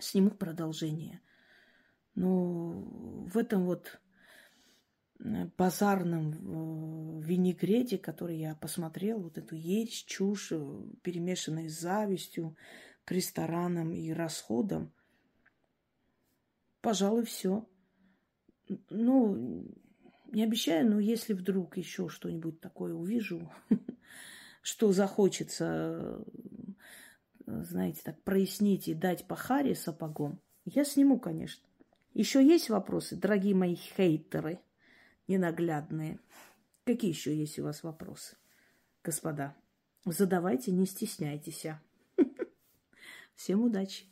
сниму 0.00 0.30
продолжение. 0.30 1.20
Но 2.14 2.72
в 3.26 3.36
этом 3.38 3.64
вот 3.64 4.00
э, 5.18 5.46
базарном 5.56 6.32
э, 6.32 7.22
винегрете, 7.22 7.98
который 7.98 8.38
я 8.38 8.54
посмотрел, 8.54 9.20
вот 9.20 9.38
эту 9.38 9.54
ересь, 9.54 10.04
чушь, 10.04 10.52
э, 10.52 10.82
перемешанная 11.02 11.68
с 11.68 11.78
завистью 11.80 12.56
к 13.04 13.12
ресторанам 13.12 13.92
и 13.92 14.10
расходам, 14.10 14.92
пожалуй, 16.80 17.24
все. 17.24 17.66
Ну, 18.88 19.66
не 20.32 20.44
обещаю, 20.44 20.88
но 20.88 21.00
если 21.00 21.32
вдруг 21.32 21.76
еще 21.76 22.08
что-нибудь 22.08 22.60
такое 22.60 22.94
увижу, 22.94 23.50
что 24.62 24.92
захочется, 24.92 26.24
знаете, 27.62 28.00
так 28.04 28.22
прояснить 28.22 28.88
и 28.88 28.94
дать 28.94 29.26
по 29.26 29.36
харе 29.36 29.74
сапогом, 29.74 30.40
я 30.64 30.84
сниму, 30.84 31.18
конечно. 31.18 31.66
Еще 32.14 32.44
есть 32.44 32.70
вопросы, 32.70 33.16
дорогие 33.16 33.54
мои 33.54 33.74
хейтеры 33.74 34.60
ненаглядные? 35.28 36.18
Какие 36.84 37.10
еще 37.10 37.36
есть 37.36 37.58
у 37.58 37.64
вас 37.64 37.82
вопросы, 37.82 38.36
господа? 39.04 39.54
Задавайте, 40.04 40.72
не 40.72 40.86
стесняйтесь. 40.86 41.66
Всем 43.34 43.62
удачи! 43.62 44.06